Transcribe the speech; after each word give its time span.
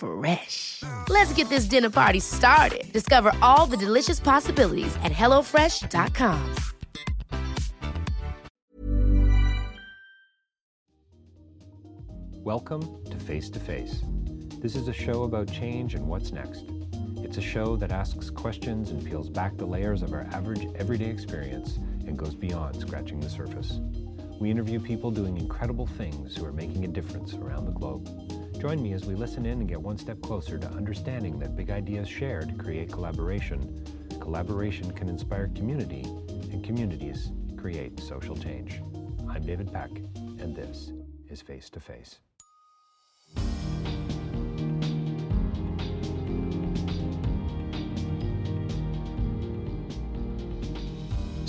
Fresh. 0.00 0.82
Let's 1.10 1.30
get 1.34 1.50
this 1.50 1.66
dinner 1.66 1.90
party 1.90 2.20
started. 2.20 2.90
Discover 2.90 3.32
all 3.42 3.66
the 3.66 3.76
delicious 3.76 4.18
possibilities 4.18 4.96
at 5.04 5.12
hellofresh.com. 5.12 6.54
Welcome 12.42 13.04
to 13.04 13.16
Face 13.18 13.50
to 13.50 13.60
Face. 13.60 14.02
This 14.62 14.74
is 14.74 14.88
a 14.88 14.94
show 14.94 15.24
about 15.24 15.52
change 15.52 15.94
and 15.94 16.06
what's 16.06 16.32
next. 16.32 16.64
It's 17.18 17.36
a 17.36 17.42
show 17.42 17.76
that 17.76 17.92
asks 17.92 18.30
questions 18.30 18.90
and 18.90 19.04
peels 19.04 19.28
back 19.28 19.58
the 19.58 19.66
layers 19.66 20.02
of 20.02 20.14
our 20.14 20.26
average 20.32 20.66
everyday 20.76 21.10
experience 21.10 21.76
and 22.06 22.18
goes 22.18 22.34
beyond 22.34 22.80
scratching 22.80 23.20
the 23.20 23.28
surface. 23.28 23.80
We 24.40 24.50
interview 24.50 24.80
people 24.80 25.10
doing 25.10 25.36
incredible 25.36 25.86
things 25.86 26.34
who 26.34 26.46
are 26.46 26.52
making 26.52 26.86
a 26.86 26.88
difference 26.88 27.34
around 27.34 27.66
the 27.66 27.72
globe. 27.72 28.08
Join 28.60 28.82
me 28.82 28.92
as 28.92 29.06
we 29.06 29.14
listen 29.14 29.46
in 29.46 29.60
and 29.60 29.66
get 29.66 29.80
one 29.80 29.96
step 29.96 30.20
closer 30.20 30.58
to 30.58 30.68
understanding 30.72 31.38
that 31.38 31.56
big 31.56 31.70
ideas 31.70 32.06
shared 32.06 32.58
create 32.58 32.92
collaboration. 32.92 33.82
Collaboration 34.20 34.90
can 34.90 35.08
inspire 35.08 35.48
community, 35.56 36.02
and 36.52 36.62
communities 36.62 37.32
create 37.56 37.98
social 37.98 38.36
change. 38.36 38.82
I'm 39.30 39.46
David 39.46 39.72
Peck, 39.72 39.90
and 40.14 40.54
this 40.54 40.92
is 41.30 41.40
Face 41.40 41.70
to 41.70 41.80
Face. 41.80 42.20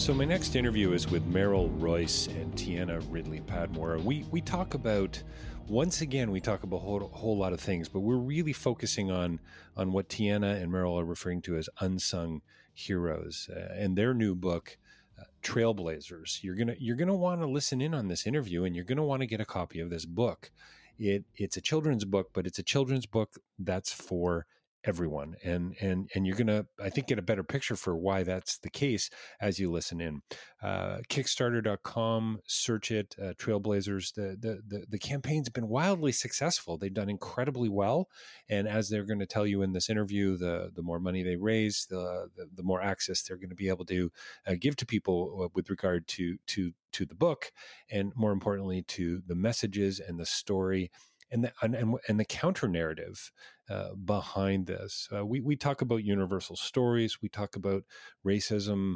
So 0.02 0.16
my 0.16 0.26
next 0.26 0.56
interview 0.56 0.94
is 0.94 1.12
with 1.12 1.32
Meryl 1.32 1.70
Royce 1.80 2.26
and 2.26 2.52
Tiana 2.56 3.06
Ridley 3.12 3.40
Padmore. 3.42 4.04
We 4.04 4.26
we 4.32 4.42
talk 4.42 4.74
about 4.74 5.22
once 5.68 6.02
again 6.02 6.32
we 6.32 6.42
talk 6.42 6.64
about 6.64 6.78
a 6.78 6.80
whole, 6.80 7.08
whole 7.14 7.38
lot 7.38 7.54
of 7.54 7.60
things, 7.60 7.88
but 7.88 8.00
we're 8.00 8.16
really 8.16 8.52
focusing 8.52 9.12
on 9.12 9.40
on 9.78 9.92
what 9.92 10.10
Tiana 10.10 10.60
and 10.60 10.72
Meryl 10.72 11.00
are 11.00 11.06
referring 11.06 11.44
to 11.44 11.56
as 11.56 11.70
unsung 11.82 12.42
heroes 12.74 13.48
uh, 13.56 13.76
and 13.76 13.96
their 13.96 14.16
new 14.16 14.34
book. 14.34 14.76
Uh, 15.20 15.26
Trailblazers. 15.44 16.42
You're 16.42 16.56
gonna 16.56 16.76
you're 16.80 16.96
gonna 16.96 17.16
want 17.16 17.42
to 17.42 17.46
listen 17.46 17.80
in 17.80 17.94
on 17.94 18.08
this 18.08 18.26
interview, 18.26 18.64
and 18.64 18.76
you're 18.76 18.86
gonna 18.86 19.06
want 19.06 19.22
to 19.22 19.28
get 19.28 19.40
a 19.40 19.46
copy 19.46 19.80
of 19.80 19.92
this 19.92 20.06
book. 20.06 20.50
It 20.98 21.26
it's 21.36 21.58
a 21.58 21.62
children's 21.62 22.06
book, 22.06 22.32
but 22.34 22.48
it's 22.48 22.58
a 22.58 22.64
children's 22.64 23.06
book 23.06 23.36
that's 23.60 23.94
for 23.94 24.48
everyone 24.84 25.36
and 25.44 25.76
and 25.80 26.10
and 26.16 26.26
you're 26.26 26.36
gonna 26.36 26.66
i 26.82 26.90
think 26.90 27.08
get 27.08 27.20
a 27.20 27.22
better 27.22 27.44
picture 27.44 27.76
for 27.76 27.96
why 27.96 28.24
that's 28.24 28.58
the 28.60 28.70
case 28.70 29.10
as 29.40 29.60
you 29.60 29.72
listen 29.72 30.02
in. 30.02 30.22
Uh, 30.62 31.00
kickstarter.com 31.10 32.40
search 32.48 32.92
it 32.92 33.16
uh, 33.22 33.34
trailblazers 33.34 34.14
the, 34.14 34.38
the 34.40 34.62
the 34.68 34.86
the 34.90 35.00
campaign's 35.00 35.50
been 35.50 35.68
wildly 35.68 36.12
successful. 36.12 36.78
They've 36.78 36.94
done 36.94 37.10
incredibly 37.10 37.70
well 37.70 38.08
and 38.50 38.68
as 38.68 38.90
they're 38.90 39.06
going 39.06 39.20
to 39.20 39.26
tell 39.26 39.48
you 39.48 39.62
in 39.62 39.74
this 39.74 39.90
interview 39.90 40.38
the 40.38 40.72
the 40.76 40.82
more 40.82 41.00
money 41.00 41.24
they 41.24 41.36
raise 41.36 41.88
the 41.90 42.30
the, 42.36 42.48
the 42.56 42.64
more 42.64 42.82
access 42.82 43.22
they're 43.22 43.38
going 43.38 43.50
to 43.50 43.56
be 43.56 43.70
able 43.70 43.86
to 43.86 44.12
uh, 44.48 44.54
give 44.60 44.76
to 44.78 44.86
people 44.86 45.42
uh, 45.44 45.50
with 45.54 45.70
regard 45.70 46.08
to 46.08 46.38
to 46.48 46.74
to 46.92 47.06
the 47.06 47.16
book 47.16 47.52
and 47.90 48.12
more 48.16 48.32
importantly 48.32 48.84
to 48.84 49.22
the 49.28 49.36
messages 49.36 50.00
and 50.00 50.20
the 50.20 50.26
story 50.26 50.92
and 51.32 51.46
the 51.46 51.54
and, 51.62 51.96
and 52.08 52.20
the 52.20 52.26
counter 52.26 52.68
narrative 52.68 53.32
uh, 53.72 53.96
behind 53.96 54.68
this. 54.68 55.08
Uh, 55.16 55.26
we 55.26 55.40
we 55.40 55.56
talk 55.56 55.82
about 55.82 56.04
universal 56.04 56.56
stories. 56.56 57.22
We 57.22 57.30
talk 57.30 57.56
about 57.56 57.84
racism. 58.26 58.96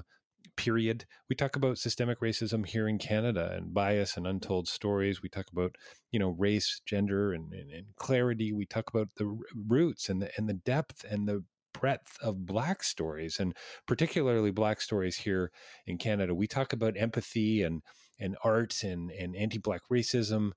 Period. 0.58 1.06
We 1.28 1.36
talk 1.36 1.56
about 1.56 1.80
systemic 1.80 2.20
racism 2.22 2.66
here 2.68 2.88
in 2.88 2.98
Canada 3.00 3.54
and 3.56 3.74
bias 3.74 4.16
and 4.16 4.28
untold 4.28 4.68
stories. 4.68 5.22
We 5.24 5.30
talk 5.30 5.48
about 5.52 5.76
you 6.12 6.20
know 6.20 6.30
race, 6.30 6.82
gender, 6.86 7.34
and, 7.34 7.52
and, 7.52 7.72
and 7.72 7.86
clarity. 7.98 8.54
We 8.54 8.66
talk 8.66 8.90
about 8.90 9.10
the 9.18 9.38
roots 9.68 10.08
and 10.10 10.22
the 10.22 10.30
and 10.38 10.48
the 10.48 10.54
depth 10.54 11.04
and 11.10 11.28
the 11.28 11.44
breadth 11.74 12.18
of 12.22 12.46
black 12.46 12.84
stories 12.84 13.40
and 13.40 13.56
particularly 13.86 14.52
black 14.52 14.80
stories 14.82 15.18
here 15.18 15.52
in 15.86 15.98
Canada. 15.98 16.34
We 16.34 16.48
talk 16.48 16.74
about 16.74 16.96
empathy 16.98 17.64
and 17.64 17.82
and 18.20 18.38
art 18.44 18.84
and 18.84 19.12
and 19.12 19.36
anti-black 19.36 19.82
racism. 19.92 20.52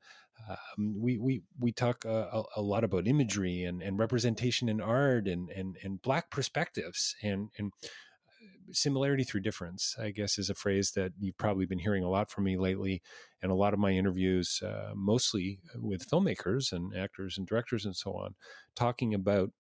Um, 0.49 0.95
we 1.01 1.19
we 1.19 1.43
we 1.59 1.73
talk 1.73 2.05
a, 2.05 2.43
a, 2.57 2.63
lot 2.63 2.85
about 2.85 3.07
imagery 3.07 3.65
and, 3.65 3.83
and 3.83 3.99
representation 3.99 4.69
in 4.69 4.81
art 4.81 5.27
and, 5.27 5.51
and 5.51 5.77
and 5.83 6.01
black 6.03 6.31
perspectives 6.31 7.15
and 7.23 7.51
and 7.59 7.73
uh, 7.83 8.73
similarity 8.73 9.25
through 9.25 9.41
difference. 9.41 9.97
I 10.01 10.11
guess 10.11 10.39
is 10.39 10.51
a 10.51 10.55
phrase 10.55 10.93
that 10.93 11.13
you've 11.19 11.39
probably 11.39 11.67
been 11.67 11.79
hearing 11.79 12.05
a 12.05 12.11
lot 12.11 12.31
from 12.31 12.45
me 12.45 12.57
lately, 12.57 13.03
and 13.43 13.53
a 13.53 13.57
lot 13.57 13.75
of 13.75 13.79
my 13.79 13.93
interviews, 13.93 14.63
uh, 14.65 14.93
mostly 14.95 15.61
with 15.75 16.09
filmmakers 16.09 16.73
and 16.73 16.97
actors 16.97 17.37
and 17.37 17.47
directors 17.47 17.85
and 17.85 17.97
so 17.97 18.13
on, 18.13 18.35
talking 18.75 19.15
about 19.15 19.51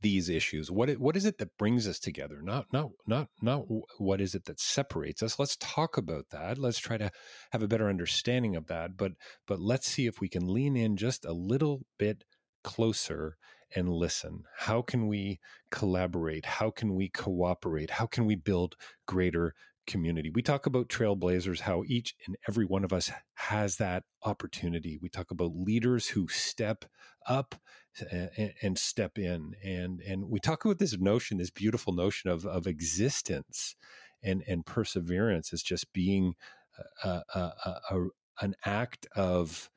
these 0.00 0.28
issues 0.28 0.70
what 0.70 0.90
what 0.98 1.16
is 1.16 1.24
it 1.24 1.38
that 1.38 1.56
brings 1.58 1.86
us 1.88 1.98
together? 1.98 2.40
Not 2.42 2.66
not 2.72 2.90
not 3.06 3.28
not 3.42 3.64
what 3.98 4.20
is 4.20 4.34
it 4.34 4.44
that 4.44 4.60
separates 4.60 5.22
us? 5.22 5.38
Let's 5.38 5.56
talk 5.56 5.96
about 5.96 6.26
that. 6.30 6.58
Let's 6.58 6.78
try 6.78 6.96
to 6.98 7.10
have 7.50 7.62
a 7.62 7.68
better 7.68 7.88
understanding 7.88 8.56
of 8.56 8.66
that 8.66 8.96
but 8.96 9.12
but 9.46 9.60
let's 9.60 9.88
see 9.88 10.06
if 10.06 10.20
we 10.20 10.28
can 10.28 10.46
lean 10.46 10.76
in 10.76 10.96
just 10.96 11.24
a 11.24 11.32
little 11.32 11.82
bit 11.98 12.24
closer 12.64 13.36
and 13.74 13.88
listen. 13.88 14.44
How 14.56 14.82
can 14.82 15.08
we 15.08 15.40
collaborate? 15.70 16.46
How 16.46 16.70
can 16.70 16.94
we 16.94 17.08
cooperate? 17.10 17.90
How 17.90 18.06
can 18.06 18.24
we 18.24 18.34
build 18.34 18.76
greater 19.06 19.54
community. 19.88 20.30
We 20.32 20.42
talk 20.42 20.66
about 20.66 20.88
trailblazers, 20.88 21.60
how 21.60 21.82
each 21.86 22.14
and 22.26 22.36
every 22.46 22.64
one 22.64 22.84
of 22.84 22.92
us 22.92 23.10
has 23.34 23.76
that 23.76 24.04
opportunity. 24.22 24.98
We 25.02 25.08
talk 25.08 25.32
about 25.32 25.56
leaders 25.56 26.08
who 26.08 26.28
step 26.28 26.84
up 27.26 27.56
Uh, 28.02 28.26
and, 28.36 28.52
and 28.62 28.78
step 28.78 29.18
in, 29.18 29.54
and 29.62 30.00
and 30.00 30.28
we 30.28 30.40
talk 30.40 30.64
about 30.64 30.78
this 30.78 30.96
notion, 30.98 31.38
this 31.38 31.50
beautiful 31.50 31.92
notion 31.92 32.30
of 32.30 32.46
of 32.46 32.66
existence 32.66 33.76
and 34.22 34.42
and 34.46 34.66
perseverance 34.66 35.52
as 35.52 35.62
just 35.62 35.92
being 35.92 36.34
a, 37.04 37.22
a, 37.34 37.40
a, 37.90 38.06
an 38.40 38.54
act 38.64 39.06
of 39.16 39.70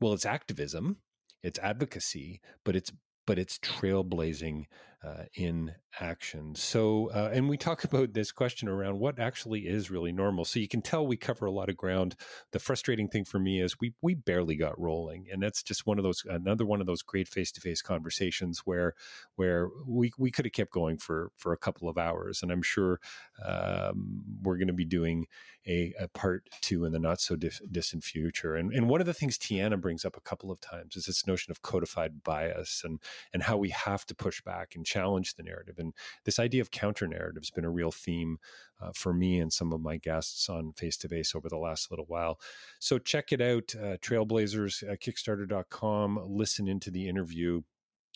well, 0.00 0.12
it's 0.12 0.26
activism, 0.26 0.98
it's 1.42 1.58
advocacy, 1.58 2.40
but 2.64 2.76
it's 2.76 2.92
but 3.26 3.38
it's 3.38 3.58
trailblazing 3.58 4.64
uh, 5.04 5.24
in 5.34 5.72
action. 6.00 6.54
So, 6.54 7.10
uh, 7.14 7.30
and 7.32 7.48
we 7.48 7.56
talk 7.56 7.84
about 7.92 8.12
this 8.12 8.32
question 8.32 8.68
around 8.68 8.98
what 8.98 9.18
actually 9.18 9.60
is 9.66 9.90
really 9.90 10.12
normal. 10.12 10.44
So 10.44 10.60
you 10.60 10.68
can 10.68 10.82
tell 10.82 11.06
we 11.06 11.16
cover 11.16 11.46
a 11.46 11.52
lot 11.52 11.68
of 11.68 11.76
ground. 11.76 12.16
The 12.52 12.58
frustrating 12.58 13.08
thing 13.08 13.24
for 13.24 13.38
me 13.38 13.60
is 13.60 13.78
we 13.80 13.94
we 14.02 14.14
barely 14.14 14.56
got 14.56 14.78
rolling, 14.78 15.26
and 15.32 15.42
that's 15.42 15.62
just 15.62 15.86
one 15.86 15.98
of 15.98 16.04
those 16.04 16.24
another 16.28 16.64
one 16.66 16.80
of 16.80 16.86
those 16.86 17.02
great 17.02 17.28
face 17.28 17.52
to 17.52 17.60
face 17.60 17.82
conversations 17.82 18.60
where 18.64 18.94
where 19.36 19.68
we 19.86 20.12
we 20.18 20.30
could 20.30 20.44
have 20.44 20.52
kept 20.52 20.72
going 20.72 20.98
for 20.98 21.30
for 21.36 21.52
a 21.52 21.58
couple 21.58 21.88
of 21.88 21.98
hours, 21.98 22.42
and 22.42 22.50
I'm 22.50 22.62
sure 22.62 23.00
um, 23.44 24.24
we're 24.42 24.58
going 24.58 24.68
to 24.68 24.74
be 24.74 24.84
doing 24.84 25.26
a, 25.66 25.92
a, 26.00 26.08
part 26.08 26.48
two 26.62 26.84
in 26.84 26.92
the 26.92 26.98
not 26.98 27.20
so 27.20 27.36
dif- 27.36 27.60
distant 27.70 28.02
future. 28.02 28.56
And 28.56 28.72
and 28.72 28.88
one 28.88 29.00
of 29.00 29.06
the 29.06 29.14
things 29.14 29.38
Tiana 29.38 29.80
brings 29.80 30.04
up 30.04 30.16
a 30.16 30.20
couple 30.20 30.50
of 30.50 30.60
times 30.60 30.96
is 30.96 31.04
this 31.04 31.26
notion 31.26 31.50
of 31.50 31.62
codified 31.62 32.22
bias 32.24 32.82
and 32.84 33.00
and 33.32 33.42
how 33.42 33.58
we 33.58 33.70
have 33.70 34.06
to 34.06 34.14
push 34.14 34.40
back 34.42 34.74
and 34.74 34.86
challenge 34.88 35.34
the 35.34 35.42
narrative. 35.42 35.76
And 35.78 35.92
this 36.24 36.38
idea 36.38 36.62
of 36.62 36.70
counter 36.70 37.06
narrative 37.06 37.42
has 37.42 37.50
been 37.50 37.64
a 37.64 37.70
real 37.70 37.92
theme 37.92 38.38
uh, 38.80 38.92
for 38.94 39.12
me 39.12 39.40
and 39.40 39.52
some 39.52 39.72
of 39.72 39.80
my 39.80 39.96
guests 39.98 40.48
on 40.48 40.72
Face 40.72 40.96
to 40.98 41.08
Face 41.08 41.34
over 41.34 41.48
the 41.48 41.58
last 41.58 41.90
little 41.90 42.06
while. 42.06 42.40
So 42.78 42.98
check 42.98 43.32
it 43.32 43.40
out, 43.40 43.74
uh, 43.76 43.96
Trailblazers, 43.98 44.88
uh, 44.88 44.96
Kickstarter.com. 44.96 46.20
Listen 46.26 46.68
into 46.68 46.90
the 46.90 47.08
interview, 47.08 47.62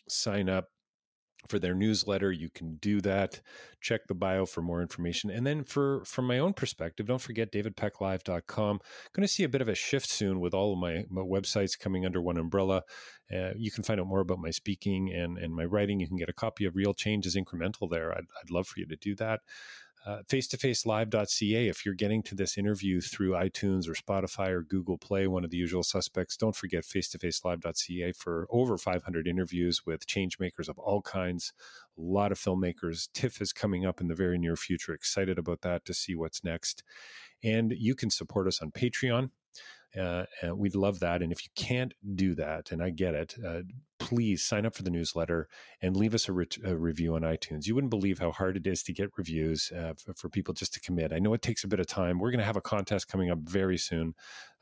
sign 0.07 0.49
up 0.49 0.72
for 1.47 1.59
their 1.59 1.73
newsletter 1.73 2.31
you 2.31 2.49
can 2.49 2.75
do 2.75 3.01
that. 3.01 3.41
Check 3.81 4.07
the 4.07 4.13
bio 4.13 4.45
for 4.45 4.61
more 4.61 4.81
information. 4.81 5.29
And 5.29 5.45
then 5.45 5.63
for 5.63 6.03
from 6.05 6.25
my 6.25 6.39
own 6.39 6.53
perspective 6.53 7.07
don't 7.07 7.21
forget 7.21 7.51
davidpecklive.com 7.51 8.79
going 9.13 9.27
to 9.27 9.33
see 9.33 9.43
a 9.43 9.49
bit 9.49 9.61
of 9.61 9.67
a 9.67 9.75
shift 9.75 10.09
soon 10.09 10.39
with 10.39 10.53
all 10.53 10.73
of 10.73 10.79
my, 10.79 11.05
my 11.09 11.21
websites 11.21 11.77
coming 11.77 12.05
under 12.05 12.21
one 12.21 12.37
umbrella. 12.37 12.83
Uh, 13.33 13.51
you 13.55 13.71
can 13.71 13.83
find 13.83 13.99
out 13.99 14.07
more 14.07 14.19
about 14.19 14.39
my 14.39 14.51
speaking 14.51 15.11
and 15.11 15.37
and 15.37 15.55
my 15.55 15.65
writing. 15.65 15.99
You 15.99 16.07
can 16.07 16.17
get 16.17 16.29
a 16.29 16.33
copy 16.33 16.65
of 16.65 16.75
real 16.75 16.93
change 16.93 17.25
is 17.25 17.35
incremental 17.35 17.89
there. 17.89 18.11
I'd, 18.11 18.25
I'd 18.41 18.51
love 18.51 18.67
for 18.67 18.79
you 18.79 18.85
to 18.87 18.95
do 18.95 19.15
that 19.15 19.41
face 20.27 20.47
to 20.49 20.57
face 20.57 20.85
live.ca. 20.85 21.67
If 21.67 21.85
you're 21.85 21.93
getting 21.93 22.21
to 22.23 22.35
this 22.35 22.57
interview 22.57 22.99
through 22.99 23.31
iTunes 23.31 23.87
or 23.87 23.93
Spotify 23.93 24.49
or 24.49 24.61
Google 24.61 24.97
Play, 24.97 25.27
one 25.27 25.43
of 25.43 25.49
the 25.49 25.57
usual 25.57 25.83
suspects, 25.83 26.35
don't 26.35 26.55
forget 26.55 26.83
face 26.83 27.09
to 27.09 27.19
face 27.19 27.43
live.ca 27.45 28.11
for 28.11 28.47
over 28.49 28.77
500 28.77 29.27
interviews 29.27 29.85
with 29.85 30.05
changemakers 30.05 30.67
of 30.67 30.77
all 30.77 31.01
kinds. 31.01 31.53
A 31.97 32.01
lot 32.01 32.31
of 32.31 32.39
filmmakers. 32.39 33.07
TIFF 33.13 33.41
is 33.41 33.53
coming 33.53 33.85
up 33.85 34.01
in 34.01 34.07
the 34.07 34.15
very 34.15 34.37
near 34.37 34.55
future. 34.55 34.93
Excited 34.93 35.37
about 35.37 35.61
that 35.61 35.85
to 35.85 35.93
see 35.93 36.15
what's 36.15 36.43
next. 36.43 36.83
And 37.43 37.73
you 37.77 37.95
can 37.95 38.09
support 38.09 38.47
us 38.47 38.61
on 38.61 38.71
Patreon. 38.71 39.29
Uh, 39.97 40.25
we'd 40.55 40.75
love 40.75 40.99
that. 40.99 41.21
And 41.21 41.31
if 41.31 41.43
you 41.45 41.51
can't 41.55 41.93
do 42.15 42.35
that, 42.35 42.71
and 42.71 42.81
I 42.81 42.89
get 42.89 43.13
it, 43.13 43.35
uh, 43.45 43.61
please 44.03 44.43
sign 44.43 44.65
up 44.65 44.75
for 44.75 44.83
the 44.83 44.89
newsletter 44.89 45.47
and 45.81 45.95
leave 45.95 46.13
us 46.13 46.27
a, 46.27 46.33
re- 46.33 46.47
a, 46.65 46.75
review 46.75 47.15
on 47.15 47.21
iTunes. 47.21 47.65
You 47.65 47.73
wouldn't 47.73 47.89
believe 47.89 48.19
how 48.19 48.31
hard 48.31 48.57
it 48.57 48.67
is 48.67 48.83
to 48.83 48.93
get 48.93 49.11
reviews 49.17 49.71
uh, 49.71 49.93
for, 49.93 50.13
for, 50.13 50.29
people 50.29 50.53
just 50.53 50.73
to 50.73 50.81
commit. 50.81 51.13
I 51.13 51.19
know 51.19 51.33
it 51.33 51.41
takes 51.41 51.63
a 51.63 51.69
bit 51.69 51.79
of 51.79 51.87
time. 51.87 52.19
We're 52.19 52.31
going 52.31 52.39
to 52.39 52.45
have 52.45 52.57
a 52.57 52.61
contest 52.61 53.07
coming 53.07 53.31
up 53.31 53.39
very 53.39 53.77
soon 53.77 54.13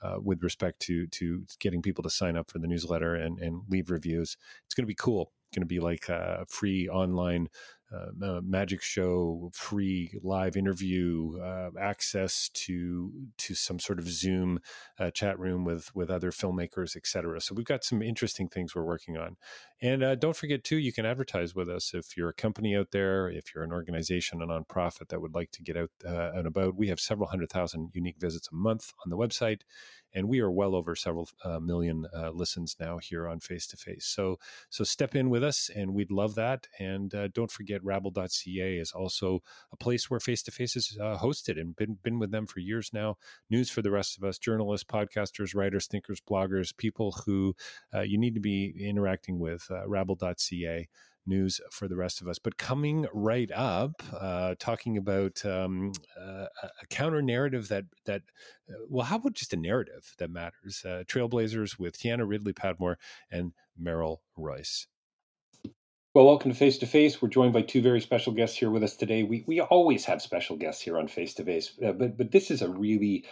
uh, 0.03 0.17
with 0.21 0.43
respect 0.43 0.79
to 0.81 1.07
to 1.07 1.43
getting 1.59 1.81
people 1.81 2.03
to 2.03 2.09
sign 2.09 2.37
up 2.37 2.51
for 2.51 2.59
the 2.59 2.67
newsletter 2.67 3.15
and, 3.15 3.39
and 3.39 3.63
leave 3.67 3.89
reviews. 3.89 4.37
It's 4.65 4.75
going 4.75 4.83
to 4.83 4.87
be 4.87 4.95
cool 4.95 5.31
going 5.53 5.61
to 5.61 5.67
be 5.67 5.79
like 5.79 6.09
a 6.09 6.45
free 6.47 6.87
online 6.87 7.47
uh, 7.91 8.41
magic 8.43 8.81
show, 8.81 9.49
free 9.53 10.11
live 10.23 10.55
interview, 10.55 11.39
uh, 11.41 11.69
access 11.79 12.49
to 12.53 13.11
to 13.37 13.55
some 13.55 13.79
sort 13.79 13.99
of 13.99 14.07
Zoom 14.07 14.59
uh, 14.99 15.11
chat 15.11 15.37
room 15.39 15.65
with 15.65 15.93
with 15.95 16.09
other 16.09 16.31
filmmakers, 16.31 16.95
etc. 16.95 17.41
So 17.41 17.55
we've 17.55 17.65
got 17.65 17.83
some 17.83 18.01
interesting 18.01 18.47
things 18.47 18.75
we're 18.75 18.83
working 18.83 19.17
on, 19.17 19.37
and 19.81 20.03
uh, 20.03 20.15
don't 20.15 20.35
forget 20.35 20.63
too, 20.63 20.77
you 20.77 20.93
can 20.93 21.05
advertise 21.05 21.55
with 21.55 21.69
us 21.69 21.93
if 21.93 22.15
you're 22.15 22.29
a 22.29 22.33
company 22.33 22.75
out 22.75 22.91
there, 22.91 23.29
if 23.29 23.53
you're 23.53 23.63
an 23.63 23.71
organization, 23.71 24.41
a 24.41 24.47
nonprofit 24.47 25.09
that 25.09 25.21
would 25.21 25.35
like 25.35 25.51
to 25.51 25.63
get 25.63 25.77
out 25.77 25.91
uh, 26.05 26.31
and 26.33 26.47
about. 26.47 26.75
We 26.75 26.87
have 26.89 26.99
several 26.99 27.27
hundred 27.27 27.49
thousand 27.49 27.89
unique 27.93 28.19
visits 28.19 28.49
a 28.51 28.55
month 28.55 28.93
on 29.05 29.09
the 29.09 29.17
website 29.17 29.61
and 30.13 30.27
we 30.27 30.39
are 30.39 30.51
well 30.51 30.75
over 30.75 30.95
several 30.95 31.29
uh, 31.43 31.59
million 31.59 32.05
uh, 32.15 32.31
listens 32.31 32.75
now 32.79 32.97
here 32.97 33.27
on 33.27 33.39
Face 33.39 33.67
to 33.67 33.77
Face. 33.77 34.05
So 34.05 34.37
so 34.69 34.83
step 34.83 35.15
in 35.15 35.29
with 35.29 35.43
us, 35.43 35.69
and 35.75 35.93
we'd 35.93 36.11
love 36.11 36.35
that. 36.35 36.67
And 36.79 37.13
uh, 37.13 37.27
don't 37.29 37.51
forget, 37.51 37.83
Rabble.ca 37.83 38.77
is 38.77 38.91
also 38.91 39.41
a 39.71 39.77
place 39.77 40.09
where 40.09 40.19
Face 40.19 40.43
to 40.43 40.51
Face 40.51 40.75
is 40.75 40.97
uh, 40.99 41.17
hosted, 41.17 41.59
and 41.59 41.75
been 41.75 41.97
been 42.03 42.19
with 42.19 42.31
them 42.31 42.45
for 42.45 42.59
years 42.59 42.91
now. 42.93 43.17
News 43.49 43.69
for 43.69 43.81
the 43.81 43.91
rest 43.91 44.17
of 44.17 44.23
us: 44.23 44.37
journalists, 44.37 44.85
podcasters, 44.85 45.55
writers, 45.55 45.87
thinkers, 45.87 46.21
bloggers, 46.21 46.75
people 46.75 47.11
who 47.25 47.55
uh, 47.93 48.01
you 48.01 48.17
need 48.17 48.35
to 48.35 48.41
be 48.41 48.73
interacting 48.79 49.39
with. 49.39 49.67
Uh, 49.69 49.87
Rabble.ca 49.87 50.87
news 51.25 51.61
for 51.71 51.87
the 51.87 51.95
rest 51.95 52.21
of 52.21 52.27
us. 52.27 52.39
But 52.39 52.57
coming 52.57 53.07
right 53.13 53.51
up, 53.51 54.01
uh, 54.19 54.55
talking 54.59 54.97
about 54.97 55.45
um, 55.45 55.91
uh, 56.19 56.47
a 56.63 56.87
counter 56.89 57.21
narrative 57.21 57.67
that 57.69 57.85
that 58.05 58.21
uh, 58.69 58.85
well, 58.89 59.05
how 59.05 59.17
about 59.17 59.33
just 59.33 59.53
a 59.53 59.57
narrative 59.57 60.13
that 60.17 60.29
matters? 60.29 60.83
Uh, 60.85 61.03
Trailblazers 61.07 61.79
with 61.79 61.99
Tiana 61.99 62.27
Ridley 62.27 62.53
Padmore 62.53 62.95
and 63.29 63.53
Merrill 63.77 64.21
Royce. 64.37 64.87
Well, 66.13 66.25
welcome 66.25 66.51
to 66.51 66.57
Face 66.57 66.77
to 66.79 66.85
Face. 66.85 67.21
We're 67.21 67.29
joined 67.29 67.53
by 67.53 67.61
two 67.61 67.81
very 67.81 68.01
special 68.01 68.33
guests 68.33 68.57
here 68.57 68.69
with 68.69 68.83
us 68.83 68.97
today. 68.97 69.23
We 69.23 69.45
we 69.47 69.61
always 69.61 70.03
have 70.05 70.21
special 70.21 70.57
guests 70.57 70.81
here 70.81 70.97
on 70.97 71.07
Face 71.07 71.33
to 71.35 71.45
Face, 71.45 71.71
uh, 71.85 71.93
but 71.93 72.17
but 72.17 72.31
this 72.31 72.51
is 72.51 72.61
a 72.61 72.69
really, 72.69 73.23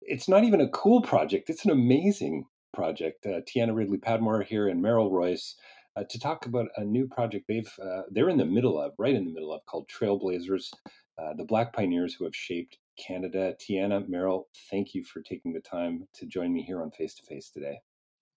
it's 0.00 0.28
not 0.28 0.44
even 0.44 0.60
a 0.60 0.68
cool 0.68 1.02
project. 1.02 1.50
It's 1.50 1.64
an 1.64 1.72
amazing 1.72 2.44
project. 2.72 3.26
Uh, 3.26 3.40
Tiana 3.40 3.74
Ridley 3.74 3.98
Padmore 3.98 4.44
here 4.44 4.68
and 4.68 4.80
Meryl 4.80 5.10
Royce 5.10 5.56
uh, 5.96 6.04
to 6.08 6.18
talk 6.18 6.46
about 6.46 6.68
a 6.76 6.84
new 6.84 7.06
project 7.08 7.46
they've 7.48 7.72
uh, 7.82 8.02
they're 8.10 8.28
in 8.28 8.38
the 8.38 8.44
middle 8.44 8.80
of, 8.80 8.92
right 8.98 9.14
in 9.14 9.24
the 9.24 9.32
middle 9.32 9.52
of, 9.52 9.64
called 9.66 9.88
Trailblazers, 9.88 10.70
uh, 11.18 11.34
the 11.36 11.44
Black 11.44 11.72
pioneers 11.72 12.14
who 12.14 12.24
have 12.24 12.34
shaped 12.34 12.78
Canada. 12.98 13.54
Tiana, 13.60 14.08
Merrill, 14.08 14.48
thank 14.70 14.94
you 14.94 15.04
for 15.04 15.22
taking 15.22 15.52
the 15.52 15.60
time 15.60 16.06
to 16.14 16.26
join 16.26 16.52
me 16.52 16.62
here 16.62 16.82
on 16.82 16.90
Face 16.90 17.14
to 17.14 17.22
Face 17.22 17.50
today. 17.50 17.80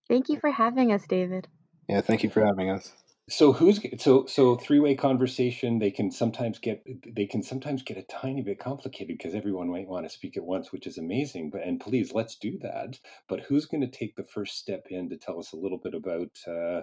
Thank 0.07 0.29
you 0.29 0.39
for 0.39 0.51
having 0.51 0.91
us, 0.91 1.05
David. 1.07 1.47
Yeah, 1.87 2.01
thank 2.01 2.23
you 2.23 2.29
for 2.29 2.45
having 2.45 2.69
us. 2.69 2.91
So 3.29 3.53
who's 3.53 3.79
so 4.01 4.25
so 4.25 4.57
three 4.57 4.79
way 4.79 4.95
conversation? 4.95 5.79
They 5.79 5.91
can 5.91 6.11
sometimes 6.11 6.59
get 6.59 6.85
they 7.15 7.25
can 7.25 7.41
sometimes 7.41 7.81
get 7.81 7.97
a 7.97 8.03
tiny 8.03 8.41
bit 8.41 8.59
complicated 8.59 9.17
because 9.17 9.33
everyone 9.33 9.69
might 9.69 9.87
want 9.87 10.05
to 10.05 10.09
speak 10.09 10.35
at 10.35 10.43
once, 10.43 10.73
which 10.73 10.87
is 10.87 10.97
amazing. 10.97 11.49
But 11.49 11.63
and 11.63 11.79
please 11.79 12.11
let's 12.13 12.35
do 12.35 12.59
that. 12.59 12.99
But 13.29 13.39
who's 13.41 13.65
going 13.65 13.79
to 13.79 13.87
take 13.87 14.17
the 14.17 14.25
first 14.25 14.57
step 14.57 14.87
in 14.89 15.09
to 15.09 15.17
tell 15.17 15.39
us 15.39 15.53
a 15.53 15.57
little 15.57 15.77
bit 15.77 15.93
about 15.93 16.31
uh, 16.45 16.81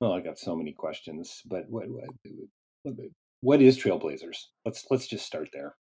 well, 0.00 0.12
I 0.12 0.20
got 0.20 0.38
so 0.38 0.54
many 0.54 0.72
questions, 0.72 1.42
but 1.46 1.64
what 1.68 1.86
what, 1.88 2.94
what 3.40 3.62
is 3.62 3.78
Trailblazers? 3.78 4.36
Let's 4.64 4.84
let's 4.90 5.06
just 5.06 5.26
start 5.26 5.48
there. 5.52 5.74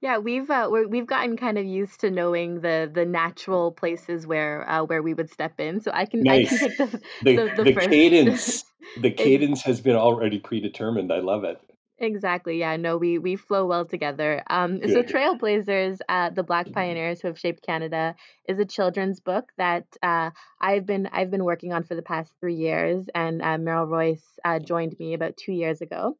Yeah, 0.00 0.18
we've 0.18 0.50
uh, 0.50 0.68
we 0.88 0.98
have 0.98 1.06
gotten 1.06 1.36
kind 1.36 1.58
of 1.58 1.64
used 1.64 2.00
to 2.00 2.10
knowing 2.10 2.60
the 2.60 2.90
the 2.92 3.06
natural 3.06 3.70
places 3.70 4.26
where 4.26 4.68
uh, 4.68 4.82
where 4.82 5.00
we 5.00 5.14
would 5.14 5.30
step 5.30 5.60
in. 5.60 5.80
So 5.80 5.92
I 5.94 6.06
can 6.06 6.22
nice. 6.22 6.52
I 6.52 6.58
can 6.58 6.68
take 6.68 6.90
the 6.90 7.00
the, 7.22 7.34
the, 7.34 7.52
the, 7.56 7.72
the 7.72 7.80
cadence. 7.88 8.64
the 9.00 9.12
cadence 9.12 9.62
has 9.62 9.80
been 9.80 9.94
already 9.94 10.40
predetermined. 10.40 11.12
I 11.12 11.20
love 11.20 11.44
it. 11.44 11.58
Exactly. 12.02 12.58
Yeah. 12.58 12.76
No, 12.76 12.96
we 12.96 13.18
we 13.18 13.36
flow 13.36 13.64
well 13.64 13.84
together. 13.84 14.42
Um, 14.50 14.80
so 14.88 15.02
Trailblazers, 15.04 15.98
uh, 16.08 16.30
the 16.30 16.42
Black 16.42 16.72
pioneers 16.72 17.20
who 17.20 17.28
have 17.28 17.38
shaped 17.38 17.64
Canada, 17.64 18.16
is 18.48 18.58
a 18.58 18.64
children's 18.64 19.20
book 19.20 19.52
that 19.56 19.86
uh, 20.02 20.30
I've 20.60 20.84
been 20.84 21.08
I've 21.12 21.30
been 21.30 21.44
working 21.44 21.72
on 21.72 21.84
for 21.84 21.94
the 21.94 22.02
past 22.02 22.32
three 22.40 22.56
years, 22.56 23.06
and 23.14 23.40
uh, 23.40 23.56
Meryl 23.56 23.88
Royce 23.88 24.26
uh, 24.44 24.58
joined 24.58 24.96
me 24.98 25.14
about 25.14 25.36
two 25.36 25.52
years 25.52 25.80
ago. 25.80 26.18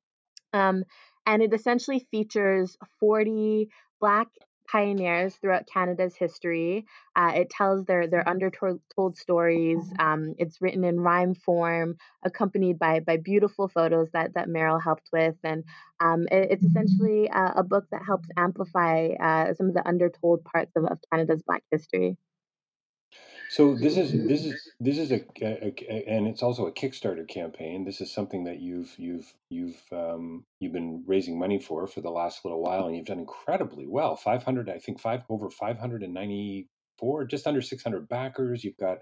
Um, 0.53 0.85
and 1.27 1.43
it 1.43 1.53
essentially 1.53 2.07
features 2.11 2.77
40 3.01 3.69
Black 4.01 4.29
pioneers 4.73 5.37
throughout 5.37 5.69
Canada's 5.73 6.17
history. 6.17 6.87
Uh, 7.15 7.33
it 7.35 7.51
tells 7.51 7.85
their 7.85 8.07
their 8.07 8.27
undertold 8.27 8.81
stories. 9.17 9.79
Um, 9.99 10.35
it's 10.39 10.63
written 10.63 10.83
in 10.83 10.99
rhyme 10.99 11.35
form, 11.35 11.97
accompanied 12.23 12.79
by 12.79 13.01
by 13.01 13.19
beautiful 13.19 13.69
photos 13.69 14.09
that 14.13 14.35
that 14.35 14.49
Meryl 14.49 14.83
helped 14.83 15.11
with, 15.13 15.37
and 15.45 15.65
um, 16.01 16.27
it, 16.33 16.49
it's 16.51 16.65
essentially 16.65 17.29
a, 17.29 17.53
a, 17.57 17.63
book 17.63 17.85
that 17.93 18.03
helps 18.05 18.29
amplify 18.37 19.09
uh, 19.21 19.55
some 19.55 19.69
of 19.69 19.75
the 19.75 19.87
undertold 19.87 20.43
parts 20.45 20.73
of, 20.75 20.85
of 20.87 20.99
Canada's 21.13 21.43
Black 21.47 21.63
history. 21.71 22.17
So 23.53 23.75
this 23.75 23.99
is 23.99 24.13
this 24.13 24.47
is 24.47 24.73
this 24.81 24.97
is 24.97 25.13
a, 25.13 25.21
a, 25.43 25.75
a, 25.87 26.05
and 26.09 26.27
it's 26.27 26.43
also 26.43 26.67
a 26.67 26.73
Kickstarter 26.73 27.29
campaign. 27.29 27.85
This 27.85 28.01
is 28.01 28.11
something 28.11 28.45
that 28.45 28.61
you've 28.61 28.95
you've 28.97 29.31
you've 29.51 29.79
um, 29.93 30.47
you've 30.59 30.73
been 30.73 31.05
raising 31.07 31.39
money 31.39 31.61
for 31.61 31.87
for 31.87 32.01
the 32.01 32.09
last 32.09 32.47
little 32.47 32.63
while, 32.63 32.87
and 32.87 32.97
you've 32.97 33.05
done 33.05 33.19
incredibly 33.19 33.87
well. 33.87 34.17
Five 34.17 34.43
hundred, 34.43 34.71
I 34.71 34.79
think, 34.79 34.99
five 34.99 35.25
over 35.29 35.51
five 35.51 35.79
hundred 35.79 36.03
and 36.03 36.15
ninety 36.15 36.71
four, 36.99 37.27
just 37.27 37.47
under 37.47 37.61
six 37.61 37.83
hundred 37.83 38.09
backers. 38.09 38.65
You've 38.65 38.79
got 38.79 38.97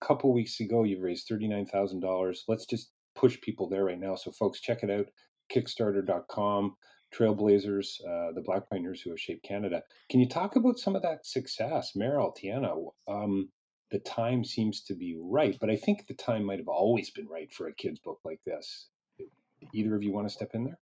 a 0.00 0.06
couple 0.06 0.32
weeks 0.32 0.60
ago, 0.60 0.84
you've 0.84 1.02
raised 1.02 1.26
thirty 1.26 1.48
nine 1.48 1.66
thousand 1.66 1.98
dollars. 1.98 2.44
Let's 2.46 2.66
just 2.66 2.92
push 3.16 3.40
people 3.40 3.68
there 3.68 3.86
right 3.86 3.98
now. 3.98 4.14
So 4.14 4.30
folks, 4.30 4.60
check 4.60 4.84
it 4.84 4.90
out, 4.90 5.06
Kickstarter.com. 5.52 6.76
Trailblazers, 7.14 8.00
uh, 8.04 8.32
the 8.34 8.42
Black 8.44 8.68
Pioneers 8.68 9.00
who 9.00 9.10
have 9.10 9.20
shaped 9.20 9.44
Canada. 9.44 9.82
Can 10.10 10.20
you 10.20 10.28
talk 10.28 10.56
about 10.56 10.78
some 10.78 10.96
of 10.96 11.02
that 11.02 11.24
success, 11.24 11.92
Meryl, 11.96 12.36
Tiana? 12.36 12.76
Um, 13.08 13.48
the 13.90 13.98
time 14.00 14.44
seems 14.44 14.80
to 14.82 14.94
be 14.94 15.16
right. 15.18 15.56
But 15.60 15.70
I 15.70 15.76
think 15.76 16.06
the 16.06 16.14
time 16.14 16.44
might 16.44 16.58
have 16.58 16.68
always 16.68 17.10
been 17.10 17.28
right 17.28 17.52
for 17.52 17.68
a 17.68 17.74
kid's 17.74 18.00
book 18.00 18.20
like 18.24 18.40
this. 18.44 18.88
Either 19.74 19.96
of 19.96 20.02
you 20.02 20.12
want 20.12 20.28
to 20.28 20.32
step 20.32 20.50
in 20.54 20.64
there? 20.64 20.78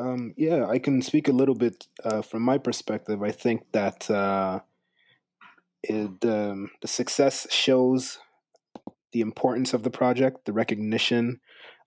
Um, 0.00 0.34
yeah, 0.36 0.66
I 0.66 0.78
can 0.78 1.02
speak 1.02 1.28
a 1.28 1.32
little 1.32 1.54
bit 1.54 1.86
uh, 2.02 2.22
from 2.22 2.42
my 2.42 2.58
perspective. 2.58 3.22
I 3.22 3.30
think 3.30 3.62
that 3.72 4.10
uh, 4.10 4.60
it, 5.82 6.24
um, 6.24 6.70
the 6.80 6.88
success 6.88 7.46
shows 7.50 8.18
the 9.12 9.20
importance 9.20 9.74
of 9.74 9.82
the 9.82 9.90
project, 9.90 10.46
the 10.46 10.52
recognition 10.52 11.40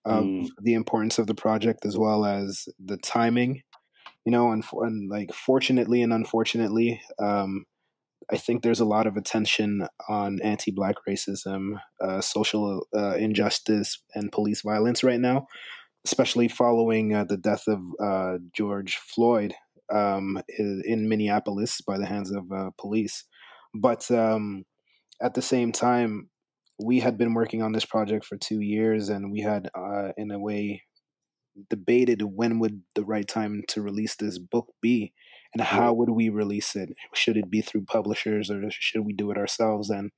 of 0.04 0.24
mm. 0.24 0.48
the 0.62 0.74
importance 0.74 1.18
of 1.18 1.26
the 1.26 1.34
project, 1.34 1.84
as 1.84 1.98
well 1.98 2.24
as 2.24 2.68
the 2.78 2.96
timing. 2.98 3.62
You 4.24 4.32
know, 4.32 4.50
and, 4.50 4.64
and 4.72 5.08
like 5.10 5.32
fortunately 5.32 6.02
and 6.02 6.12
unfortunately, 6.12 7.00
um, 7.18 7.64
I 8.32 8.36
think 8.36 8.62
there's 8.62 8.80
a 8.80 8.84
lot 8.84 9.06
of 9.06 9.16
attention 9.16 9.86
on 10.08 10.40
anti-black 10.42 10.96
racism, 11.08 11.80
uh, 12.02 12.20
social 12.20 12.86
uh, 12.96 13.14
injustice, 13.14 14.02
and 14.14 14.32
police 14.32 14.62
violence 14.62 15.04
right 15.04 15.20
now, 15.20 15.46
especially 16.04 16.48
following 16.48 17.14
uh, 17.14 17.24
the 17.24 17.36
death 17.36 17.64
of 17.68 17.80
uh, 18.02 18.38
George 18.52 18.96
Floyd 18.96 19.54
um, 19.92 20.42
in 20.58 21.08
Minneapolis 21.08 21.80
by 21.80 21.98
the 21.98 22.06
hands 22.06 22.32
of 22.32 22.50
uh, 22.50 22.70
police. 22.78 23.24
But 23.74 24.10
um, 24.10 24.64
at 25.22 25.34
the 25.34 25.42
same 25.42 25.70
time, 25.70 26.28
we 26.82 27.00
had 27.00 27.16
been 27.16 27.32
working 27.32 27.62
on 27.62 27.72
this 27.72 27.84
project 27.84 28.24
for 28.24 28.36
two 28.36 28.60
years, 28.60 29.08
and 29.08 29.30
we 29.30 29.40
had, 29.40 29.70
uh, 29.74 30.12
in 30.16 30.30
a 30.30 30.38
way, 30.38 30.82
debated 31.70 32.22
when 32.22 32.58
would 32.58 32.82
the 32.94 33.04
right 33.04 33.26
time 33.26 33.62
to 33.68 33.82
release 33.82 34.16
this 34.16 34.38
book 34.38 34.66
be 34.82 35.12
and 35.54 35.62
how 35.62 35.92
would 35.92 36.10
we 36.10 36.28
release 36.28 36.74
it 36.76 36.90
should 37.14 37.36
it 37.36 37.50
be 37.50 37.60
through 37.60 37.84
publishers 37.84 38.50
or 38.50 38.62
should 38.70 39.04
we 39.04 39.12
do 39.12 39.30
it 39.30 39.38
ourselves 39.38 39.90
and 39.90 40.10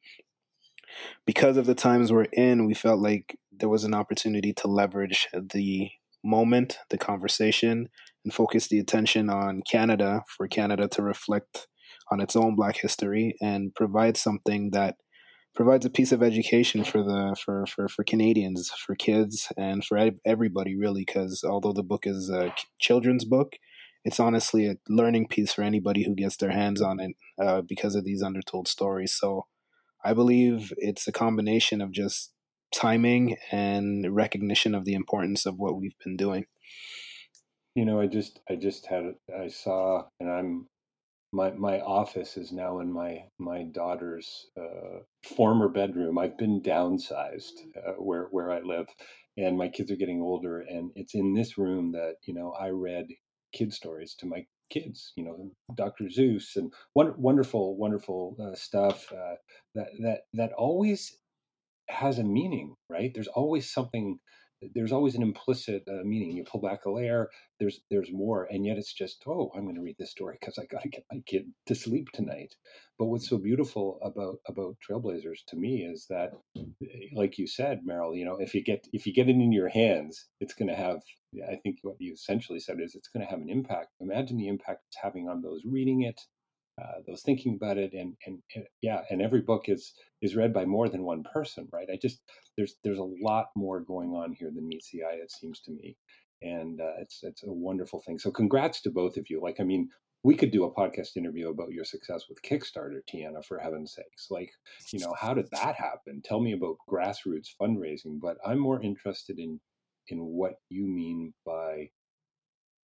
because 1.26 1.56
of 1.56 1.66
the 1.66 1.74
times 1.74 2.12
we're 2.12 2.26
in 2.32 2.66
we 2.66 2.74
felt 2.74 3.00
like 3.00 3.38
there 3.50 3.68
was 3.68 3.84
an 3.84 3.94
opportunity 3.94 4.52
to 4.52 4.68
leverage 4.68 5.28
the 5.32 5.88
moment 6.24 6.78
the 6.90 6.98
conversation 6.98 7.88
and 8.24 8.34
focus 8.34 8.68
the 8.68 8.78
attention 8.78 9.30
on 9.30 9.62
canada 9.70 10.22
for 10.36 10.48
canada 10.48 10.88
to 10.88 11.02
reflect 11.02 11.68
on 12.10 12.20
its 12.20 12.34
own 12.36 12.54
black 12.56 12.78
history 12.78 13.34
and 13.40 13.74
provide 13.74 14.16
something 14.16 14.70
that 14.72 14.96
provides 15.54 15.84
a 15.84 15.90
piece 15.90 16.12
of 16.12 16.22
education 16.22 16.84
for 16.84 17.02
the 17.02 17.36
for 17.44 17.66
for, 17.66 17.88
for 17.88 18.04
Canadians, 18.04 18.70
for 18.86 18.94
kids, 18.94 19.48
and 19.56 19.84
for 19.84 19.98
everybody 20.24 20.76
really. 20.76 21.04
Because 21.04 21.44
although 21.44 21.72
the 21.72 21.82
book 21.82 22.06
is 22.06 22.30
a 22.30 22.54
children's 22.80 23.24
book, 23.24 23.54
it's 24.04 24.20
honestly 24.20 24.66
a 24.66 24.76
learning 24.88 25.28
piece 25.28 25.52
for 25.52 25.62
anybody 25.62 26.04
who 26.04 26.14
gets 26.14 26.36
their 26.36 26.50
hands 26.50 26.80
on 26.80 27.00
it 27.00 27.16
uh, 27.40 27.62
because 27.62 27.94
of 27.94 28.04
these 28.04 28.22
undertold 28.22 28.68
stories. 28.68 29.14
So 29.14 29.46
I 30.04 30.14
believe 30.14 30.72
it's 30.76 31.08
a 31.08 31.12
combination 31.12 31.80
of 31.80 31.92
just 31.92 32.32
timing 32.72 33.36
and 33.50 34.14
recognition 34.14 34.74
of 34.74 34.84
the 34.84 34.94
importance 34.94 35.46
of 35.46 35.58
what 35.58 35.76
we've 35.78 35.98
been 36.04 36.16
doing. 36.16 36.46
You 37.74 37.84
know, 37.84 38.00
I 38.00 38.06
just 38.06 38.40
I 38.48 38.56
just 38.56 38.86
had 38.86 39.14
I 39.36 39.48
saw, 39.48 40.04
and 40.20 40.30
I'm 40.30 40.66
my 41.32 41.50
my 41.52 41.80
office 41.80 42.36
is 42.36 42.52
now 42.52 42.80
in 42.80 42.92
my 42.92 43.24
my 43.38 43.64
daughter's 43.64 44.46
uh, 44.58 45.00
former 45.36 45.68
bedroom. 45.68 46.18
I've 46.18 46.38
been 46.38 46.62
downsized 46.62 47.52
uh, 47.76 47.92
where 47.98 48.28
where 48.30 48.50
I 48.50 48.60
live, 48.60 48.86
and 49.36 49.56
my 49.56 49.68
kids 49.68 49.90
are 49.90 49.96
getting 49.96 50.22
older, 50.22 50.60
and 50.60 50.90
it's 50.94 51.14
in 51.14 51.34
this 51.34 51.58
room 51.58 51.92
that 51.92 52.16
you 52.26 52.34
know 52.34 52.52
I 52.52 52.70
read 52.70 53.06
kid 53.52 53.72
stories 53.72 54.14
to 54.16 54.26
my 54.26 54.46
kids. 54.70 55.12
You 55.16 55.24
know, 55.24 55.50
Dr. 55.74 56.04
Seuss 56.04 56.56
and 56.56 56.72
wonderful 56.94 57.76
wonderful 57.76 58.36
uh, 58.40 58.54
stuff 58.56 59.12
uh, 59.12 59.36
that 59.74 59.88
that 60.00 60.20
that 60.34 60.52
always 60.52 61.16
has 61.88 62.18
a 62.18 62.24
meaning, 62.24 62.76
right? 62.90 63.12
There's 63.14 63.28
always 63.28 63.70
something 63.70 64.18
there's 64.74 64.92
always 64.92 65.14
an 65.14 65.22
implicit 65.22 65.84
uh, 65.88 66.04
meaning. 66.04 66.36
You 66.36 66.44
pull 66.44 66.60
back 66.60 66.84
a 66.84 66.90
layer, 66.90 67.28
there's 67.60 67.80
there's 67.90 68.10
more, 68.12 68.44
and 68.50 68.66
yet 68.66 68.78
it's 68.78 68.92
just 68.92 69.22
oh, 69.26 69.50
I'm 69.54 69.64
going 69.64 69.76
to 69.76 69.82
read 69.82 69.96
this 69.98 70.10
story 70.10 70.36
because 70.40 70.58
I 70.58 70.66
got 70.66 70.82
to 70.82 70.88
get 70.88 71.04
my 71.12 71.20
kid 71.26 71.46
to 71.66 71.74
sleep 71.74 72.08
tonight. 72.12 72.54
But 72.98 73.06
what's 73.06 73.28
so 73.28 73.38
beautiful 73.38 73.98
about 74.02 74.38
about 74.48 74.76
Trailblazers 74.88 75.44
to 75.48 75.56
me 75.56 75.82
is 75.82 76.06
that, 76.10 76.32
like 77.14 77.38
you 77.38 77.46
said, 77.46 77.80
Meryl, 77.88 78.16
you 78.16 78.24
know, 78.24 78.36
if 78.40 78.54
you 78.54 78.62
get 78.62 78.86
if 78.92 79.06
you 79.06 79.12
get 79.12 79.28
it 79.28 79.32
in 79.36 79.52
your 79.52 79.68
hands, 79.68 80.26
it's 80.40 80.54
going 80.54 80.68
to 80.68 80.76
have. 80.76 81.00
I 81.46 81.56
think 81.56 81.76
what 81.82 81.96
you 81.98 82.14
essentially 82.14 82.58
said 82.58 82.80
is 82.80 82.94
it's 82.94 83.08
going 83.08 83.24
to 83.24 83.30
have 83.30 83.40
an 83.40 83.50
impact. 83.50 83.88
Imagine 84.00 84.38
the 84.38 84.48
impact 84.48 84.80
it's 84.88 84.96
having 85.02 85.28
on 85.28 85.42
those 85.42 85.60
reading 85.66 86.02
it, 86.02 86.18
uh, 86.80 87.00
those 87.06 87.22
thinking 87.22 87.54
about 87.56 87.78
it 87.78 87.92
and, 87.92 88.14
and, 88.26 88.38
and 88.54 88.64
yeah 88.82 89.00
and 89.10 89.20
every 89.22 89.40
book 89.40 89.64
is 89.68 89.92
is 90.22 90.36
read 90.36 90.52
by 90.52 90.64
more 90.64 90.88
than 90.88 91.02
one 91.02 91.24
person 91.32 91.68
right? 91.72 91.88
I 91.92 91.98
just 92.00 92.20
there's 92.56 92.76
there's 92.84 92.98
a 92.98 93.14
lot 93.22 93.46
more 93.56 93.80
going 93.80 94.10
on 94.10 94.32
here 94.32 94.50
than 94.54 94.68
meets 94.68 94.90
the 94.90 95.02
eye 95.02 95.18
it 95.22 95.30
seems 95.30 95.60
to 95.62 95.72
me 95.72 95.96
and 96.42 96.80
uh, 96.80 97.00
it's 97.00 97.20
it's 97.22 97.42
a 97.42 97.52
wonderful 97.52 98.02
thing. 98.06 98.18
So 98.18 98.30
congrats 98.30 98.80
to 98.82 98.90
both 98.90 99.16
of 99.16 99.26
you. 99.28 99.40
Like 99.42 99.56
i 99.60 99.64
mean 99.64 99.88
we 100.24 100.34
could 100.34 100.50
do 100.50 100.64
a 100.64 100.74
podcast 100.74 101.16
interview 101.16 101.48
about 101.48 101.70
your 101.70 101.84
success 101.84 102.24
with 102.28 102.42
kickstarter 102.42 103.00
tiana 103.08 103.44
for 103.44 103.58
heaven's 103.58 103.94
sakes. 103.94 104.26
Like 104.30 104.50
you 104.92 105.00
know 105.00 105.14
how 105.18 105.34
did 105.34 105.48
that 105.52 105.76
happen? 105.76 106.22
Tell 106.24 106.40
me 106.40 106.52
about 106.52 106.76
grassroots 106.90 107.48
fundraising 107.60 108.20
but 108.20 108.36
i'm 108.46 108.58
more 108.58 108.82
interested 108.82 109.38
in 109.38 109.60
in 110.08 110.18
what 110.18 110.54
you 110.68 110.86
mean 110.86 111.32
by 111.44 111.90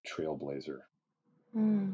trailblazer. 0.08 0.80
Mm. 1.56 1.94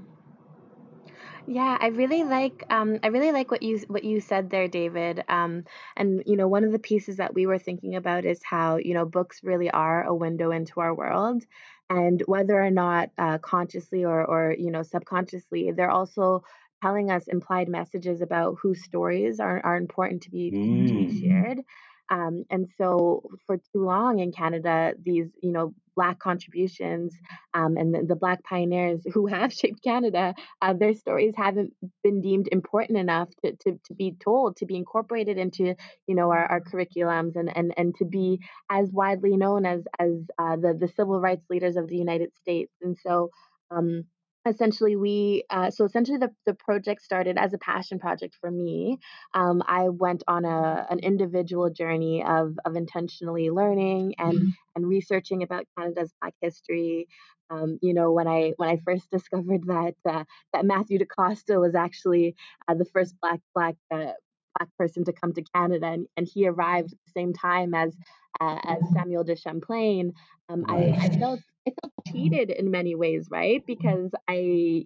Yeah, 1.47 1.77
I 1.79 1.87
really 1.87 2.23
like 2.23 2.65
um, 2.69 2.99
I 3.03 3.07
really 3.07 3.31
like 3.31 3.51
what 3.51 3.63
you 3.63 3.79
what 3.87 4.03
you 4.03 4.21
said 4.21 4.49
there, 4.49 4.67
David. 4.67 5.23
Um, 5.27 5.65
and 5.95 6.23
you 6.25 6.35
know, 6.35 6.47
one 6.47 6.63
of 6.63 6.71
the 6.71 6.79
pieces 6.79 7.17
that 7.17 7.33
we 7.33 7.45
were 7.45 7.57
thinking 7.57 7.95
about 7.95 8.25
is 8.25 8.41
how 8.43 8.77
you 8.77 8.93
know 8.93 9.05
books 9.05 9.41
really 9.43 9.69
are 9.69 10.03
a 10.03 10.13
window 10.13 10.51
into 10.51 10.79
our 10.79 10.93
world, 10.93 11.43
and 11.89 12.21
whether 12.25 12.61
or 12.61 12.71
not 12.71 13.09
uh, 13.17 13.37
consciously 13.39 14.05
or 14.05 14.23
or 14.23 14.55
you 14.57 14.71
know 14.71 14.83
subconsciously, 14.83 15.71
they're 15.71 15.91
also 15.91 16.43
telling 16.81 17.11
us 17.11 17.27
implied 17.27 17.67
messages 17.67 18.21
about 18.21 18.57
whose 18.61 18.83
stories 18.83 19.39
are 19.39 19.59
are 19.63 19.77
important 19.77 20.23
to 20.23 20.31
be 20.31 20.51
to 20.51 20.93
be 20.93 21.07
mm. 21.07 21.21
shared. 21.21 21.59
Um, 22.09 22.45
and 22.49 22.67
so 22.77 23.29
for 23.45 23.57
too 23.57 23.85
long 23.85 24.19
in 24.19 24.31
Canada, 24.31 24.93
these, 25.01 25.27
you 25.41 25.51
know, 25.51 25.73
Black 25.95 26.19
contributions 26.19 27.13
um, 27.53 27.75
and 27.75 27.93
the, 27.93 28.03
the, 28.03 28.15
Black 28.15 28.41
pioneers 28.43 29.01
who 29.13 29.27
have 29.35 29.51
shaped 29.51 29.83
Canada, 29.83 30.33
uh, 30.61 30.73
their 30.73 30.93
stories 30.93 31.33
haven't 31.35 31.73
been 32.03 32.21
deemed 32.21 32.47
important 32.51 32.97
enough 32.97 33.27
to, 33.43 33.51
to, 33.57 33.79
to, 33.85 33.93
be 33.93 34.15
told, 34.23 34.55
to 34.57 34.65
be 34.65 34.77
incorporated 34.77 35.37
into, 35.37 35.75
you 36.07 36.15
know, 36.15 36.31
our, 36.31 36.45
our 36.45 36.61
curriculums 36.61 37.35
and, 37.35 37.55
and, 37.55 37.73
and 37.75 37.95
to 37.95 38.05
be 38.05 38.39
as 38.69 38.89
widely 38.91 39.35
known 39.35 39.65
as, 39.65 39.83
as 39.99 40.11
uh, 40.37 40.55
the, 40.55 40.73
the 40.73 40.87
civil 40.95 41.19
rights 41.19 41.45
leaders 41.49 41.75
of 41.75 41.87
the 41.89 41.97
United 41.97 42.31
States. 42.41 42.71
And 42.81 42.97
so, 43.05 43.29
um, 43.69 44.05
essentially 44.45 44.95
we 44.95 45.43
uh, 45.49 45.69
so 45.69 45.83
essentially 45.85 46.17
the, 46.17 46.31
the 46.45 46.53
project 46.53 47.01
started 47.01 47.37
as 47.37 47.53
a 47.53 47.57
passion 47.57 47.99
project 47.99 48.35
for 48.39 48.49
me 48.49 48.97
um, 49.33 49.61
i 49.67 49.89
went 49.89 50.23
on 50.27 50.45
a 50.45 50.87
an 50.89 50.99
individual 50.99 51.69
journey 51.69 52.23
of 52.23 52.57
of 52.65 52.75
intentionally 52.75 53.49
learning 53.49 54.15
and 54.17 54.33
mm-hmm. 54.33 54.49
and 54.75 54.87
researching 54.87 55.43
about 55.43 55.65
canada's 55.77 56.13
black 56.21 56.33
history 56.41 57.07
um, 57.49 57.77
you 57.81 57.93
know 57.93 58.11
when 58.11 58.27
i 58.27 58.53
when 58.57 58.69
i 58.69 58.77
first 58.85 59.09
discovered 59.11 59.65
that 59.67 59.95
uh, 60.05 60.23
that 60.53 60.65
matthew 60.65 60.99
dacosta 60.99 61.59
was 61.59 61.75
actually 61.75 62.35
uh, 62.67 62.73
the 62.73 62.85
first 62.85 63.15
black 63.21 63.41
black 63.53 63.75
uh, 63.91 64.11
black 64.57 64.69
person 64.77 65.03
to 65.03 65.13
come 65.13 65.33
to 65.33 65.43
canada 65.53 65.87
and, 65.87 66.07
and 66.17 66.27
he 66.33 66.47
arrived 66.47 66.91
at 66.91 66.99
the 67.05 67.11
same 67.11 67.33
time 67.33 67.73
as 67.73 67.95
uh, 68.41 68.57
as 68.65 68.79
samuel 68.93 69.23
de 69.23 69.35
champlain 69.35 70.13
um, 70.49 70.65
I, 70.67 70.95
I 70.99 71.09
felt 71.19 71.41
I 71.67 71.71
felt 71.81 71.93
cheated 72.11 72.49
in 72.49 72.71
many 72.71 72.95
ways, 72.95 73.27
right? 73.29 73.63
Because 73.65 74.11
I, 74.27 74.35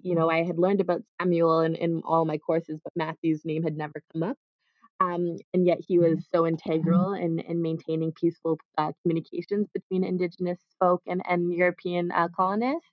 you 0.04 0.16
know, 0.16 0.30
I 0.30 0.44
had 0.44 0.60
learned 0.60 0.82
about 0.82 1.04
Samuel 1.22 1.62
in, 1.62 1.76
in 1.76 2.02
all 2.04 2.26
my 2.26 2.38
courses, 2.38 2.80
but 2.84 2.94
Matthew's 2.96 3.46
name 3.46 3.64
had 3.64 3.78
never 3.78 4.04
come 4.12 4.24
up. 4.24 4.38
Um, 5.00 5.38
and 5.54 5.66
yet 5.66 5.80
he 5.86 6.00
was 6.00 6.26
so 6.34 6.46
integral 6.46 7.14
in, 7.14 7.40
in 7.40 7.62
maintaining 7.62 8.12
peaceful 8.14 8.58
uh, 8.78 8.92
communications 9.02 9.68
between 9.74 10.04
indigenous 10.04 10.60
folk 10.80 11.02
and, 11.08 11.22
and 11.28 11.54
European 11.54 12.12
uh, 12.12 12.28
colonists. 12.36 12.90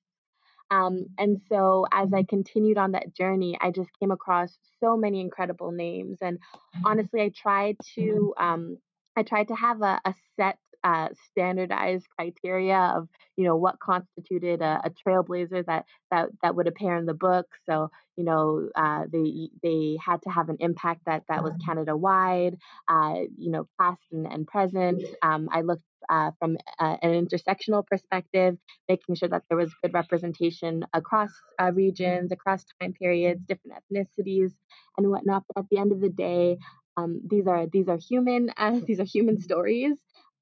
Um, 0.71 1.07
and 1.19 1.41
so 1.49 1.87
as 1.93 2.13
I 2.13 2.23
continued 2.23 2.79
on 2.79 2.93
that 2.93 3.15
journey, 3.15 3.59
I 3.61 3.71
just 3.71 3.91
came 3.99 4.11
across 4.11 4.57
so 4.79 4.97
many 4.97 5.21
incredible 5.21 5.73
names. 5.73 6.19
And 6.21 6.39
honestly, 6.85 7.23
I 7.23 7.31
tried 7.31 7.77
to 7.97 8.35
um, 8.39 8.79
I 9.17 9.23
tried 9.23 9.49
to 9.49 9.55
have 9.55 9.83
a, 9.83 10.01
a 10.05 10.15
set 10.37 10.59
uh, 10.85 11.09
standardized 11.31 12.07
criteria 12.17 12.79
of 12.97 13.09
you 13.37 13.45
know 13.45 13.57
what 13.57 13.79
constituted 13.79 14.63
a, 14.63 14.81
a, 14.85 14.91
trailblazer 14.91 15.65
that 15.67 15.85
that 16.11 16.29
that 16.43 16.55
would 16.55 16.67
appear 16.67 16.97
in 16.97 17.07
the 17.07 17.15
book. 17.15 17.47
So 17.69 17.91
you 18.17 18.25
know 18.25 18.69
uh, 18.75 19.05
they 19.13 19.51
they 19.63 19.99
had 20.05 20.23
to 20.23 20.31
have 20.31 20.49
an 20.49 20.57
impact 20.61 21.03
that 21.07 21.25
that 21.29 21.43
was 21.43 21.53
Canada 21.65 21.97
wide, 21.97 22.57
uh, 22.89 23.15
you 23.37 23.51
know 23.51 23.67
past 23.79 24.03
and, 24.13 24.27
and 24.27 24.47
present. 24.47 25.03
Um, 25.23 25.49
I 25.53 25.63
looked 25.63 25.83
uh, 26.09 26.31
from 26.39 26.57
uh, 26.79 26.97
an 27.03 27.27
intersectional 27.27 27.87
perspective, 27.87 28.57
making 28.89 29.15
sure 29.17 29.29
that 29.29 29.43
there 29.49 29.59
was 29.59 29.73
good 29.83 29.95
representation 29.95 30.85
across 30.93 31.31
uh, 31.61 31.73
regions, 31.73 32.33
across 32.33 32.65
time 32.81 32.93
periods, 32.93 33.43
different 33.47 33.77
ethnicities, 33.79 34.53
and 34.97 35.11
whatnot. 35.11 35.45
But 35.49 35.65
at 35.65 35.69
the 35.71 35.79
end 35.79 35.93
of 35.93 36.01
the 36.01 36.09
day, 36.09 36.59
um, 36.97 37.21
these 37.29 37.47
are 37.47 37.67
these 37.67 37.89
are 37.89 37.99
human 37.99 38.51
uh, 38.57 38.81
these 38.87 39.01
are 39.01 39.05
human 39.05 39.41
stories 39.41 39.97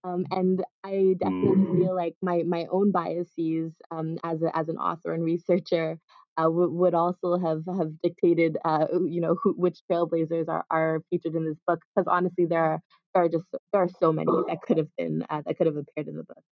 um, 0.05 0.27
and 0.31 0.65
I 0.85 1.15
definitely 1.19 1.65
mm. 1.65 1.79
feel 1.79 1.97
like 1.97 2.15
my 2.23 2.43
my 2.45 2.67
own 2.71 2.93
biases 2.93 3.73
um, 3.91 4.19
as 4.23 4.43
a, 4.43 4.57
as 4.57 4.69
an 4.69 4.77
author 4.77 5.13
and 5.13 5.25
researcher 5.25 5.99
uh, 6.37 6.45
w- 6.45 6.71
would 6.71 6.95
also 6.95 7.39
have 7.39 7.65
have 7.67 7.93
dictated 8.03 8.57
uh, 8.65 8.87
you 8.93 9.21
know 9.21 9.37
who, 9.43 9.53
which 9.55 9.81
trailblazers 9.91 10.49
are, 10.49 10.65
are 10.71 11.03
featured 11.11 11.35
in 11.35 11.45
this 11.45 11.59
book 11.67 11.81
because 11.95 12.07
honestly 12.11 12.47
there 12.47 12.63
are 12.63 12.81
there 13.15 13.25
are 13.25 13.29
just 13.29 13.45
there 13.73 13.83
are 13.83 13.89
so 14.01 14.13
many 14.13 14.31
that 14.49 14.63
could 14.63 14.79
have 14.79 14.89
been 14.97 15.25
uh, 15.29 15.43
that 15.45 15.57
could 15.59 15.67
have 15.67 15.77
appeared 15.77 16.09
in 16.09 16.17
the 16.17 16.25
book. 16.25 16.43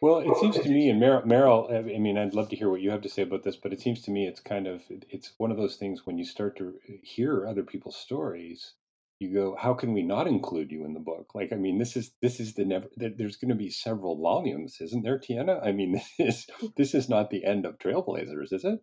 Well, 0.00 0.18
it 0.18 0.36
seems 0.38 0.58
to 0.58 0.68
me, 0.68 0.90
and 0.90 1.00
Meryl, 1.00 1.24
Meryl, 1.24 1.94
I 1.94 1.98
mean, 1.98 2.18
I'd 2.18 2.34
love 2.34 2.48
to 2.48 2.56
hear 2.56 2.68
what 2.68 2.80
you 2.80 2.90
have 2.90 3.02
to 3.02 3.08
say 3.08 3.22
about 3.22 3.44
this, 3.44 3.54
but 3.54 3.72
it 3.72 3.80
seems 3.80 4.02
to 4.02 4.10
me 4.10 4.26
it's 4.26 4.40
kind 4.40 4.66
of 4.66 4.82
it's 4.88 5.32
one 5.38 5.52
of 5.52 5.56
those 5.56 5.76
things 5.76 6.04
when 6.04 6.18
you 6.18 6.24
start 6.24 6.56
to 6.58 6.74
hear 7.02 7.46
other 7.46 7.62
people's 7.62 7.96
stories 7.96 8.74
you 9.22 9.32
go 9.32 9.56
how 9.58 9.72
can 9.72 9.92
we 9.92 10.02
not 10.02 10.26
include 10.26 10.70
you 10.70 10.84
in 10.84 10.92
the 10.92 11.00
book 11.00 11.34
like 11.34 11.52
i 11.52 11.56
mean 11.56 11.78
this 11.78 11.96
is 11.96 12.12
this 12.20 12.40
is 12.40 12.54
the 12.54 12.64
never 12.64 12.86
there's 12.96 13.36
going 13.36 13.48
to 13.48 13.54
be 13.54 13.70
several 13.70 14.20
volumes 14.20 14.78
isn't 14.80 15.02
there 15.02 15.18
tiana 15.18 15.64
i 15.64 15.72
mean 15.72 15.92
this 16.18 16.18
is 16.18 16.46
this 16.76 16.94
is 16.94 17.08
not 17.08 17.30
the 17.30 17.44
end 17.44 17.64
of 17.64 17.78
trailblazers 17.78 18.52
is 18.52 18.64
it 18.64 18.80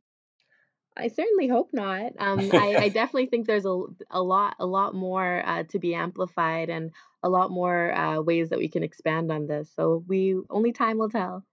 I 0.97 1.07
certainly 1.07 1.47
hope 1.47 1.69
not. 1.71 2.13
Um, 2.19 2.49
I, 2.51 2.75
I, 2.75 2.89
definitely 2.89 3.27
think 3.27 3.47
there's 3.47 3.65
a, 3.65 3.83
a 4.11 4.21
lot 4.21 4.55
a 4.59 4.65
lot 4.65 4.93
more 4.93 5.41
uh, 5.45 5.63
to 5.69 5.79
be 5.79 5.95
amplified 5.95 6.69
and 6.69 6.91
a 7.23 7.29
lot 7.29 7.51
more 7.51 7.93
uh, 7.93 8.21
ways 8.21 8.49
that 8.49 8.59
we 8.59 8.67
can 8.67 8.83
expand 8.83 9.31
on 9.31 9.47
this. 9.47 9.71
So 9.75 10.03
we 10.07 10.37
only 10.49 10.73
time 10.73 10.97
will 10.97 11.09
tell. 11.09 11.45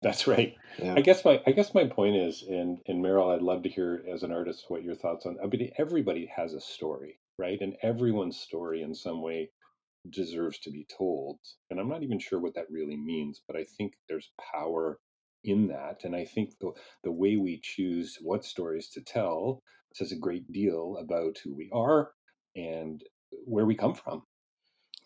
That's 0.00 0.26
right. 0.26 0.54
Yeah. 0.78 0.94
I 0.94 1.00
guess 1.00 1.24
my 1.24 1.42
I 1.46 1.52
guess 1.52 1.74
my 1.74 1.84
point 1.84 2.16
is, 2.16 2.44
and 2.48 2.78
and 2.86 3.04
Meryl, 3.04 3.34
I'd 3.34 3.42
love 3.42 3.62
to 3.64 3.68
hear 3.68 4.04
as 4.12 4.22
an 4.22 4.32
artist 4.32 4.64
what 4.68 4.84
your 4.84 4.94
thoughts 4.94 5.26
on. 5.26 5.38
I 5.42 5.46
mean, 5.46 5.72
everybody 5.76 6.30
has 6.34 6.54
a 6.54 6.60
story, 6.60 7.18
right? 7.38 7.60
And 7.60 7.76
everyone's 7.82 8.38
story 8.38 8.82
in 8.82 8.94
some 8.94 9.22
way 9.22 9.50
deserves 10.10 10.58
to 10.60 10.70
be 10.70 10.86
told. 10.96 11.38
And 11.70 11.78
I'm 11.78 11.88
not 11.88 12.02
even 12.02 12.18
sure 12.18 12.40
what 12.40 12.54
that 12.54 12.70
really 12.70 12.96
means, 12.96 13.42
but 13.46 13.56
I 13.56 13.64
think 13.76 13.94
there's 14.08 14.30
power 14.52 14.98
in 15.44 15.68
that. 15.68 16.04
And 16.04 16.14
I 16.14 16.24
think 16.24 16.58
the 16.60 16.72
the 17.04 17.12
way 17.12 17.36
we 17.36 17.60
choose 17.62 18.18
what 18.20 18.44
stories 18.44 18.88
to 18.90 19.00
tell 19.02 19.62
says 19.94 20.12
a 20.12 20.16
great 20.16 20.50
deal 20.52 20.96
about 21.00 21.38
who 21.42 21.54
we 21.54 21.70
are 21.72 22.10
and 22.56 23.02
where 23.44 23.66
we 23.66 23.74
come 23.74 23.94
from. 23.94 24.22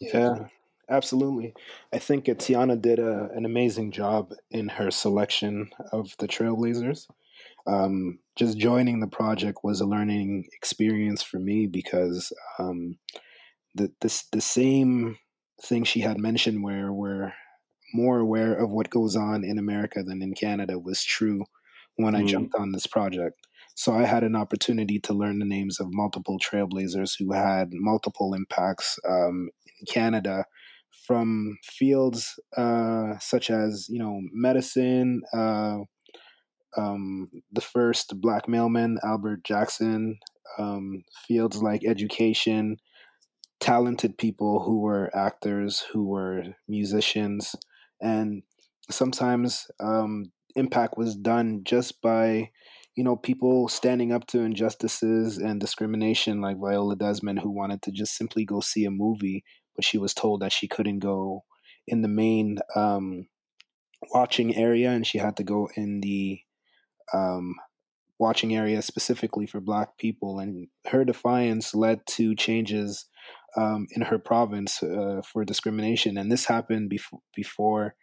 Yeah, 0.01 0.49
absolutely. 0.89 1.55
I 1.93 1.99
think 1.99 2.25
Tiana 2.27 2.81
did 2.81 2.99
a, 2.99 3.31
an 3.35 3.45
amazing 3.45 3.93
job 3.93 4.33
in 4.51 4.69
her 4.69 4.91
selection 4.91 5.71
of 5.93 6.15
the 6.19 6.27
Trailblazers. 6.27 7.07
Um, 7.67 8.19
just 8.37 8.59
joining 8.59 9.01
the 9.01 9.09
project 9.09 9.59
was 9.63 9.81
a 9.81 9.87
learning 9.87 10.45
experience 10.53 11.23
for 11.23 11.39
me 11.39 11.67
because 11.67 12.33
um, 12.59 12.99
the 13.75 13.93
this 14.01 14.25
the 14.33 14.41
same 14.41 15.17
thing 15.63 15.85
she 15.85 16.01
had 16.01 16.19
mentioned 16.19 16.63
where 16.63 16.93
we're 16.93 17.33
more 17.95 18.19
aware 18.19 18.55
of 18.55 18.71
what 18.71 18.91
goes 18.91 19.17
on 19.17 19.45
in 19.45 19.59
America 19.59 20.03
than 20.03 20.23
in 20.23 20.35
Canada 20.35 20.79
was 20.79 21.05
true 21.05 21.45
when 21.97 22.15
I 22.15 22.23
mm. 22.23 22.29
jumped 22.29 22.55
on 22.55 22.73
this 22.73 22.87
project. 22.87 23.37
So 23.75 23.95
I 23.95 24.05
had 24.05 24.25
an 24.25 24.37
opportunity 24.37 24.99
to 25.01 25.15
learn 25.15 25.39
the 25.39 25.45
names 25.45 25.81
of 25.81 25.89
multiple 25.91 26.39
trailblazers 26.39 27.13
who 27.19 27.33
had 27.33 27.69
multiple 27.73 28.35
impacts 28.35 28.99
um, 29.09 29.51
in 29.67 29.87
Canada 29.87 30.45
from 31.07 31.59
fields 31.65 32.39
uh, 32.57 33.19
such 33.19 33.51
as 33.51 33.87
you 33.89 33.99
know 33.99 34.21
medicine, 34.33 35.23
uh, 35.33 35.79
um, 36.77 37.31
the 37.53 37.61
first 37.61 38.21
black 38.21 38.49
mailman 38.49 38.99
Albert 39.05 39.45
Jackson, 39.45 40.19
um, 40.59 41.03
fields 41.27 41.63
like 41.63 41.85
education, 41.85 42.79
talented 43.61 44.19
people 44.19 44.63
who 44.65 44.81
were 44.81 45.15
actors, 45.17 45.85
who 45.93 46.07
were 46.07 46.45
musicians, 46.69 47.55
and 48.01 48.43
sometimes 48.91 49.67
um, 49.81 50.33
impact 50.57 50.97
was 50.97 51.15
done 51.17 51.63
just 51.65 52.01
by 52.03 52.51
you 52.97 53.05
know 53.05 53.17
people 53.17 53.69
standing 53.69 54.13
up 54.13 54.27
to 54.27 54.41
injustices 54.41 55.39
and 55.39 55.61
discrimination 55.61 56.43
like 56.43 56.59
viola 56.59 56.95
desmond 56.95 57.39
who 57.39 57.51
wanted 57.51 57.81
to 57.81 57.91
just 57.91 58.15
simply 58.15 58.45
go 58.45 58.61
see 58.61 58.85
a 58.85 58.91
movie 58.91 59.43
but 59.75 59.85
she 59.85 59.97
was 59.97 60.13
told 60.13 60.43
that 60.43 60.53
she 60.53 60.69
couldn't 60.69 60.99
go 60.99 61.43
in 61.87 62.03
the 62.03 62.09
main 62.09 62.59
um, 62.77 63.27
watching 64.13 64.55
area 64.55 64.91
and 64.91 65.07
she 65.07 65.19
had 65.19 65.37
to 65.37 65.45
go 65.45 65.69
in 65.75 66.01
the 66.01 66.41
um, 67.13 67.55
watching 68.19 68.55
area 68.55 68.81
specifically 68.83 69.47
for 69.47 69.61
black 69.61 69.99
people 69.99 70.39
and 70.39 70.69
her 70.87 71.05
defiance 71.05 71.75
led 71.75 72.07
to 72.07 72.35
changes 72.35 73.07
um, 73.57 73.87
in 73.91 74.03
her 74.03 74.19
province 74.19 74.83
uh, 74.83 75.21
for 75.31 75.45
discrimination, 75.45 76.17
and 76.17 76.31
this 76.31 76.47
happened 76.47 76.89
before 76.89 77.21
before 77.35 77.95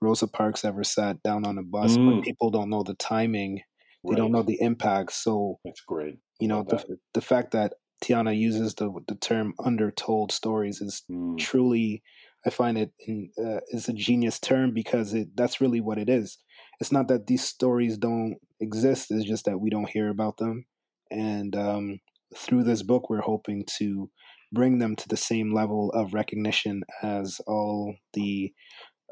Rosa 0.00 0.28
Parks 0.28 0.64
ever 0.64 0.84
sat 0.84 1.22
down 1.22 1.46
on 1.46 1.58
a 1.58 1.62
bus. 1.62 1.96
Mm. 1.96 2.16
But 2.16 2.24
people 2.24 2.50
don't 2.50 2.70
know 2.70 2.82
the 2.82 2.94
timing; 2.94 3.56
they 4.04 4.10
right. 4.10 4.16
don't 4.16 4.32
know 4.32 4.42
the 4.42 4.60
impact. 4.60 5.12
So 5.12 5.58
that's 5.64 5.80
great. 5.80 6.18
You 6.40 6.48
know 6.48 6.62
the 6.62 6.98
the 7.14 7.20
fact 7.20 7.52
that 7.52 7.74
Tiana 8.04 8.36
uses 8.36 8.74
the 8.74 8.92
the 9.08 9.16
term 9.16 9.54
"undertold 9.64 10.32
stories" 10.32 10.80
is 10.80 11.02
mm. 11.10 11.38
truly, 11.38 12.02
I 12.46 12.50
find 12.50 12.78
it 12.78 12.92
in, 13.00 13.30
uh, 13.38 13.60
is 13.70 13.88
a 13.88 13.92
genius 13.92 14.38
term 14.38 14.72
because 14.72 15.14
it 15.14 15.28
that's 15.36 15.60
really 15.60 15.80
what 15.80 15.98
it 15.98 16.08
is. 16.08 16.38
It's 16.82 16.90
not 16.90 17.06
that 17.06 17.28
these 17.28 17.44
stories 17.44 17.96
don't 17.96 18.38
exist; 18.58 19.12
it's 19.12 19.24
just 19.24 19.44
that 19.44 19.60
we 19.60 19.70
don't 19.70 19.88
hear 19.88 20.08
about 20.08 20.38
them. 20.38 20.66
And 21.12 21.54
um, 21.54 22.00
through 22.34 22.64
this 22.64 22.82
book, 22.82 23.08
we're 23.08 23.20
hoping 23.20 23.64
to 23.78 24.10
bring 24.50 24.80
them 24.80 24.96
to 24.96 25.08
the 25.08 25.16
same 25.16 25.54
level 25.54 25.92
of 25.92 26.12
recognition 26.12 26.82
as 27.00 27.40
all 27.46 27.94
the 28.14 28.52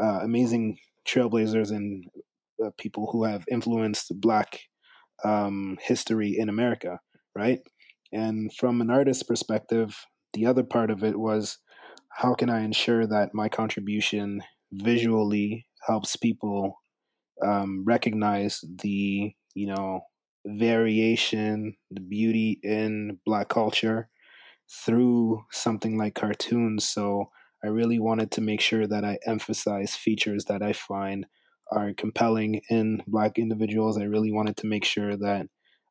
uh, 0.02 0.18
amazing 0.20 0.78
trailblazers 1.06 1.70
and 1.70 2.06
uh, 2.61 2.70
people 2.76 3.09
who 3.12 3.22
have 3.22 3.44
influenced 3.48 4.20
Black 4.20 4.62
um, 5.22 5.78
history 5.80 6.35
in 6.37 6.48
America, 6.48 6.98
right? 7.37 7.61
And 8.11 8.52
from 8.52 8.80
an 8.80 8.90
artist's 8.90 9.22
perspective, 9.22 10.06
the 10.33 10.44
other 10.44 10.64
part 10.64 10.90
of 10.90 11.04
it 11.04 11.20
was 11.20 11.59
how 12.09 12.35
can 12.35 12.50
I 12.50 12.64
ensure 12.64 13.06
that 13.06 13.33
my 13.33 13.48
contribution 13.48 14.40
visually 14.72 15.68
helps 15.87 16.16
people 16.16 16.79
um, 17.42 17.85
recognize 17.87 18.61
the 18.83 19.33
you 19.55 19.66
know 19.66 20.00
variation, 20.46 21.76
the 21.90 22.00
beauty 22.00 22.59
in 22.62 23.18
Black 23.26 23.48
culture, 23.48 24.09
through 24.85 25.44
something 25.50 25.98
like 25.98 26.14
cartoons. 26.14 26.88
So 26.88 27.31
I 27.64 27.68
really 27.68 27.98
wanted 27.98 28.31
to 28.33 28.40
make 28.40 28.61
sure 28.61 28.87
that 28.87 29.05
I 29.05 29.18
emphasize 29.26 29.94
features 29.94 30.46
that 30.46 30.62
I 30.62 30.72
find 30.72 31.26
are 31.72 31.92
compelling 31.92 32.62
in 32.70 33.03
Black 33.07 33.38
individuals. 33.38 33.98
I 33.98 34.05
really 34.05 34.33
wanted 34.33 34.57
to 34.59 34.66
make 34.66 34.85
sure 34.85 35.16
that 35.16 35.46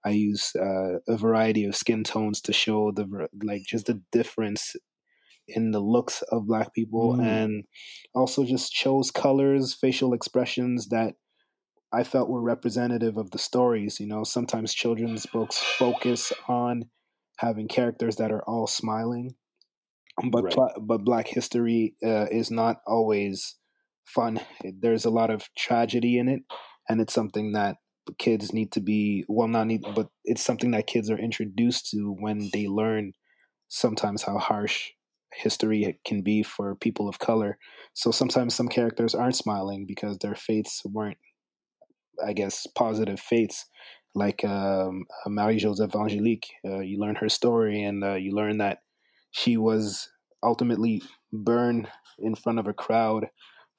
I 0.06 0.12
use 0.12 0.54
uh, 0.56 1.00
a 1.08 1.18
variety 1.18 1.66
of 1.66 1.76
skin 1.76 2.04
tones 2.04 2.42
to 2.42 2.54
show 2.54 2.92
the 2.92 3.28
like 3.44 3.64
just 3.68 3.88
the 3.88 4.02
difference 4.12 4.76
in 5.48 5.72
the 5.72 5.80
looks 5.80 6.22
of 6.32 6.48
Black 6.48 6.74
people, 6.74 7.18
mm. 7.18 7.26
and 7.26 7.64
also 8.14 8.46
just 8.46 8.72
chose 8.72 9.12
colors, 9.12 9.74
facial 9.74 10.14
expressions 10.14 10.88
that 10.90 11.16
I 11.92 12.04
felt 12.04 12.30
were 12.30 12.42
representative 12.42 13.18
of 13.18 13.32
the 13.32 13.38
stories. 13.38 14.00
You 14.00 14.08
know, 14.08 14.24
sometimes 14.24 14.74
children's 14.74 15.26
books 15.26 15.58
focus 15.58 16.32
on 16.48 16.86
having 17.38 17.68
characters 17.68 18.18
that 18.18 18.32
are 18.32 18.44
all 18.44 18.68
smiling. 18.68 19.36
But 20.32 20.44
right. 20.44 20.54
pl- 20.54 20.74
but 20.82 21.06
Black 21.06 21.28
history 21.28 21.96
uh, 22.04 22.28
is 22.30 22.52
not 22.52 22.82
always 22.86 23.56
fun. 24.06 24.40
There's 24.64 25.06
a 25.06 25.10
lot 25.10 25.30
of 25.30 25.48
tragedy 25.58 26.18
in 26.18 26.28
it, 26.28 26.42
and 26.90 27.00
it's 27.00 27.14
something 27.14 27.54
that 27.54 27.78
kids 28.18 28.54
need 28.54 28.72
to 28.74 28.82
be 28.82 29.24
well 29.28 29.48
not 29.48 29.68
need, 29.68 29.84
but 29.96 30.10
it's 30.26 30.44
something 30.44 30.72
that 30.72 30.88
kids 30.88 31.10
are 31.10 31.18
introduced 31.18 31.92
to 31.92 32.16
when 32.20 32.50
they 32.54 32.68
learn 32.68 33.14
sometimes 33.70 34.24
how 34.24 34.38
harsh 34.38 34.90
history 35.34 36.00
can 36.06 36.22
be 36.22 36.44
for 36.44 36.76
people 36.76 37.08
of 37.08 37.20
color. 37.20 37.58
So 37.94 38.12
sometimes 38.12 38.56
some 38.56 38.68
characters 38.68 39.14
aren't 39.14 39.36
smiling 39.36 39.86
because 39.88 40.18
their 40.18 40.36
fates 40.36 40.82
weren't, 40.86 41.18
I 42.26 42.34
guess, 42.34 42.68
positive 42.76 43.20
fates 43.20 43.66
like 44.16 44.44
um, 44.44 45.06
Marie 45.28 45.58
Joseph 45.58 45.96
Angelique. 45.96 46.48
Uh, 46.66 46.80
you 46.80 47.00
learn 47.00 47.16
her 47.16 47.30
story, 47.30 47.84
and 47.84 48.04
uh, 48.04 48.16
you 48.16 48.32
learn 48.32 48.58
that 48.58 48.80
she 49.32 49.58
was 49.58 50.10
ultimately 50.44 51.02
burned 51.32 51.88
in 52.20 52.36
front 52.36 52.60
of 52.60 52.68
a 52.68 52.74
crowd 52.74 53.28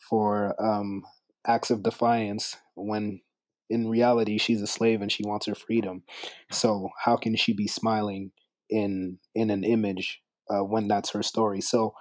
for 0.09 0.55
um, 0.63 1.03
acts 1.47 1.71
of 1.71 1.83
defiance 1.83 2.57
when 2.75 3.21
in 3.69 3.89
reality 3.89 4.39
she's 4.39 4.63
a 4.63 4.67
slave 4.67 5.01
and 5.01 5.13
she 5.13 5.23
wants 5.25 5.47
her 5.47 5.55
freedom. 5.55 6.03
So 6.51 6.91
how 7.05 7.17
can 7.17 7.37
she 7.37 7.53
be 7.53 7.67
smiling 7.67 8.33
in 8.69 9.19
in 9.35 9.51
an 9.51 9.65
image 9.65 10.21
uh, 10.49 10.65
when 10.65 10.89
that's 10.89 11.11
her 11.11 11.23
story? 11.23 11.61
So 11.61 11.95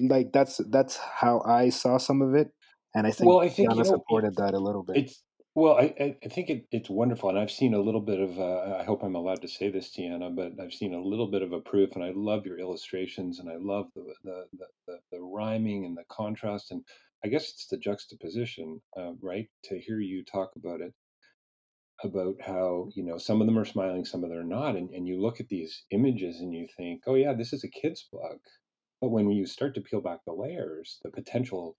like 0.00 0.32
that's 0.32 0.60
that's 0.70 0.96
how 0.96 1.42
I 1.46 1.70
saw 1.70 1.98
some 1.98 2.22
of 2.22 2.34
it, 2.34 2.48
and 2.94 3.06
I 3.06 3.10
think 3.10 3.28
well, 3.28 3.40
I 3.40 3.48
think 3.48 3.70
Tiana 3.70 3.76
you 3.76 3.84
know, 3.84 3.90
supported 3.90 4.36
that 4.36 4.54
a 4.54 4.58
little 4.58 4.82
bit. 4.82 4.98
It's 4.98 5.22
well, 5.56 5.76
I, 5.78 6.16
I 6.24 6.28
think 6.30 6.50
it, 6.50 6.66
it's 6.72 6.90
wonderful, 6.90 7.30
and 7.30 7.38
I've 7.40 7.52
seen 7.52 7.74
a 7.74 7.80
little 7.82 8.02
bit 8.02 8.20
of. 8.20 8.40
Uh, 8.40 8.78
I 8.80 8.84
hope 8.84 9.04
I'm 9.04 9.16
allowed 9.16 9.42
to 9.42 9.48
say 9.48 9.70
this, 9.70 9.92
Tiana, 9.96 10.34
but 10.36 10.52
I've 10.64 10.74
seen 10.74 10.94
a 10.94 11.02
little 11.02 11.28
bit 11.30 11.42
of 11.42 11.52
a 11.52 11.60
proof, 11.60 11.92
and 11.96 12.04
I 12.04 12.12
love 12.16 12.46
your 12.46 12.60
illustrations, 12.60 13.40
and 13.40 13.50
I 13.50 13.56
love 13.58 13.88
the 13.96 14.14
the 14.24 14.46
the, 14.58 14.66
the, 14.88 14.98
the 15.12 15.22
rhyming 15.22 15.86
and 15.86 15.96
the 15.98 16.04
contrast, 16.10 16.72
and 16.72 16.84
I 17.24 17.28
guess 17.28 17.50
it's 17.50 17.68
the 17.68 17.78
juxtaposition, 17.78 18.82
uh, 18.98 19.14
right? 19.22 19.48
To 19.66 19.80
hear 19.80 20.00
you 20.00 20.24
talk 20.24 20.52
about 20.56 20.82
it, 20.82 20.94
about 22.04 22.36
how 22.42 22.90
you 22.96 23.04
know 23.04 23.18
some 23.18 23.42
of 23.42 23.48
them 23.48 23.58
are 23.58 23.66
smiling, 23.66 24.06
some 24.06 24.24
of 24.24 24.30
them 24.30 24.40
are 24.40 24.44
not, 24.44 24.76
and 24.76 24.90
and 24.90 25.08
you 25.08 25.20
look 25.22 25.40
at 25.40 25.48
these 25.48 25.84
images 25.92 26.40
and 26.40 26.54
you 26.54 26.68
think, 26.78 27.02
oh 27.08 27.16
yeah, 27.16 27.34
this 27.34 27.52
is 27.54 27.64
a 27.64 27.70
kid's 27.70 28.08
book, 28.12 28.40
but 29.02 29.10
when 29.10 29.30
you 29.30 29.46
start 29.46 29.74
to 29.76 29.82
peel 29.82 30.02
back 30.02 30.20
the 30.26 30.34
layers, 30.34 31.00
the 31.04 31.10
potential 31.10 31.76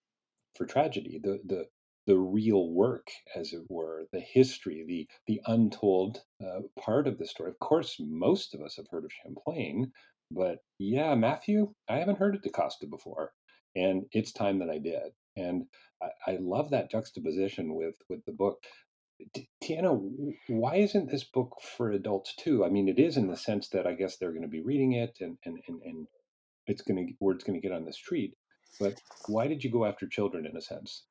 for 0.56 0.66
tragedy, 0.68 1.20
the 1.24 1.40
the 1.46 1.66
the 2.08 2.18
real 2.18 2.72
work, 2.72 3.10
as 3.36 3.54
it 3.54 3.62
were, 3.70 4.08
the 4.14 4.22
history, 4.22 4.86
the 4.88 5.08
the 5.28 5.42
untold 5.46 6.24
uh, 6.44 6.62
part 6.80 7.08
of 7.08 7.20
the 7.20 7.28
story. 7.28 7.52
Of 7.52 7.60
course, 7.60 7.98
most 8.00 8.56
of 8.56 8.62
us 8.62 8.78
have 8.78 8.88
heard 8.90 9.06
of 9.06 9.12
Champlain, 9.12 9.92
but 10.32 10.60
yeah, 10.80 11.16
Matthew, 11.16 11.74
I 11.90 11.98
haven't 11.98 12.20
heard 12.20 12.36
of 12.36 12.42
DaCosta 12.42 12.88
before, 12.88 13.34
and 13.76 14.06
it's 14.14 14.32
time 14.32 14.60
that 14.60 14.70
I 14.70 14.80
did. 14.80 15.12
And 15.36 15.66
I, 16.02 16.32
I 16.32 16.38
love 16.42 16.72
that 16.72 16.92
juxtaposition 16.92 17.76
with 17.76 17.96
with 18.10 18.26
the 18.26 18.34
book. 18.34 18.64
Tiana, 19.64 20.00
why 20.48 20.76
isn't 20.78 21.12
this 21.12 21.26
book 21.26 21.58
for 21.62 21.92
adults 21.92 22.36
too? 22.36 22.64
I 22.64 22.70
mean, 22.70 22.88
it 22.88 23.00
is 23.00 23.18
in 23.18 23.28
the 23.28 23.38
sense 23.38 23.70
that 23.70 23.88
I 23.88 23.94
guess 23.94 24.18
they're 24.18 24.32
going 24.32 24.44
to 24.44 24.48
be 24.48 24.62
reading 24.62 24.94
it, 24.94 25.18
and 25.22 25.38
and 25.46 25.60
and, 25.68 25.82
and 25.84 26.08
it's 26.68 26.84
going 26.84 27.08
to 27.08 27.14
where 27.20 27.36
it's 27.36 27.44
going 27.44 27.60
to 27.60 27.68
get 27.68 27.76
on 27.76 27.86
the 27.86 27.94
street. 27.94 28.36
But 28.80 29.02
why 29.28 29.48
did 29.48 29.64
you 29.64 29.72
go 29.72 29.86
after 29.86 30.08
children 30.08 30.46
in 30.46 30.56
a 30.58 30.62
sense? 30.62 31.07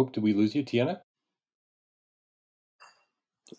Oh, 0.00 0.08
did 0.08 0.22
we 0.22 0.32
lose 0.32 0.54
you, 0.54 0.64
Tiana? 0.64 1.02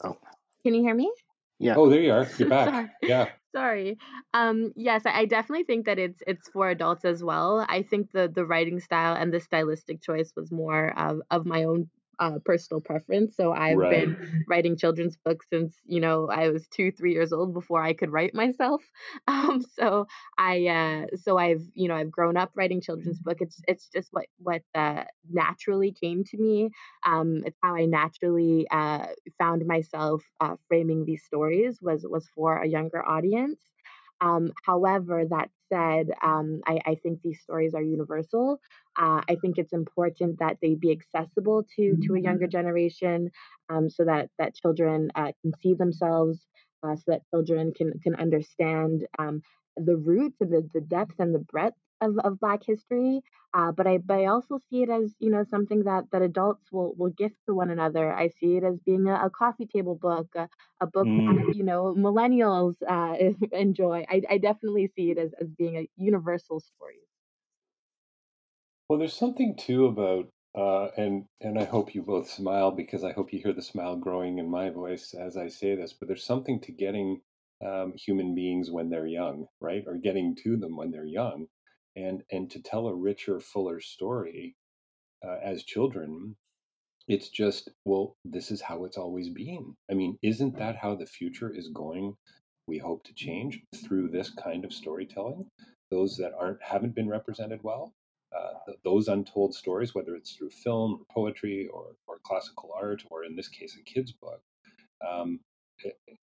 Oh, 0.03 0.17
Can 0.63 0.73
you 0.73 0.81
hear 0.81 0.95
me? 0.95 1.11
yeah. 1.59 1.75
Oh, 1.77 1.89
there 1.89 2.01
you 2.01 2.11
are. 2.11 2.27
You're 2.37 2.49
back. 2.49 2.69
Sorry. 2.69 2.89
Yeah. 3.03 3.29
Sorry. 3.55 3.97
Um, 4.33 4.71
yes, 4.75 5.05
I 5.05 5.11
I 5.19 5.25
definitely 5.25 5.65
think 5.65 5.85
that 5.85 5.99
it's 5.99 6.23
it's 6.25 6.49
for 6.49 6.69
adults 6.69 7.05
as 7.05 7.23
well. 7.23 7.65
I 7.69 7.83
think 7.83 8.11
the 8.11 8.27
the 8.27 8.45
writing 8.45 8.79
style 8.79 9.15
and 9.15 9.31
the 9.33 9.39
stylistic 9.39 10.01
choice 10.01 10.31
was 10.35 10.51
more 10.51 10.97
of 10.97 11.21
of 11.29 11.45
my 11.45 11.65
own 11.65 11.89
uh, 12.21 12.39
personal 12.45 12.81
preference. 12.81 13.35
So 13.35 13.53
I've 13.53 13.87
Right. 13.87 13.89
been 13.89 14.17
writing 14.47 14.77
children's 14.77 15.17
books 15.17 15.47
since, 15.49 15.77
you 15.85 15.99
know, 16.01 16.29
I 16.29 16.49
was 16.49 16.67
two, 16.69 16.91
three 16.91 17.13
years 17.13 17.33
old 17.33 17.53
before 17.53 17.83
I 17.83 17.93
could 17.93 18.11
write 18.11 18.35
myself. 18.35 18.83
Um, 19.27 19.61
so 19.61 20.07
I 20.37 20.67
uh, 20.67 21.17
so 21.17 21.37
I've 21.37 21.61
you 21.73 21.87
know 21.87 21.95
I've 21.95 22.11
grown 22.11 22.37
up 22.37 22.51
writing 22.55 22.81
children's 22.81 23.19
book. 23.19 23.37
It's 23.41 23.61
it's 23.67 23.89
just 23.89 24.09
what 24.11 24.27
what 24.39 24.63
uh, 24.75 25.05
naturally 25.29 25.93
came 25.93 26.23
to 26.25 26.37
me. 26.37 26.69
Um, 27.05 27.43
it's 27.45 27.57
how 27.63 27.75
I 27.75 27.85
naturally 27.85 28.67
uh, 28.71 29.07
found 29.39 29.65
myself 29.65 30.23
uh, 30.41 30.55
framing 30.67 31.05
these 31.05 31.23
stories 31.23 31.79
was 31.81 32.05
was 32.09 32.27
for 32.35 32.57
a 32.57 32.67
younger 32.67 33.05
audience. 33.07 33.61
Um, 34.21 34.51
however, 34.65 35.25
that 35.29 35.49
said, 35.71 36.09
um, 36.23 36.61
I, 36.67 36.79
I 36.85 36.95
think 36.95 37.21
these 37.21 37.41
stories 37.41 37.73
are 37.73 37.81
universal. 37.81 38.59
Uh, 38.97 39.21
I 39.29 39.35
think 39.41 39.57
it's 39.57 39.73
important 39.73 40.39
that 40.39 40.57
they 40.61 40.75
be 40.75 40.91
accessible 40.91 41.65
to 41.75 41.97
to 42.05 42.15
a 42.15 42.21
younger 42.21 42.47
generation, 42.47 43.31
um, 43.69 43.89
so 43.89 44.05
that 44.05 44.29
that 44.39 44.55
children 44.55 45.11
uh, 45.15 45.31
can 45.41 45.53
see 45.61 45.73
themselves, 45.73 46.39
uh, 46.83 46.95
so 46.95 47.03
that 47.07 47.21
children 47.33 47.73
can 47.77 47.93
can 48.03 48.15
understand 48.15 49.05
um, 49.19 49.41
the 49.77 49.97
roots 49.97 50.37
and 50.41 50.51
the, 50.51 50.69
the 50.73 50.81
depth 50.81 51.19
and 51.19 51.33
the 51.33 51.39
breadth 51.53 51.77
of, 52.01 52.17
of 52.19 52.39
Black 52.39 52.63
history. 52.63 53.21
Uh, 53.53 53.71
but 53.71 53.85
I 53.87 53.97
but 53.99 54.17
I 54.19 54.25
also 54.25 54.57
see 54.57 54.83
it 54.83 54.89
as 54.89 55.15
you 55.19 55.29
know 55.29 55.43
something 55.43 55.83
that 55.83 56.11
that 56.11 56.21
adults 56.21 56.71
will 56.71 56.93
will 56.95 57.09
gift 57.11 57.37
to 57.47 57.53
one 57.55 57.69
another. 57.69 58.13
I 58.13 58.27
see 58.29 58.57
it 58.57 58.63
as 58.63 58.79
being 58.79 59.07
a, 59.07 59.25
a 59.25 59.29
coffee 59.29 59.67
table 59.67 59.95
book, 59.95 60.29
a, 60.35 60.49
a 60.79 60.87
book 60.87 61.09
Mm. 61.09 61.41
that 61.47 61.55
you 61.55 61.63
know 61.63 61.93
millennials 61.95 62.75
uh, 62.87 63.15
enjoy. 63.51 64.05
I, 64.09 64.21
I 64.29 64.37
definitely 64.37 64.87
see 64.87 65.11
it 65.11 65.17
as, 65.17 65.33
as 65.33 65.49
being 65.51 65.77
a 65.77 65.87
universal 65.95 66.59
story. 66.59 66.99
Well, 68.89 68.99
there's 68.99 69.15
something 69.15 69.55
too 69.55 69.85
about, 69.87 70.29
uh, 70.53 70.89
and 70.95 71.25
and 71.39 71.57
I 71.57 71.63
hope 71.63 71.95
you 71.95 72.03
both 72.03 72.29
smile 72.29 72.69
because 72.71 73.03
I 73.03 73.11
hope 73.11 73.33
you 73.33 73.39
hear 73.39 73.53
the 73.53 73.61
smile 73.63 73.95
growing 73.95 74.37
in 74.37 74.49
my 74.51 74.69
voice 74.69 75.13
as 75.15 75.35
I 75.35 75.47
say 75.47 75.73
this. 75.75 75.93
But 75.93 76.07
there's 76.07 76.23
something 76.23 76.59
to 76.61 76.71
getting 76.71 77.21
um, 77.65 77.93
human 77.93 78.35
beings 78.35 78.69
when 78.69 78.89
they're 78.89 79.07
young, 79.07 79.47
right, 79.59 79.83
or 79.87 79.97
getting 79.97 80.35
to 80.43 80.57
them 80.57 80.75
when 80.75 80.91
they're 80.91 81.05
young, 81.05 81.47
and 81.95 82.23
and 82.31 82.49
to 82.51 82.61
tell 82.61 82.87
a 82.87 82.95
richer, 82.95 83.39
fuller 83.39 83.79
story 83.81 84.55
uh, 85.25 85.37
as 85.43 85.63
children. 85.63 86.35
It's 87.07 87.29
just, 87.29 87.69
well, 87.83 88.15
this 88.23 88.51
is 88.51 88.61
how 88.61 88.85
it's 88.85 88.97
always 88.97 89.29
been. 89.29 89.75
I 89.89 89.95
mean, 89.95 90.17
isn't 90.21 90.57
that 90.57 90.77
how 90.77 90.95
the 90.95 91.05
future 91.05 91.49
is 91.53 91.67
going? 91.69 92.15
We 92.67 92.77
hope 92.77 93.03
to 93.05 93.13
change 93.13 93.61
through 93.75 94.09
this 94.09 94.29
kind 94.29 94.63
of 94.63 94.73
storytelling. 94.73 95.47
Those 95.89 96.15
that 96.17 96.33
aren't 96.39 96.61
haven't 96.61 96.95
been 96.95 97.09
represented 97.09 97.59
well, 97.63 97.93
uh, 98.37 98.53
th- 98.65 98.77
those 98.85 99.07
untold 99.09 99.53
stories, 99.53 99.93
whether 99.93 100.15
it's 100.15 100.33
through 100.33 100.51
film, 100.51 100.99
or 101.01 101.05
poetry, 101.13 101.67
or 101.73 101.95
or 102.07 102.19
classical 102.23 102.71
art, 102.75 103.03
or 103.11 103.25
in 103.25 103.35
this 103.35 103.49
case, 103.49 103.75
a 103.79 103.83
kid's 103.83 104.13
book. 104.13 104.41
Um, 105.05 105.39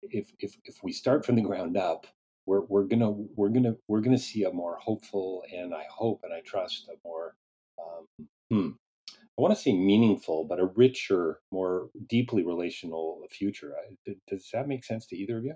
if 0.03 0.31
if 0.39 0.55
if 0.63 0.83
we 0.83 0.91
start 0.93 1.25
from 1.25 1.35
the 1.35 1.41
ground 1.41 1.75
up, 1.75 2.07
we're 2.47 2.61
we're 2.61 2.85
gonna 2.85 3.11
we're 3.11 3.49
gonna 3.49 3.75
we're 3.87 4.01
gonna 4.01 4.17
see 4.17 4.43
a 4.45 4.51
more 4.51 4.77
hopeful 4.81 5.43
and 5.53 5.75
I 5.75 5.85
hope 5.91 6.21
and 6.23 6.33
I 6.33 6.41
trust 6.41 6.89
a 6.89 6.95
more 7.07 7.35
um, 7.79 8.27
hmm, 8.49 8.69
I 9.37 9.41
want 9.41 9.55
to 9.55 9.61
say 9.61 9.73
meaningful, 9.73 10.45
but 10.45 10.59
a 10.59 10.65
richer, 10.65 11.41
more 11.51 11.89
deeply 12.09 12.43
relational 12.43 13.21
future. 13.29 13.75
I, 13.77 14.15
does 14.27 14.49
that 14.53 14.67
make 14.67 14.83
sense 14.83 15.05
to 15.07 15.17
either 15.17 15.37
of 15.37 15.45
you? 15.45 15.53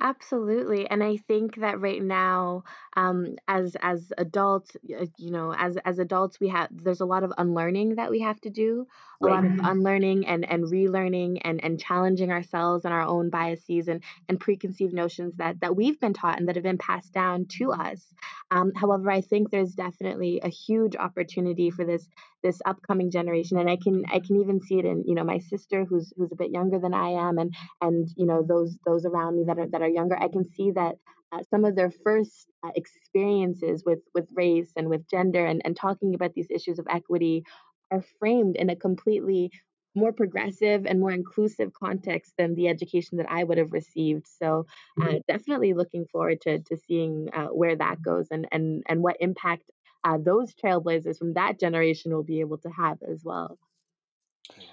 Absolutely, 0.00 0.88
and 0.88 1.02
I 1.04 1.16
think 1.18 1.56
that 1.56 1.80
right 1.80 2.02
now, 2.02 2.64
um, 2.96 3.36
as 3.46 3.76
as 3.80 4.12
adults, 4.18 4.74
you 4.82 5.30
know, 5.30 5.52
as 5.54 5.76
as 5.84 5.98
adults, 5.98 6.40
we 6.40 6.48
have 6.48 6.68
there's 6.72 7.00
a 7.00 7.04
lot 7.06 7.22
of 7.22 7.32
unlearning 7.38 7.96
that 7.96 8.10
we 8.10 8.20
have 8.20 8.40
to 8.40 8.50
do, 8.50 8.86
a 9.22 9.26
lot 9.26 9.44
of 9.44 9.52
unlearning 9.62 10.26
and 10.26 10.48
and 10.50 10.64
relearning 10.64 11.40
and 11.44 11.62
and 11.62 11.78
challenging 11.78 12.32
ourselves 12.32 12.84
and 12.84 12.92
our 12.94 13.02
own 13.02 13.28
biases 13.30 13.86
and 13.86 14.02
and 14.28 14.40
preconceived 14.40 14.94
notions 14.94 15.36
that 15.36 15.60
that 15.60 15.76
we've 15.76 16.00
been 16.00 16.14
taught 16.14 16.38
and 16.38 16.48
that 16.48 16.56
have 16.56 16.64
been 16.64 16.78
passed 16.78 17.12
down 17.12 17.44
to 17.58 17.70
us. 17.72 18.12
Um, 18.50 18.72
however, 18.74 19.10
I 19.10 19.20
think 19.20 19.50
there's 19.50 19.74
definitely 19.74 20.40
a 20.42 20.48
huge 20.48 20.96
opportunity 20.96 21.70
for 21.70 21.84
this 21.84 22.08
this 22.42 22.60
upcoming 22.66 23.10
generation, 23.10 23.58
and 23.58 23.70
I 23.70 23.76
can 23.76 24.04
I 24.12 24.20
can 24.20 24.36
even 24.36 24.60
see 24.60 24.78
it 24.78 24.84
in 24.84 25.04
you 25.06 25.14
know 25.14 25.24
my 25.24 25.38
sister 25.38 25.84
who's 25.84 26.12
who's 26.16 26.32
a 26.32 26.36
bit 26.36 26.50
younger 26.50 26.78
than 26.78 26.94
I 26.94 27.10
am, 27.10 27.38
and 27.38 27.54
and 27.80 28.08
you 28.16 28.26
know 28.26 28.42
those 28.46 28.76
those 28.86 29.04
around 29.04 29.36
me 29.36 29.44
that 29.46 29.58
are 29.58 29.68
that 29.68 29.82
are 29.82 29.88
younger 29.88 30.16
i 30.18 30.28
can 30.28 30.44
see 30.44 30.70
that 30.72 30.96
uh, 31.32 31.42
some 31.50 31.64
of 31.64 31.74
their 31.76 31.90
first 32.04 32.46
uh, 32.64 32.70
experiences 32.74 33.82
with 33.84 34.00
with 34.14 34.28
race 34.34 34.72
and 34.76 34.88
with 34.88 35.08
gender 35.10 35.44
and, 35.46 35.62
and 35.64 35.76
talking 35.76 36.14
about 36.14 36.32
these 36.34 36.50
issues 36.50 36.78
of 36.78 36.86
equity 36.90 37.44
are 37.90 38.02
framed 38.18 38.56
in 38.56 38.70
a 38.70 38.76
completely 38.76 39.50
more 39.94 40.12
progressive 40.12 40.86
and 40.86 41.00
more 41.00 41.10
inclusive 41.10 41.70
context 41.74 42.32
than 42.38 42.54
the 42.54 42.66
education 42.68 43.18
that 43.18 43.30
I 43.30 43.44
would 43.44 43.58
have 43.58 43.72
received. 43.72 44.26
So, 44.26 44.64
uh, 45.02 45.16
definitely 45.28 45.74
looking 45.74 46.06
forward 46.10 46.40
to 46.42 46.60
to 46.60 46.76
seeing 46.76 47.28
uh, 47.34 47.48
where 47.48 47.76
that 47.76 48.00
goes 48.02 48.28
and 48.30 48.46
and 48.52 48.82
and 48.88 49.02
what 49.02 49.16
impact 49.20 49.64
uh, 50.04 50.18
those 50.18 50.54
trailblazers 50.54 51.18
from 51.18 51.34
that 51.34 51.58
generation 51.58 52.12
will 52.12 52.22
be 52.22 52.40
able 52.40 52.58
to 52.58 52.70
have 52.70 52.98
as 53.08 53.22
well. 53.24 53.58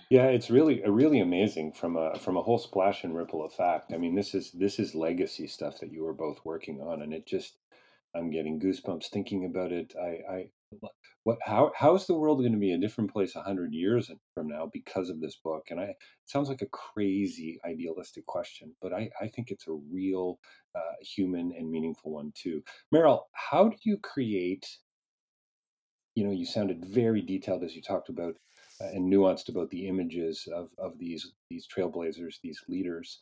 Yeah, 0.10 0.26
it's 0.26 0.50
really 0.50 0.84
uh, 0.84 0.90
really 0.90 1.20
amazing 1.20 1.74
from 1.74 1.96
a 1.96 2.18
from 2.18 2.38
a 2.38 2.42
whole 2.42 2.58
splash 2.58 3.04
and 3.04 3.16
ripple 3.16 3.46
effect. 3.46 3.94
I 3.94 3.98
mean, 3.98 4.16
this 4.16 4.34
is 4.34 4.52
this 4.52 4.80
is 4.80 4.96
legacy 4.96 5.48
stuff 5.48 5.80
that 5.80 5.92
you 5.92 6.04
were 6.04 6.14
both 6.14 6.40
working 6.44 6.82
on, 6.82 7.04
and 7.04 7.14
it 7.14 7.28
just 7.28 7.58
I'm 8.16 8.32
getting 8.32 8.60
goosebumps 8.60 9.10
thinking 9.10 9.46
about 9.46 9.72
it. 9.72 9.94
I, 10.02 10.34
I 10.34 10.50
what 11.24 11.38
how 11.44 11.72
how 11.76 11.96
is 11.96 12.08
the 12.08 12.16
world 12.16 12.40
going 12.40 12.54
to 12.54 12.58
be 12.58 12.74
a 12.74 12.78
different 12.80 13.12
place 13.12 13.34
hundred 13.34 13.74
years 13.74 14.10
from 14.34 14.48
now 14.48 14.70
because 14.74 15.10
of 15.10 15.22
this 15.22 15.38
book? 15.44 15.68
And 15.70 15.80
I 15.80 15.84
it 15.84 15.98
sounds 16.26 16.50
like 16.50 16.64
a 16.64 16.68
crazy 16.68 17.60
idealistic 17.66 18.26
question, 18.26 18.76
but 18.82 18.94
I 18.94 19.10
I 19.22 19.28
think 19.28 19.52
it's 19.52 19.68
a 19.68 19.80
real 19.92 20.40
uh, 20.76 20.96
human 21.02 21.54
and 21.58 21.70
meaningful 21.70 22.14
one 22.14 22.32
too. 22.36 22.64
Meryl, 22.94 23.22
how 23.34 23.70
do 23.70 23.78
you 23.84 23.98
create? 23.98 24.66
You 26.20 26.26
know, 26.26 26.34
you 26.34 26.46
sounded 26.46 26.84
very 26.84 27.22
detailed 27.22 27.64
as 27.64 27.78
you 27.78 27.82
talked 27.82 28.10
about 28.10 28.36
uh, 28.82 28.90
and 28.94 29.10
nuanced 29.10 29.48
about 29.48 29.70
the 29.70 29.88
images 29.88 30.50
of 30.54 30.68
of 30.78 31.00
these 31.00 31.32
these 31.50 31.66
trailblazers, 31.66 32.42
these 32.44 32.62
leaders. 32.68 33.22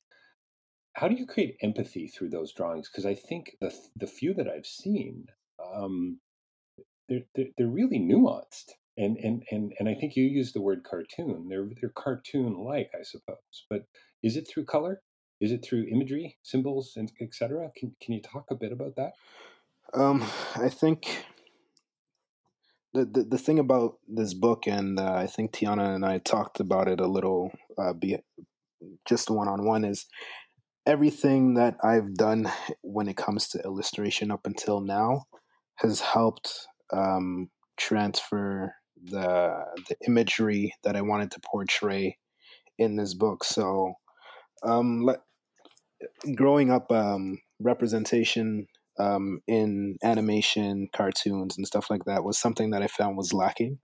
How 0.93 1.07
do 1.07 1.13
you 1.13 1.27
create 1.27 1.57
empathy 1.61 2.07
through 2.07 2.31
those 2.31 2.53
drawings? 2.53 2.89
Because 2.89 3.05
I 3.05 3.13
think 3.13 3.55
the 3.61 3.71
the 3.95 4.07
few 4.07 4.33
that 4.33 4.47
I've 4.47 4.65
seen, 4.65 5.27
um, 5.63 6.19
they're, 7.07 7.27
they're 7.35 7.51
they're 7.55 7.67
really 7.67 7.99
nuanced, 7.99 8.71
and 8.97 9.15
and 9.17 9.43
and 9.51 9.73
and 9.77 9.87
I 9.87 9.93
think 9.93 10.15
you 10.15 10.23
used 10.23 10.55
the 10.55 10.61
word 10.61 10.83
cartoon. 10.83 11.49
They're 11.49 11.69
they're 11.79 11.93
cartoon 11.95 12.57
like, 12.57 12.89
I 12.99 13.03
suppose. 13.03 13.65
But 13.69 13.83
is 14.23 14.37
it 14.37 14.47
through 14.47 14.65
color? 14.65 15.03
Is 15.39 15.51
it 15.51 15.63
through 15.63 15.85
imagery, 15.91 16.39
symbols, 16.41 16.93
and 16.95 17.11
etc.? 17.21 17.69
Can 17.77 17.95
can 18.01 18.15
you 18.15 18.23
talk 18.23 18.45
a 18.49 18.55
bit 18.55 18.71
about 18.71 18.95
that? 18.95 19.11
Um, 19.93 20.23
I 20.55 20.69
think 20.69 21.25
the, 22.93 23.05
the 23.05 23.23
the 23.23 23.37
thing 23.37 23.59
about 23.59 23.97
this 24.07 24.33
book, 24.33 24.67
and 24.67 24.99
uh, 24.99 25.13
I 25.13 25.27
think 25.27 25.51
Tiana 25.51 25.93
and 25.93 26.05
I 26.05 26.19
talked 26.19 26.59
about 26.59 26.87
it 26.87 26.99
a 26.99 27.07
little, 27.07 27.51
uh, 27.77 27.93
be 27.93 28.17
just 29.07 29.29
one 29.29 29.47
on 29.47 29.65
one, 29.65 29.83
is 29.83 30.05
everything 30.85 31.55
that 31.55 31.75
I've 31.83 32.15
done 32.15 32.49
when 32.81 33.07
it 33.07 33.17
comes 33.17 33.49
to 33.49 33.63
illustration 33.63 34.31
up 34.31 34.45
until 34.45 34.79
now 34.79 35.23
has 35.75 36.01
helped 36.01 36.67
um, 36.93 37.49
transfer 37.77 38.73
the 39.03 39.63
the 39.89 39.95
imagery 40.07 40.73
that 40.83 40.95
I 40.95 41.01
wanted 41.01 41.31
to 41.31 41.41
portray 41.41 42.17
in 42.77 42.95
this 42.95 43.13
book. 43.13 43.43
So, 43.43 43.93
um, 44.63 45.03
let, 45.03 45.19
growing 46.35 46.71
up, 46.71 46.91
um, 46.91 47.39
representation 47.59 48.67
um, 48.99 49.39
in 49.47 49.97
animation, 50.03 50.87
cartoons, 50.95 51.57
and 51.57 51.67
stuff 51.67 51.89
like 51.89 52.05
that 52.05 52.23
was 52.23 52.37
something 52.37 52.71
that 52.71 52.81
I 52.83 52.87
found 52.87 53.17
was 53.17 53.33
lacking. 53.33 53.79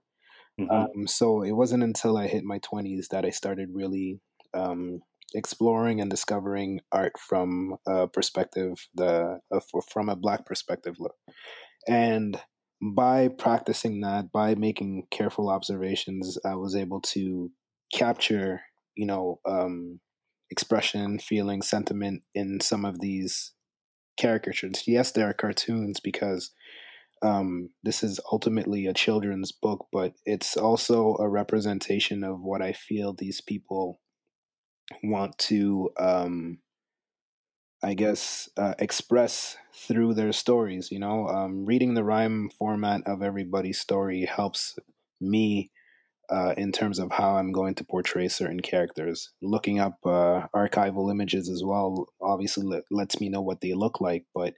Mhm. 0.60 0.70
Um, 0.70 1.06
so 1.06 1.42
it 1.42 1.52
wasn't 1.52 1.82
until 1.82 2.16
I 2.16 2.28
hit 2.28 2.44
my 2.44 2.58
twenties 2.58 3.08
that 3.10 3.24
I 3.24 3.30
started 3.30 3.70
really 3.72 4.20
um, 4.54 5.00
exploring 5.34 6.00
and 6.00 6.10
discovering 6.10 6.80
art 6.92 7.18
from 7.18 7.76
a 7.88 8.06
perspective, 8.08 8.74
the 8.94 9.40
uh, 9.52 9.60
from 9.92 10.08
a 10.08 10.16
black 10.16 10.46
perspective, 10.46 10.96
look. 11.00 11.14
and 11.88 12.40
by 12.82 13.28
practicing 13.28 14.02
that, 14.02 14.30
by 14.32 14.54
making 14.54 15.06
careful 15.10 15.48
observations, 15.48 16.38
I 16.44 16.54
was 16.56 16.76
able 16.76 17.00
to 17.00 17.50
capture, 17.92 18.60
you 18.94 19.06
know, 19.06 19.40
um, 19.46 20.00
expression, 20.50 21.18
feeling, 21.18 21.62
sentiment 21.62 22.22
in 22.34 22.60
some 22.60 22.84
of 22.84 23.00
these 23.00 23.53
caricatures. 24.18 24.84
Yes, 24.86 25.12
there 25.12 25.28
are 25.28 25.34
cartoons 25.34 26.00
because 26.00 26.50
um, 27.22 27.70
this 27.82 28.02
is 28.02 28.20
ultimately 28.30 28.86
a 28.86 28.94
children's 28.94 29.52
book, 29.52 29.86
but 29.92 30.12
it's 30.26 30.56
also 30.56 31.16
a 31.18 31.28
representation 31.28 32.22
of 32.22 32.40
what 32.40 32.62
I 32.62 32.72
feel 32.72 33.12
these 33.12 33.40
people 33.40 34.00
want 35.02 35.38
to, 35.38 35.90
um, 35.98 36.58
I 37.82 37.94
guess, 37.94 38.48
uh, 38.56 38.74
express 38.78 39.56
through 39.74 40.14
their 40.14 40.32
stories. 40.32 40.90
You 40.90 40.98
know, 40.98 41.28
um, 41.28 41.64
reading 41.64 41.94
the 41.94 42.04
rhyme 42.04 42.50
format 42.58 43.02
of 43.06 43.22
everybody's 43.22 43.80
story 43.80 44.26
helps 44.26 44.78
me 45.20 45.70
uh, 46.30 46.54
in 46.56 46.72
terms 46.72 46.98
of 46.98 47.12
how 47.12 47.36
I'm 47.36 47.52
going 47.52 47.74
to 47.76 47.84
portray 47.84 48.28
certain 48.28 48.60
characters. 48.60 49.32
Looking 49.42 49.78
up 49.78 49.98
uh, 50.04 50.46
archival 50.54 51.10
images 51.10 51.48
as 51.48 51.62
well 51.64 52.06
obviously 52.20 52.64
let, 52.66 52.82
lets 52.90 53.20
me 53.20 53.28
know 53.28 53.42
what 53.42 53.60
they 53.60 53.74
look 53.74 54.00
like, 54.00 54.26
but 54.34 54.54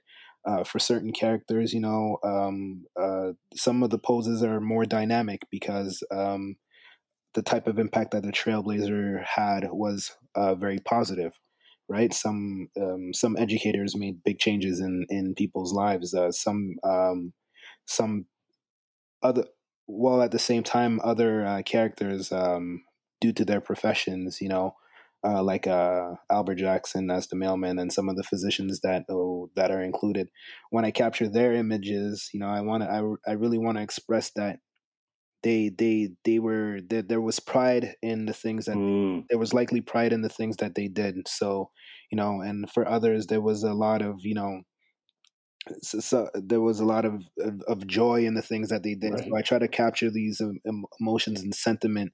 uh, 0.47 0.63
for 0.63 0.79
certain 0.79 1.11
characters, 1.11 1.73
you 1.73 1.81
know, 1.81 2.17
um, 2.23 2.85
uh, 2.99 3.33
some 3.53 3.83
of 3.83 3.89
the 3.89 3.97
poses 3.97 4.41
are 4.41 4.61
more 4.61 4.85
dynamic 4.85 5.41
because 5.51 6.01
um, 6.09 6.55
the 7.33 7.41
type 7.41 7.67
of 7.67 7.77
impact 7.77 8.11
that 8.11 8.23
the 8.23 8.31
Trailblazer 8.31 9.23
had 9.23 9.67
was 9.71 10.11
uh, 10.35 10.55
very 10.55 10.79
positive, 10.79 11.33
right? 11.89 12.13
Some 12.13 12.69
um, 12.79 13.13
some 13.13 13.35
educators 13.37 13.97
made 13.97 14.23
big 14.23 14.39
changes 14.39 14.79
in 14.79 15.05
in 15.09 15.35
people's 15.35 15.73
lives. 15.73 16.13
Uh, 16.13 16.31
some 16.31 16.75
um, 16.83 17.33
some 17.85 18.25
other, 19.21 19.43
while 19.87 20.21
at 20.21 20.31
the 20.31 20.39
same 20.39 20.63
time, 20.63 21.01
other 21.03 21.45
uh, 21.45 21.61
characters, 21.63 22.31
um, 22.31 22.83
due 23.19 23.33
to 23.33 23.43
their 23.43 23.61
professions, 23.61 24.39
you 24.41 24.49
know, 24.49 24.75
uh, 25.23 25.41
like 25.41 25.65
uh, 25.65 26.11
Albert 26.29 26.55
Jackson 26.55 27.09
as 27.09 27.27
the 27.27 27.35
mailman 27.35 27.79
and 27.79 27.91
some 27.91 28.07
of 28.07 28.15
the 28.15 28.23
physicians 28.23 28.81
that 28.81 29.05
oh, 29.09 29.49
that 29.55 29.71
are 29.71 29.81
included. 29.81 30.29
When 30.69 30.85
I 30.85 30.91
capture 30.91 31.27
their 31.27 31.53
images, 31.53 32.29
you 32.33 32.39
know, 32.39 32.47
I 32.47 32.61
want 32.61 32.83
to, 32.83 32.89
I, 32.89 33.31
I 33.31 33.33
really 33.33 33.57
want 33.57 33.77
to 33.77 33.83
express 33.83 34.31
that 34.35 34.59
they 35.43 35.69
they 35.69 36.09
they 36.23 36.39
were 36.39 36.79
that 36.89 37.09
there 37.09 37.21
was 37.21 37.39
pride 37.39 37.95
in 38.01 38.25
the 38.25 38.33
things 38.33 38.65
that 38.65 38.75
mm. 38.75 39.23
there 39.29 39.39
was 39.39 39.53
likely 39.53 39.81
pride 39.81 40.13
in 40.13 40.21
the 40.21 40.29
things 40.29 40.57
that 40.57 40.75
they 40.75 40.87
did. 40.87 41.27
So 41.27 41.71
you 42.11 42.15
know, 42.15 42.41
and 42.41 42.69
for 42.69 42.87
others 42.87 43.27
there 43.27 43.41
was 43.41 43.63
a 43.63 43.73
lot 43.73 44.01
of 44.01 44.19
you 44.23 44.35
know 44.35 44.61
so, 45.81 45.99
so, 45.99 46.29
there 46.33 46.61
was 46.61 46.79
a 46.79 46.85
lot 46.85 47.05
of, 47.05 47.23
of, 47.39 47.61
of 47.67 47.87
joy 47.87 48.25
in 48.25 48.33
the 48.33 48.41
things 48.41 48.69
that 48.69 48.83
they 48.83 48.95
did. 48.95 49.13
Right. 49.13 49.23
So 49.23 49.35
I 49.37 49.41
try 49.41 49.59
to 49.59 49.67
capture 49.67 50.09
these 50.09 50.41
emotions 50.99 51.41
and 51.41 51.53
sentiment 51.53 52.13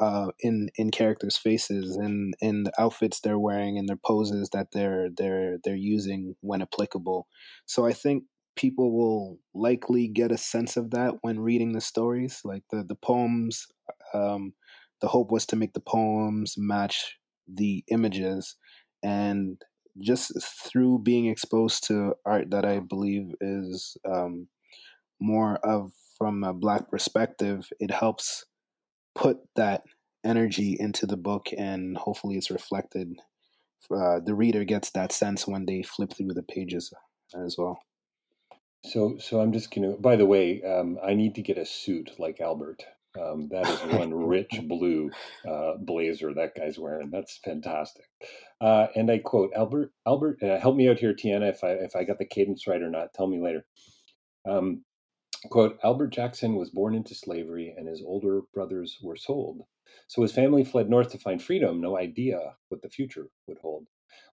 uh, 0.00 0.28
in 0.40 0.70
in 0.76 0.90
characters' 0.90 1.36
faces 1.36 1.96
and 1.96 2.34
in 2.40 2.64
the 2.64 2.72
outfits 2.78 3.20
they're 3.20 3.38
wearing 3.38 3.78
and 3.78 3.88
their 3.88 3.98
poses 4.04 4.50
that 4.52 4.68
they're 4.72 5.08
they're 5.16 5.58
they're 5.64 5.74
using 5.74 6.34
when 6.40 6.62
applicable. 6.62 7.26
So 7.66 7.86
I 7.86 7.92
think 7.92 8.24
people 8.56 8.92
will 8.92 9.38
likely 9.54 10.08
get 10.08 10.32
a 10.32 10.38
sense 10.38 10.76
of 10.76 10.90
that 10.90 11.14
when 11.22 11.40
reading 11.40 11.72
the 11.72 11.80
stories, 11.80 12.40
like 12.44 12.62
the 12.70 12.84
the 12.86 12.96
poems. 12.96 13.66
Um, 14.14 14.52
the 15.00 15.08
hope 15.08 15.32
was 15.32 15.44
to 15.46 15.56
make 15.56 15.72
the 15.72 15.80
poems 15.80 16.54
match 16.56 17.16
the 17.52 17.82
images 17.88 18.56
and 19.02 19.60
just 19.98 20.32
through 20.42 21.00
being 21.00 21.26
exposed 21.26 21.86
to 21.88 22.14
art 22.24 22.50
that 22.50 22.64
I 22.64 22.80
believe 22.80 23.34
is 23.40 23.96
um, 24.04 24.48
more 25.20 25.56
of 25.56 25.92
from 26.16 26.44
a 26.44 26.54
black 26.54 26.90
perspective, 26.90 27.68
it 27.80 27.90
helps 27.90 28.44
put 29.14 29.38
that 29.56 29.82
energy 30.24 30.76
into 30.78 31.06
the 31.06 31.16
book, 31.16 31.48
and 31.56 31.96
hopefully, 31.96 32.36
it's 32.36 32.50
reflected. 32.50 33.18
Uh, 33.90 34.20
the 34.24 34.34
reader 34.34 34.64
gets 34.64 34.90
that 34.90 35.10
sense 35.10 35.46
when 35.46 35.66
they 35.66 35.82
flip 35.82 36.12
through 36.12 36.32
the 36.34 36.42
pages 36.44 36.92
as 37.34 37.56
well. 37.58 37.80
So, 38.84 39.16
so 39.18 39.40
I'm 39.40 39.52
just 39.52 39.72
gonna. 39.74 39.96
By 39.96 40.16
the 40.16 40.26
way, 40.26 40.62
um, 40.62 40.98
I 41.02 41.14
need 41.14 41.34
to 41.36 41.42
get 41.42 41.58
a 41.58 41.64
suit 41.64 42.10
like 42.18 42.40
Albert. 42.40 42.82
Um, 43.20 43.48
that 43.50 43.68
is 43.68 43.80
one 43.98 44.12
rich 44.12 44.60
blue 44.64 45.10
uh, 45.48 45.74
blazer 45.78 46.34
that 46.34 46.54
guy's 46.56 46.78
wearing. 46.78 47.10
That's 47.10 47.38
fantastic. 47.44 48.04
Uh, 48.60 48.88
and 48.96 49.10
I 49.10 49.18
quote 49.18 49.52
Albert. 49.54 49.92
Albert, 50.06 50.42
uh, 50.42 50.58
help 50.58 50.76
me 50.76 50.88
out 50.88 50.98
here, 50.98 51.14
Tiana. 51.14 51.50
If 51.50 51.62
I 51.62 51.70
if 51.72 51.94
I 51.94 52.04
got 52.04 52.18
the 52.18 52.26
cadence 52.26 52.66
right 52.66 52.82
or 52.82 52.90
not, 52.90 53.14
tell 53.14 53.26
me 53.28 53.40
later. 53.40 53.64
Um, 54.48 54.84
quote 55.50 55.78
Albert 55.84 56.08
Jackson 56.08 56.56
was 56.56 56.70
born 56.70 56.94
into 56.94 57.14
slavery, 57.14 57.74
and 57.76 57.88
his 57.88 58.02
older 58.04 58.42
brothers 58.52 58.98
were 59.02 59.16
sold. 59.16 59.62
So 60.08 60.22
his 60.22 60.32
family 60.32 60.64
fled 60.64 60.90
north 60.90 61.10
to 61.12 61.18
find 61.18 61.42
freedom, 61.42 61.80
no 61.80 61.98
idea 61.98 62.38
what 62.68 62.82
the 62.82 62.88
future 62.88 63.28
would 63.46 63.58
hold. 63.58 63.86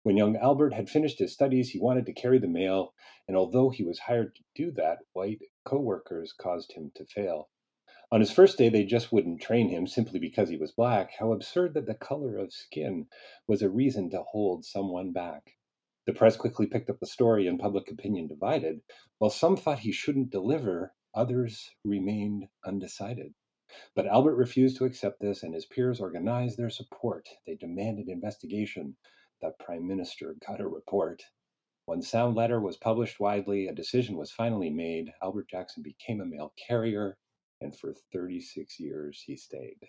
When 0.04 0.16
young 0.16 0.38
Albert 0.38 0.74
had 0.74 0.90
finished 0.90 1.20
his 1.20 1.34
studies, 1.34 1.72
he 1.72 1.80
wanted 1.80 2.06
to 2.06 2.14
carry 2.14 2.40
the 2.40 2.48
mail, 2.48 2.94
and 3.28 3.36
although 3.36 3.70
he 3.70 3.84
was 3.84 4.00
hired 4.00 4.34
to 4.36 4.44
do 4.56 4.72
that, 4.72 5.00
white 5.12 5.42
co 5.66 5.78
workers 5.78 6.32
caused 6.32 6.72
him 6.72 6.92
to 6.96 7.06
fail. 7.06 7.50
On 8.12 8.22
his 8.22 8.32
first 8.32 8.58
day, 8.58 8.70
they 8.70 8.86
just 8.86 9.12
wouldn't 9.12 9.42
train 9.42 9.68
him 9.68 9.86
simply 9.86 10.18
because 10.18 10.48
he 10.48 10.58
was 10.58 10.72
black. 10.72 11.12
How 11.12 11.34
absurd 11.34 11.74
that 11.74 11.86
the 11.86 11.96
color 11.96 12.38
of 12.38 12.54
skin 12.54 13.08
was 13.46 13.62
a 13.62 13.70
reason 13.70 14.10
to 14.12 14.24
hold 14.24 14.64
someone 14.64 15.12
back. 15.12 15.58
The 16.08 16.14
press 16.14 16.38
quickly 16.38 16.66
picked 16.66 16.90
up 16.90 17.00
the 17.00 17.06
story 17.06 17.46
and 17.46 17.60
public 17.60 17.92
opinion 17.92 18.28
divided. 18.28 18.82
While 19.18 19.30
some 19.30 19.58
thought 19.58 19.80
he 19.80 19.92
shouldn't 19.92 20.32
deliver, 20.32 20.96
others 21.14 21.70
remained 21.84 22.48
undecided. 22.64 23.34
But 23.96 24.08
Albert 24.08 24.38
refused 24.38 24.78
to 24.78 24.86
accept 24.86 25.20
this, 25.20 25.44
and 25.44 25.54
his 25.54 25.68
peers 25.68 26.00
organized 26.00 26.58
their 26.58 26.72
support. 26.72 27.28
They 27.46 27.56
demanded 27.56 28.08
investigation. 28.08 28.96
The 29.42 29.52
prime 29.60 29.88
minister 29.88 30.36
got 30.46 30.62
a 30.62 30.68
report. 30.68 31.24
When 31.86 32.02
Sound 32.02 32.36
Letter 32.36 32.60
was 32.60 32.78
published 32.78 33.20
widely, 33.20 33.68
a 33.68 33.74
decision 33.74 34.18
was 34.18 34.32
finally 34.32 34.70
made. 34.70 35.14
Albert 35.22 35.50
Jackson 35.50 35.82
became 35.82 36.22
a 36.22 36.26
mail 36.26 36.54
carrier 36.58 37.18
and 37.62 37.78
for 37.78 37.94
36 38.14 38.80
years 38.80 39.24
he 39.26 39.36
stayed. 39.36 39.80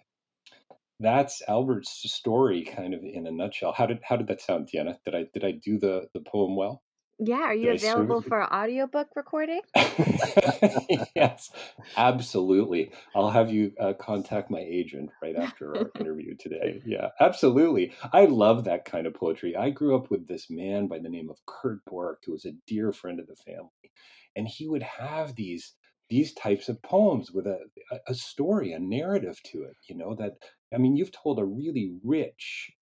That's 0.99 1.43
Albert's 1.49 1.91
story, 2.13 2.63
kind 2.63 2.95
of 2.95 3.03
in 3.03 3.27
a 3.27 3.31
nutshell. 3.31 3.73
How 3.73 3.87
did 3.87 4.01
how 4.03 4.17
did 4.17 4.27
that 4.29 4.41
sound, 4.41 4.69
Tiana? 4.69 4.99
Did 5.05 5.15
I 5.15 5.27
did 5.33 5.45
I 5.45 5.53
do 5.53 5.79
the 5.79 6.09
the 6.15 6.21
poem 6.21 6.57
well? 6.57 6.83
Yeah, 7.23 7.41
are 7.41 7.55
you 7.55 7.73
available 7.73 8.23
for 8.23 8.43
audiobook 8.53 9.09
recording? 9.15 9.61
yes, 11.15 11.51
absolutely. 11.99 12.93
I'll 13.15 13.29
have 13.29 13.51
you 13.51 13.73
uh, 13.79 13.93
contact 13.93 14.51
my 14.51 14.61
agent 14.61 15.11
right 15.23 15.37
after 15.39 15.77
our 15.77 15.91
interview 16.01 16.35
today. 16.39 16.81
Yeah, 16.87 17.09
absolutely. 17.21 17.93
I 18.15 18.25
love 18.25 18.65
that 18.65 18.87
kind 18.87 19.07
of 19.07 19.13
poetry. 19.13 19.55
I 19.55 19.69
grew 19.69 19.97
up 19.97 20.11
with 20.11 20.29
this 20.29 20.49
man 20.49 20.87
by 20.87 20.99
the 20.99 21.11
name 21.11 21.29
of 21.29 21.37
Kurt 21.45 21.85
Bork, 21.85 22.23
who 22.25 22.33
was 22.33 22.47
a 22.47 22.53
dear 22.67 22.91
friend 22.91 23.21
of 23.21 23.27
the 23.27 23.37
family, 23.37 23.93
and 24.35 24.49
he 24.49 24.67
would 24.67 24.83
have 24.83 25.35
these 25.35 25.75
these 26.09 26.33
types 26.35 26.69
of 26.69 26.83
poems 26.83 27.31
with 27.31 27.47
a, 27.47 27.61
a 28.09 28.15
story, 28.15 28.73
a 28.73 28.79
narrative 28.81 29.39
to 29.45 29.63
it. 29.65 29.77
You 29.89 29.97
know 29.97 30.15
that 30.15 30.33
I 30.73 30.79
mean, 30.79 30.97
you've 30.97 31.13
told 31.13 31.39
a 31.39 31.45
really 31.45 31.93
rich 32.03 32.73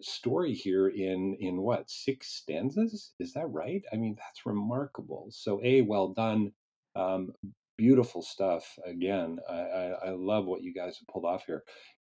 story 0.00 0.54
here 0.54 0.88
in 0.88 1.36
in 1.40 1.62
what 1.62 1.90
six 1.90 2.28
stanzas? 2.28 3.12
Is 3.18 3.32
that 3.34 3.46
right? 3.50 3.82
I 3.92 3.96
mean, 3.96 4.16
that's 4.16 4.46
remarkable. 4.46 5.28
So, 5.30 5.60
a 5.62 5.82
well 5.82 6.08
done, 6.08 6.52
um, 6.94 7.32
beautiful 7.76 8.22
stuff. 8.22 8.78
Again, 8.84 9.38
I, 9.48 9.54
I, 9.54 9.86
I 10.06 10.10
love 10.10 10.46
what 10.46 10.62
you 10.62 10.74
guys 10.74 10.98
have 10.98 11.08
pulled 11.08 11.24
off 11.24 11.44
here. 11.46 11.64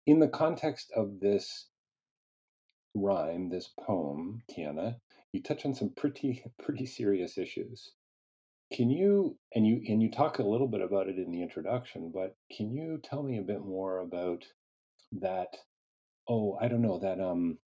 In 0.05 0.19
the 0.19 0.27
context 0.27 0.91
of 0.95 1.19
this 1.19 1.67
rhyme, 2.95 3.49
this 3.49 3.69
poem, 3.79 4.41
Tiana, 4.49 4.97
you 5.31 5.41
touch 5.41 5.65
on 5.65 5.73
some 5.73 5.89
pretty 5.89 6.43
pretty 6.63 6.85
serious 6.85 7.37
issues. 7.37 7.91
Can 8.73 8.89
you 8.89 9.37
and 9.53 9.67
you 9.67 9.81
and 9.87 10.01
you 10.01 10.09
talk 10.11 10.39
a 10.39 10.43
little 10.47 10.67
bit 10.67 10.81
about 10.81 11.07
it 11.09 11.17
in 11.17 11.31
the 11.31 11.41
introduction, 11.41 12.11
but 12.13 12.35
can 12.55 12.71
you 12.71 12.99
tell 13.03 13.23
me 13.23 13.37
a 13.37 13.43
bit 13.43 13.61
more 13.61 13.99
about 13.99 14.45
that? 15.13 15.57
Oh, 16.27 16.57
I 16.59 16.67
don't 16.67 16.81
know 16.81 16.97
that 16.99 17.19
um 17.19 17.59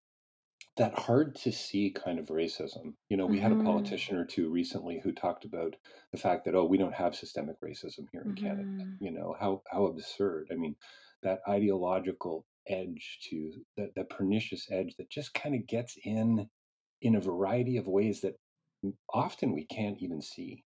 that 0.77 0.97
hard 0.97 1.35
to 1.35 1.51
see 1.51 1.91
kind 1.91 2.19
of 2.19 2.27
racism. 2.27 2.95
You 3.09 3.17
know, 3.17 3.27
we 3.27 3.39
had 3.39 3.51
a 3.51 3.55
Mm-hmm. 3.55 3.63
politician 3.63 4.17
or 4.17 4.25
two 4.25 4.49
recently 4.49 4.99
who 4.99 5.11
talked 5.11 5.45
about 5.45 5.75
the 6.11 6.17
fact 6.19 6.45
that 6.45 6.55
oh, 6.55 6.65
we 6.65 6.77
don't 6.77 6.93
have 6.95 7.15
systemic 7.15 7.59
racism 7.61 8.07
here 8.11 8.23
in 8.23 8.33
Canada. 8.35 8.69
Mm-hmm. 8.69 8.93
You 8.99 9.11
know, 9.11 9.35
how 9.39 9.63
how 9.71 9.85
absurd. 9.87 10.49
I 10.51 10.55
mean, 10.55 10.75
that 11.23 11.41
ideological 11.47 12.45
edge 12.67 13.19
to 13.29 13.65
that 13.77 13.95
the 13.95 14.05
pernicious 14.05 14.69
edge 14.71 14.95
that 14.97 15.09
just 15.09 15.33
kind 15.33 15.55
of 15.55 15.67
gets 15.67 15.97
in 16.03 16.49
in 17.01 17.15
a 17.15 17.21
variety 17.21 17.77
of 17.77 17.87
ways 17.87 18.21
that 18.21 18.35
often 19.13 19.53
we 19.53 19.65
can't 19.65 19.99
even 20.01 20.21
see. 20.21 20.65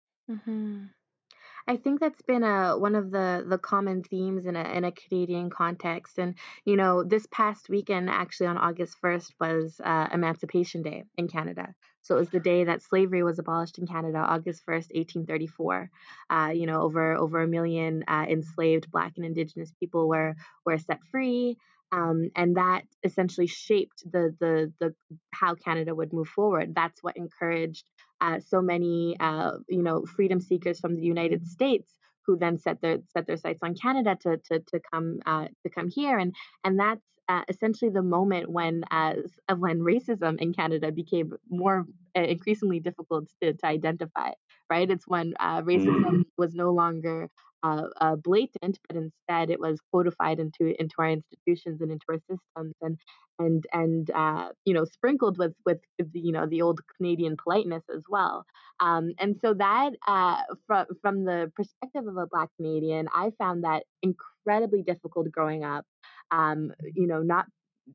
I 1.67 1.77
think 1.77 2.01
that's 2.01 2.23
been 2.23 2.43
a 2.43 2.77
one 2.79 2.95
of 2.95 3.11
the 3.11 3.45
the 3.49 3.59
common 3.59 4.03
themes 4.03 4.47
in 4.47 4.57
a 4.57 4.63
in 4.63 4.85
a 4.85 4.93
Canadian 4.93 5.51
context. 5.51 6.19
And 6.19 6.35
you 6.65 6.77
know, 6.77 7.05
this 7.05 7.27
past 7.31 7.69
weekend, 7.69 8.11
actually 8.11 8.49
on 8.49 8.59
August 8.59 8.97
first, 9.01 9.35
was 9.41 9.81
uh, 9.85 10.09
Emancipation 10.13 10.83
Day 10.83 11.05
in 11.17 11.29
Canada. 11.29 11.75
So 12.03 12.17
it 12.17 12.21
was 12.21 12.31
the 12.31 12.41
day 12.41 12.65
that 12.65 12.83
slavery 12.83 13.23
was 13.23 13.39
abolished 13.39 13.79
in 13.79 13.87
Canada, 13.87 14.19
August 14.19 14.63
first, 14.65 14.91
eighteen 14.95 15.27
thirty 15.27 15.47
four. 15.47 15.91
Uh, 16.29 16.51
you 16.55 16.67
know, 16.67 16.83
over 16.83 17.15
over 17.15 17.43
a 17.43 17.49
million 17.49 18.05
uh, 18.09 18.27
enslaved 18.29 18.91
Black 18.91 19.13
and 19.17 19.27
Indigenous 19.27 19.73
people 19.79 20.09
were 20.09 20.35
were 20.65 20.79
set 20.79 21.01
free. 21.11 21.57
Um, 21.93 22.31
and 22.37 22.57
that 22.57 22.83
essentially 23.03 23.49
shaped 23.49 24.05
the, 24.11 24.35
the 24.39 24.73
the 24.79 24.95
how 25.33 25.57
Canada 25.57 25.93
would 25.95 26.13
move 26.13 26.29
forward. 26.29 26.73
That's 26.75 27.03
what 27.03 27.17
encouraged 27.17 27.85
uh, 28.21 28.41
so 28.41 28.61
many, 28.61 29.17
uh, 29.21 29.53
you 29.69 29.83
know, 29.83 30.05
freedom 30.05 30.41
seekers 30.41 30.81
from 30.81 30.97
the 30.97 31.03
United 31.03 31.47
States 31.47 31.95
who 32.27 32.37
then 32.37 32.59
set 32.59 32.81
their 32.81 32.99
set 33.13 33.27
their 33.27 33.37
sights 33.37 33.61
on 33.63 33.75
Canada 33.75 34.17
to 34.21 34.37
to 34.49 34.61
to 34.61 34.81
come 34.93 35.21
uh, 35.27 35.47
to 35.63 35.71
come 35.71 35.89
here, 35.89 36.19
and 36.19 36.35
and 36.65 36.79
that's 36.79 37.05
uh, 37.29 37.43
essentially 37.49 37.91
the 37.91 38.03
moment 38.03 38.51
when 38.51 38.83
as 38.91 39.19
uh, 39.49 39.55
when 39.55 39.81
racism 39.81 40.41
in 40.41 40.53
Canada 40.53 40.91
became 40.93 41.33
more 41.49 41.87
uh, 42.17 42.23
increasingly 42.23 42.81
difficult 42.81 43.29
to, 43.43 43.53
to 43.53 43.67
identify. 43.67 44.33
Right, 44.69 44.89
it's 44.89 45.09
when 45.09 45.35
uh, 45.41 45.63
racism 45.63 46.05
mm-hmm. 46.05 46.23
was 46.39 46.55
no 46.55 46.71
longer 46.71 47.29
uh, 47.63 47.85
uh, 48.01 48.17
blatant, 48.17 48.79
but 48.89 48.97
instead 48.97 49.51
it 49.51 49.61
was 49.61 49.81
codified 49.93 50.39
into 50.41 50.75
into 50.81 50.95
our 50.99 51.11
institutions 51.11 51.81
and 51.81 51.91
into 51.91 52.05
our 52.09 52.19
systems, 52.29 52.75
and 52.83 52.99
and 53.39 53.65
and 53.73 54.11
uh, 54.11 54.49
you 54.65 54.75
know 54.75 54.85
sprinkled 54.85 55.39
with 55.39 55.55
with 55.67 55.79
the, 55.99 56.21
you 56.21 56.33
know 56.33 56.47
the 56.47 56.63
old 56.63 56.81
Canadian 56.97 57.37
politeness 57.37 57.85
as 57.95 58.03
well. 58.09 58.45
Um, 58.81 59.13
and 59.19 59.37
so 59.41 59.55
that 59.55 59.91
uh, 60.07 60.43
from 60.67 60.87
from 61.03 61.25
the 61.25 61.51
perspective 61.55 62.07
of 62.07 62.17
a 62.17 62.27
Black 62.27 62.51
Canadian, 62.57 63.09
I 63.15 63.33
found 63.39 63.65
that 63.65 63.85
incredibly 64.03 64.83
difficult 64.83 65.31
growing 65.31 65.65
up. 65.65 65.85
Um, 66.31 66.73
you 66.95 67.07
know, 67.07 67.23
not 67.23 67.47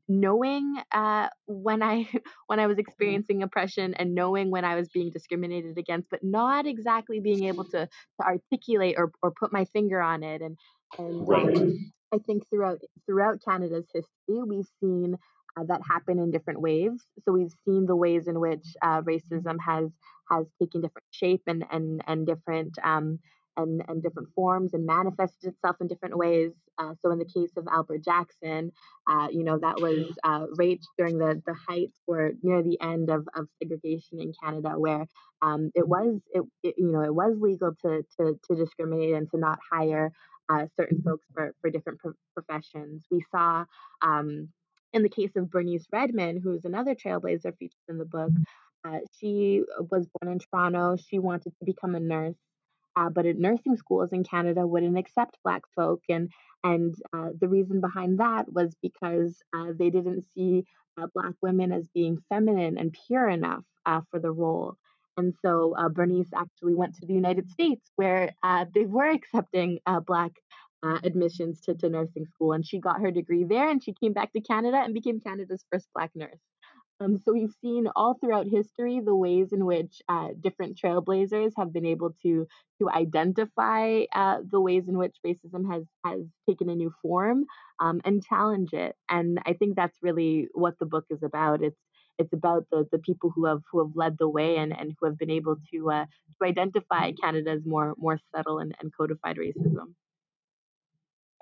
knowing 0.08 0.76
uh, 0.92 1.28
when 1.46 1.82
I 1.82 2.08
when 2.46 2.60
I 2.60 2.66
was 2.66 2.74
mm-hmm. 2.74 2.80
experiencing 2.80 3.42
oppression 3.42 3.94
and 3.94 4.14
knowing 4.14 4.50
when 4.50 4.64
I 4.64 4.74
was 4.74 4.88
being 4.88 5.10
discriminated 5.10 5.78
against, 5.78 6.10
but 6.10 6.20
not 6.22 6.66
exactly 6.66 7.20
being 7.20 7.44
able 7.44 7.64
to 7.64 7.86
to 7.86 8.26
articulate 8.26 8.96
or, 8.98 9.12
or 9.22 9.32
put 9.32 9.52
my 9.52 9.64
finger 9.66 10.00
on 10.00 10.22
it. 10.22 10.42
And 10.42 10.56
and 10.98 11.28
right. 11.28 11.56
um, 11.56 11.92
I 12.12 12.18
think 12.18 12.48
throughout 12.48 12.78
throughout 13.06 13.40
Canada's 13.46 13.86
history, 13.92 14.42
we've 14.46 14.68
seen 14.80 15.16
uh, 15.58 15.64
that 15.68 15.80
happen 15.88 16.18
in 16.18 16.30
different 16.30 16.60
waves. 16.60 17.04
So 17.24 17.32
we've 17.32 17.54
seen 17.64 17.86
the 17.86 17.96
ways 17.96 18.26
in 18.26 18.40
which 18.40 18.66
uh, 18.82 19.02
racism 19.02 19.56
has 19.64 19.90
has 20.30 20.46
taken 20.60 20.80
different 20.80 21.06
shape 21.10 21.42
and 21.46 21.64
and 21.70 22.02
and 22.06 22.26
different 22.26 22.76
um, 22.82 23.18
and, 23.56 23.82
and 23.88 24.02
different 24.02 24.28
forms 24.34 24.74
and 24.74 24.86
manifested 24.86 25.50
itself 25.52 25.76
in 25.80 25.86
different 25.86 26.16
ways. 26.16 26.52
Uh, 26.78 26.94
so 27.00 27.10
in 27.10 27.18
the 27.18 27.24
case 27.24 27.50
of 27.56 27.66
Albert 27.70 28.04
Jackson, 28.04 28.72
uh, 29.08 29.28
you 29.30 29.44
know, 29.44 29.58
that 29.58 29.80
was 29.80 30.16
uh, 30.24 30.46
during 30.98 31.18
the, 31.18 31.42
the 31.46 31.54
height 31.54 31.92
or 32.06 32.32
near 32.42 32.62
the 32.62 32.80
end 32.80 33.10
of, 33.10 33.26
of 33.34 33.48
segregation 33.62 34.20
in 34.20 34.32
Canada, 34.42 34.70
where 34.78 35.06
um, 35.42 35.70
it 35.74 35.86
was, 35.86 36.20
it, 36.32 36.42
it, 36.62 36.74
you 36.78 36.90
know, 36.90 37.02
it 37.02 37.14
was 37.14 37.36
legal 37.40 37.74
to, 37.82 38.04
to, 38.18 38.38
to 38.48 38.56
discriminate 38.56 39.14
and 39.14 39.30
to 39.30 39.38
not 39.38 39.58
hire 39.70 40.12
uh, 40.48 40.66
certain 40.76 41.02
folks 41.02 41.26
for, 41.34 41.54
for 41.60 41.70
different 41.70 41.98
pro- 41.98 42.12
professions. 42.34 43.04
We 43.10 43.24
saw 43.30 43.64
um, 44.02 44.48
in 44.92 45.02
the 45.02 45.08
case 45.08 45.30
of 45.36 45.50
Bernice 45.50 45.86
Redmon, 45.92 46.42
who 46.42 46.52
is 46.52 46.64
another 46.64 46.94
trailblazer 46.94 47.56
featured 47.58 47.76
in 47.88 47.98
the 47.98 48.04
book, 48.04 48.30
uh, 48.86 48.98
she 49.18 49.62
was 49.90 50.06
born 50.06 50.32
in 50.32 50.38
Toronto. 50.38 50.96
She 50.96 51.18
wanted 51.18 51.52
to 51.58 51.64
become 51.64 51.94
a 51.94 52.00
nurse 52.00 52.36
uh, 52.96 53.10
but 53.10 53.26
at 53.26 53.36
nursing 53.36 53.76
schools 53.76 54.12
in 54.12 54.24
Canada 54.24 54.66
wouldn't 54.66 54.98
accept 54.98 55.38
Black 55.44 55.62
folk, 55.74 56.02
and 56.08 56.30
and 56.64 56.94
uh, 57.12 57.28
the 57.38 57.48
reason 57.48 57.80
behind 57.80 58.18
that 58.18 58.52
was 58.52 58.74
because 58.82 59.36
uh, 59.54 59.72
they 59.78 59.90
didn't 59.90 60.24
see 60.34 60.64
uh, 61.00 61.06
Black 61.14 61.34
women 61.42 61.72
as 61.72 61.86
being 61.94 62.18
feminine 62.28 62.78
and 62.78 62.96
pure 63.06 63.28
enough 63.28 63.64
uh, 63.84 64.00
for 64.10 64.18
the 64.18 64.32
role. 64.32 64.76
And 65.18 65.34
so 65.42 65.74
uh, 65.78 65.88
Bernice 65.88 66.30
actually 66.34 66.74
went 66.74 66.94
to 66.96 67.06
the 67.06 67.14
United 67.14 67.50
States, 67.50 67.90
where 67.96 68.32
they 68.74 68.84
were 68.84 69.08
accepting 69.08 69.78
Black 70.06 70.32
admissions 70.82 71.60
to, 71.62 71.74
to 71.74 71.88
nursing 71.88 72.26
school, 72.26 72.52
and 72.52 72.66
she 72.66 72.78
got 72.78 73.00
her 73.00 73.10
degree 73.10 73.44
there, 73.44 73.68
and 73.68 73.82
she 73.82 73.94
came 73.94 74.12
back 74.12 74.32
to 74.32 74.40
Canada 74.40 74.78
and 74.82 74.92
became 74.92 75.20
Canada's 75.20 75.64
first 75.72 75.88
Black 75.94 76.10
nurse. 76.14 76.40
Um, 77.00 77.18
so 77.18 77.32
we've 77.32 77.52
seen 77.60 77.88
all 77.94 78.14
throughout 78.14 78.46
history 78.46 79.00
the 79.00 79.14
ways 79.14 79.52
in 79.52 79.66
which 79.66 80.00
uh, 80.08 80.28
different 80.40 80.78
trailblazers 80.78 81.52
have 81.56 81.72
been 81.72 81.84
able 81.84 82.14
to 82.22 82.46
to 82.80 82.90
identify 82.90 84.04
uh, 84.14 84.38
the 84.50 84.60
ways 84.60 84.88
in 84.88 84.96
which 84.96 85.16
racism 85.26 85.70
has 85.70 85.84
has 86.04 86.22
taken 86.48 86.70
a 86.70 86.74
new 86.74 86.92
form 87.02 87.44
um, 87.80 88.00
and 88.04 88.24
challenge 88.24 88.72
it. 88.72 88.96
And 89.10 89.38
I 89.44 89.52
think 89.52 89.76
that's 89.76 89.98
really 90.02 90.48
what 90.54 90.78
the 90.78 90.86
book 90.86 91.04
is 91.10 91.22
about. 91.22 91.62
It's 91.62 91.80
it's 92.18 92.32
about 92.32 92.66
the 92.70 92.86
the 92.90 92.98
people 92.98 93.30
who 93.34 93.44
have 93.44 93.60
who 93.70 93.84
have 93.84 93.94
led 93.94 94.16
the 94.18 94.28
way 94.28 94.56
and, 94.56 94.72
and 94.78 94.94
who 94.98 95.06
have 95.06 95.18
been 95.18 95.30
able 95.30 95.56
to 95.72 95.90
uh, 95.90 96.06
to 96.06 96.46
identify 96.46 97.12
Canada's 97.12 97.66
more 97.66 97.94
more 97.98 98.18
subtle 98.34 98.58
and, 98.58 98.74
and 98.80 98.90
codified 98.96 99.36
racism. 99.36 99.94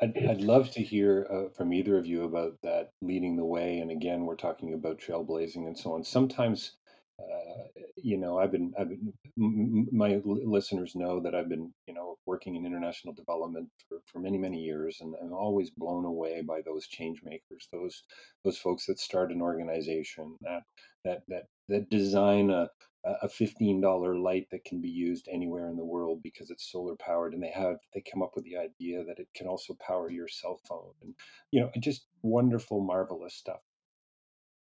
I'd, 0.00 0.16
I'd 0.28 0.40
love 0.40 0.70
to 0.72 0.82
hear 0.82 1.26
uh, 1.30 1.48
from 1.56 1.72
either 1.72 1.96
of 1.96 2.06
you 2.06 2.24
about 2.24 2.58
that 2.62 2.90
leading 3.00 3.36
the 3.36 3.44
way. 3.44 3.78
And 3.78 3.90
again, 3.90 4.24
we're 4.24 4.36
talking 4.36 4.74
about 4.74 4.98
trailblazing 4.98 5.66
and 5.66 5.78
so 5.78 5.94
on. 5.94 6.02
Sometimes, 6.04 6.72
uh, 7.20 7.80
you 7.96 8.16
know, 8.16 8.38
I've 8.38 8.50
been, 8.50 8.74
I've 8.78 8.88
been, 8.88 9.12
m- 9.38 9.88
my 9.92 10.20
listeners 10.24 10.96
know 10.96 11.20
that 11.20 11.34
I've 11.34 11.48
been, 11.48 11.72
you 11.86 11.94
know, 11.94 12.16
working 12.26 12.56
in 12.56 12.66
international 12.66 13.14
development 13.14 13.68
for, 13.88 13.98
for 14.06 14.18
many, 14.18 14.36
many 14.36 14.60
years, 14.60 14.98
and 15.00 15.14
I'm 15.22 15.32
always 15.32 15.70
blown 15.70 16.04
away 16.04 16.42
by 16.42 16.60
those 16.64 16.88
change 16.88 17.20
makers, 17.22 17.68
those, 17.72 18.02
those 18.44 18.58
folks 18.58 18.86
that 18.86 18.98
start 18.98 19.30
an 19.30 19.40
organization 19.40 20.36
that, 20.40 20.62
that, 21.04 21.22
that, 21.28 21.44
that 21.68 21.88
design 21.88 22.50
a, 22.50 22.68
a 23.04 23.28
$15 23.28 24.22
light 24.22 24.46
that 24.50 24.64
can 24.64 24.80
be 24.80 24.88
used 24.88 25.28
anywhere 25.30 25.68
in 25.68 25.76
the 25.76 25.84
world 25.84 26.22
because 26.22 26.50
it's 26.50 26.70
solar 26.70 26.96
powered 26.96 27.34
and 27.34 27.42
they 27.42 27.50
have 27.50 27.76
they 27.92 28.02
come 28.10 28.22
up 28.22 28.32
with 28.34 28.44
the 28.44 28.56
idea 28.56 29.04
that 29.04 29.18
it 29.18 29.28
can 29.34 29.46
also 29.46 29.76
power 29.86 30.10
your 30.10 30.28
cell 30.28 30.58
phone 30.66 30.92
and 31.02 31.14
you 31.50 31.60
know 31.60 31.70
just 31.78 32.06
wonderful 32.22 32.80
marvelous 32.80 33.34
stuff. 33.34 33.60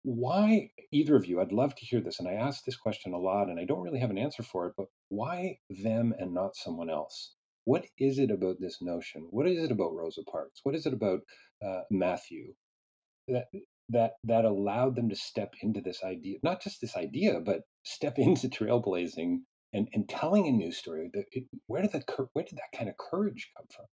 Why 0.05 0.71
either 0.93 1.17
of 1.17 1.27
you 1.27 1.41
i'd 1.41 1.53
love 1.53 1.75
to 1.75 1.85
hear 1.85 2.01
this 2.01 2.21
and 2.21 2.29
i 2.29 2.35
ask 2.35 2.65
this 2.65 2.77
question 2.77 3.13
a 3.13 3.19
lot 3.19 3.49
and 3.49 3.59
i 3.59 3.65
don't 3.65 3.83
really 3.83 3.99
have 3.99 4.11
an 4.11 4.19
answer 4.19 4.43
for 4.43 4.69
it 4.69 4.75
but 4.77 4.87
why 5.09 5.59
them 5.69 6.15
and 6.19 6.33
not 6.33 6.57
someone 6.57 6.91
else? 6.91 7.35
What 7.65 7.87
is 7.99 8.19
it 8.19 8.31
about 8.31 8.61
this 8.61 8.81
notion? 8.81 9.27
What 9.31 9.49
is 9.49 9.63
it 9.63 9.71
about 9.73 9.95
rosa 9.95 10.23
parks? 10.23 10.61
What 10.63 10.75
is 10.75 10.87
it 10.87 10.95
about 10.95 11.21
uh, 11.63 11.83
matthew 11.91 12.55
that 13.27 13.47
that 13.89 14.13
that 14.25 14.45
allowed 14.45 14.95
them 14.95 15.09
to 15.09 15.17
step 15.17 15.55
into 15.63 15.81
this 15.81 16.03
idea 16.05 16.39
not 16.43 16.63
just 16.63 16.81
this 16.81 16.97
idea 16.97 17.41
but 17.41 17.63
step 17.83 18.19
into 18.19 18.49
trailblazing 18.49 19.39
and, 19.73 19.89
and 19.93 20.09
telling 20.09 20.47
a 20.47 20.53
new 20.53 20.73
story 20.73 21.11
that 21.13 21.27
it, 21.33 21.45
where 21.67 21.83
did 21.83 21.93
the 21.93 22.03
where 22.33 22.45
did 22.45 22.59
that 22.59 22.77
kind 22.77 22.89
of 22.89 22.97
courage 22.97 23.51
come 23.57 23.67
from 23.75 23.87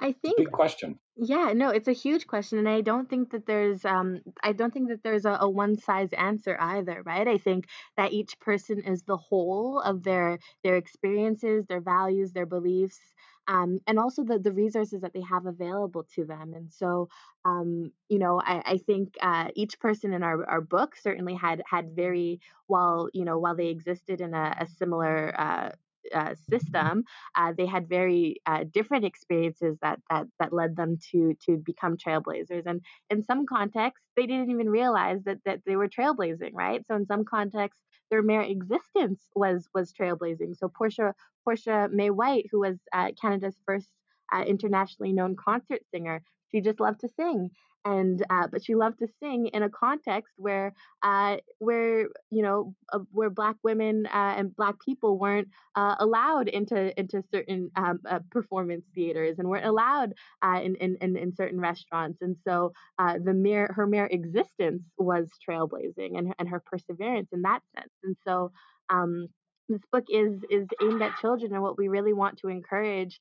I 0.00 0.12
think 0.12 0.36
big 0.36 0.52
question. 0.52 0.98
Yeah, 1.16 1.52
no, 1.54 1.70
it's 1.70 1.88
a 1.88 1.92
huge 1.92 2.28
question, 2.28 2.58
and 2.58 2.68
I 2.68 2.80
don't 2.80 3.10
think 3.10 3.30
that 3.32 3.46
there's 3.46 3.84
um 3.84 4.20
I 4.42 4.52
don't 4.52 4.72
think 4.72 4.88
that 4.90 5.02
there's 5.02 5.24
a, 5.24 5.38
a 5.40 5.50
one 5.50 5.76
size 5.76 6.12
answer 6.12 6.56
either, 6.60 7.02
right? 7.04 7.26
I 7.26 7.38
think 7.38 7.66
that 7.96 8.12
each 8.12 8.38
person 8.38 8.82
is 8.82 9.02
the 9.02 9.16
whole 9.16 9.80
of 9.80 10.04
their 10.04 10.38
their 10.62 10.76
experiences, 10.76 11.66
their 11.66 11.80
values, 11.80 12.32
their 12.32 12.46
beliefs, 12.46 13.00
um, 13.48 13.80
and 13.86 13.98
also 13.98 14.22
the 14.24 14.38
the 14.38 14.52
resources 14.52 15.00
that 15.00 15.12
they 15.14 15.22
have 15.22 15.46
available 15.46 16.04
to 16.14 16.24
them. 16.24 16.54
And 16.54 16.72
so, 16.72 17.08
um, 17.44 17.92
you 18.08 18.18
know, 18.18 18.40
I, 18.40 18.62
I 18.64 18.78
think 18.78 19.16
uh, 19.22 19.48
each 19.56 19.80
person 19.80 20.12
in 20.12 20.22
our, 20.22 20.44
our 20.48 20.60
book 20.60 20.96
certainly 20.96 21.34
had 21.34 21.62
had 21.68 21.96
very 21.96 22.40
while 22.66 23.08
you 23.14 23.24
know 23.24 23.38
while 23.38 23.56
they 23.56 23.68
existed 23.68 24.20
in 24.20 24.34
a, 24.34 24.54
a 24.60 24.66
similar 24.66 25.34
uh, 25.40 25.70
uh, 26.14 26.34
system, 26.50 27.04
uh, 27.36 27.52
they 27.56 27.66
had 27.66 27.88
very 27.88 28.36
uh, 28.46 28.64
different 28.70 29.04
experiences 29.04 29.76
that 29.82 30.00
that 30.10 30.26
that 30.38 30.52
led 30.52 30.76
them 30.76 30.98
to 31.10 31.34
to 31.46 31.56
become 31.56 31.96
trailblazers. 31.96 32.64
And 32.66 32.82
in 33.10 33.22
some 33.22 33.46
contexts, 33.46 34.06
they 34.16 34.26
didn't 34.26 34.50
even 34.50 34.70
realize 34.70 35.22
that 35.24 35.38
that 35.44 35.60
they 35.66 35.76
were 35.76 35.88
trailblazing, 35.88 36.52
right? 36.54 36.84
So 36.86 36.94
in 36.96 37.06
some 37.06 37.24
contexts, 37.24 37.82
their 38.10 38.22
mere 38.22 38.42
existence 38.42 39.20
was 39.34 39.68
was 39.74 39.92
trailblazing. 39.92 40.56
So 40.56 40.68
Portia 40.68 41.14
Portia 41.44 41.88
May 41.90 42.10
White, 42.10 42.46
who 42.50 42.60
was 42.60 42.78
uh, 42.92 43.12
Canada's 43.20 43.56
first 43.66 43.88
uh, 44.32 44.42
internationally 44.42 45.12
known 45.12 45.36
concert 45.36 45.82
singer, 45.90 46.22
she 46.50 46.60
just 46.60 46.80
loved 46.80 47.00
to 47.00 47.08
sing 47.18 47.50
and 47.84 48.24
uh, 48.30 48.46
but 48.50 48.64
she 48.64 48.74
loved 48.74 48.98
to 48.98 49.08
sing 49.20 49.46
in 49.48 49.62
a 49.62 49.70
context 49.70 50.34
where 50.36 50.74
uh, 51.02 51.36
where 51.58 52.08
you 52.30 52.42
know 52.42 52.74
uh, 52.92 52.98
where 53.12 53.30
black 53.30 53.56
women 53.62 54.06
uh, 54.06 54.34
and 54.36 54.54
black 54.56 54.74
people 54.84 55.18
weren't 55.18 55.48
uh, 55.76 55.94
allowed 55.98 56.48
into 56.48 56.98
into 56.98 57.22
certain 57.32 57.70
um, 57.76 58.00
uh, 58.08 58.18
performance 58.30 58.84
theaters 58.94 59.36
and 59.38 59.48
weren't 59.48 59.66
allowed 59.66 60.12
in, 60.44 60.74
in, 60.76 60.96
in 61.00 61.16
in 61.16 61.34
certain 61.34 61.60
restaurants. 61.60 62.18
And 62.20 62.36
so 62.46 62.72
the 62.98 63.34
mere 63.34 63.70
her 63.74 63.86
mere 63.86 64.06
existence 64.06 64.82
was 64.98 65.30
trailblazing 65.48 66.18
and 66.18 66.34
and 66.38 66.48
her 66.48 66.62
perseverance 66.64 67.28
in 67.32 67.42
that 67.42 67.62
sense. 67.76 67.92
And 68.02 68.16
so 68.26 68.50
um, 68.90 69.28
this 69.68 69.82
book 69.92 70.04
is 70.10 70.40
is 70.50 70.66
aimed 70.82 71.02
at 71.02 71.18
children 71.20 71.52
and 71.52 71.62
what 71.62 71.78
we 71.78 71.88
really 71.88 72.12
want 72.12 72.38
to 72.38 72.48
encourage 72.48 73.20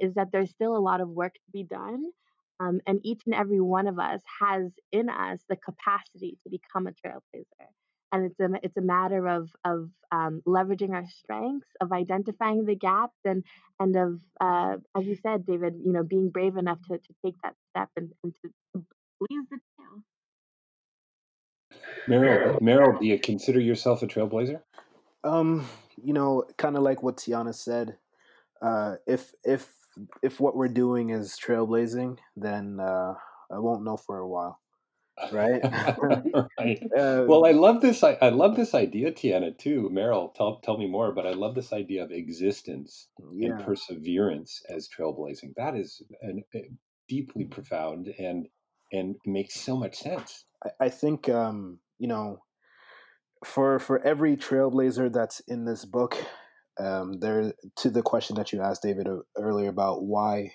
is 0.00 0.14
that 0.14 0.28
there's 0.32 0.50
still 0.50 0.76
a 0.76 0.86
lot 0.88 1.00
of 1.00 1.08
work 1.08 1.34
to 1.34 1.50
be 1.52 1.64
done 1.64 2.04
um, 2.60 2.80
and 2.86 3.00
each 3.04 3.22
and 3.26 3.34
every 3.34 3.60
one 3.60 3.86
of 3.86 3.98
us 3.98 4.20
has 4.40 4.72
in 4.92 5.08
us 5.08 5.40
the 5.48 5.56
capacity 5.56 6.38
to 6.42 6.50
become 6.50 6.86
a 6.86 6.90
trailblazer. 6.90 7.68
And 8.12 8.26
it's 8.30 8.40
a 8.40 8.48
it's 8.62 8.76
a 8.76 8.82
matter 8.82 9.26
of 9.26 9.50
of 9.64 9.90
um, 10.12 10.40
leveraging 10.46 10.92
our 10.92 11.06
strengths, 11.08 11.68
of 11.80 11.92
identifying 11.92 12.64
the 12.64 12.76
gaps, 12.76 13.18
and 13.24 13.42
and 13.80 13.96
of 13.96 14.20
uh, 14.40 14.76
as 14.96 15.06
you 15.06 15.16
said, 15.16 15.44
David, 15.44 15.74
you 15.84 15.92
know, 15.92 16.04
being 16.04 16.30
brave 16.30 16.56
enough 16.56 16.78
to, 16.88 16.98
to 16.98 17.14
take 17.24 17.34
that 17.42 17.54
step 17.70 17.88
and, 17.96 18.12
and 18.22 18.32
to, 18.42 18.48
to 18.74 18.84
blaze 19.20 19.46
the 19.50 19.58
trail. 19.76 20.02
Meryl, 22.08 22.60
Meryl, 22.60 22.98
do 22.98 23.06
you 23.06 23.18
consider 23.18 23.58
yourself 23.60 24.02
a 24.02 24.06
trailblazer? 24.06 24.60
Um, 25.24 25.66
you 25.96 26.12
know, 26.12 26.44
kind 26.56 26.76
of 26.76 26.82
like 26.84 27.02
what 27.02 27.16
Tiana 27.16 27.54
said. 27.54 27.98
Uh, 28.62 28.96
if 29.06 29.34
if 29.44 29.68
if 30.22 30.40
what 30.40 30.56
we're 30.56 30.68
doing 30.68 31.10
is 31.10 31.38
trailblazing, 31.42 32.18
then 32.36 32.78
uh, 32.80 33.14
I 33.50 33.58
won't 33.58 33.84
know 33.84 33.96
for 33.96 34.18
a 34.18 34.28
while 34.28 34.60
right? 35.32 35.60
right. 36.58 36.82
Uh, 36.96 37.24
well, 37.26 37.44
I 37.44 37.52
love 37.52 37.80
this. 37.80 38.02
I, 38.02 38.16
I, 38.22 38.30
love 38.30 38.56
this 38.56 38.74
idea, 38.74 39.12
Tiana, 39.12 39.56
too. 39.56 39.90
Meryl, 39.92 40.34
tell 40.34 40.60
tell 40.60 40.78
me 40.78 40.86
more. 40.86 41.12
But 41.12 41.26
I 41.26 41.32
love 41.32 41.54
this 41.54 41.72
idea 41.72 42.04
of 42.04 42.10
existence 42.10 43.08
yeah. 43.34 43.50
and 43.50 43.64
perseverance 43.64 44.62
as 44.68 44.88
trailblazing. 44.88 45.54
That 45.56 45.76
is 45.76 46.02
an, 46.22 46.42
a 46.54 46.70
deeply 47.08 47.44
profound 47.44 48.08
and 48.18 48.48
and 48.92 49.16
makes 49.26 49.60
so 49.60 49.76
much 49.76 49.96
sense. 49.96 50.44
I, 50.64 50.86
I 50.86 50.88
think 50.88 51.28
um, 51.28 51.80
you 51.98 52.08
know, 52.08 52.38
for 53.44 53.78
for 53.78 54.02
every 54.02 54.36
trailblazer 54.36 55.12
that's 55.12 55.40
in 55.40 55.64
this 55.64 55.84
book, 55.84 56.16
um, 56.78 57.20
there 57.20 57.52
to 57.78 57.90
the 57.90 58.02
question 58.02 58.36
that 58.36 58.52
you 58.52 58.60
asked 58.60 58.82
David 58.82 59.08
uh, 59.08 59.18
earlier 59.36 59.68
about 59.68 60.04
why 60.04 60.52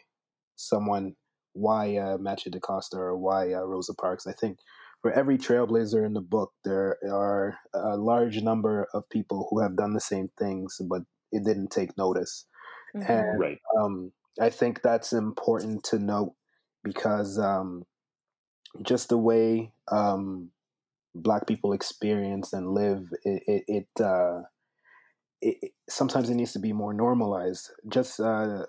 someone 0.55 1.15
why 1.53 1.97
uh, 1.97 2.17
Matthew 2.17 2.51
DaCosta 2.51 2.97
or 2.97 3.17
why 3.17 3.53
uh, 3.53 3.61
Rosa 3.61 3.93
Parks. 3.93 4.27
I 4.27 4.33
think 4.33 4.59
for 5.01 5.11
every 5.11 5.37
trailblazer 5.37 6.05
in 6.05 6.13
the 6.13 6.21
book, 6.21 6.51
there 6.63 6.97
are 7.11 7.57
a 7.73 7.97
large 7.97 8.41
number 8.41 8.87
of 8.93 9.09
people 9.09 9.47
who 9.49 9.59
have 9.59 9.75
done 9.75 9.93
the 9.93 9.99
same 9.99 10.29
things, 10.37 10.79
but 10.89 11.01
it 11.31 11.43
didn't 11.43 11.71
take 11.71 11.97
notice. 11.97 12.45
Mm-hmm. 12.95 13.11
And 13.11 13.39
right. 13.39 13.57
um, 13.79 14.11
I 14.39 14.49
think 14.49 14.81
that's 14.81 15.11
important 15.11 15.83
to 15.85 15.99
note 15.99 16.35
because 16.83 17.39
um, 17.39 17.83
just 18.83 19.09
the 19.09 19.17
way 19.17 19.73
um, 19.91 20.51
Black 21.15 21.47
people 21.47 21.73
experience 21.73 22.53
and 22.53 22.73
live, 22.73 23.07
it, 23.23 23.43
it, 23.47 23.63
it 23.67 24.03
uh, 24.03 24.41
it, 25.41 25.71
sometimes 25.89 26.29
it 26.29 26.35
needs 26.35 26.53
to 26.53 26.59
be 26.59 26.73
more 26.73 26.93
normalized. 26.93 27.71
Just 27.89 28.19
uh, 28.19 28.65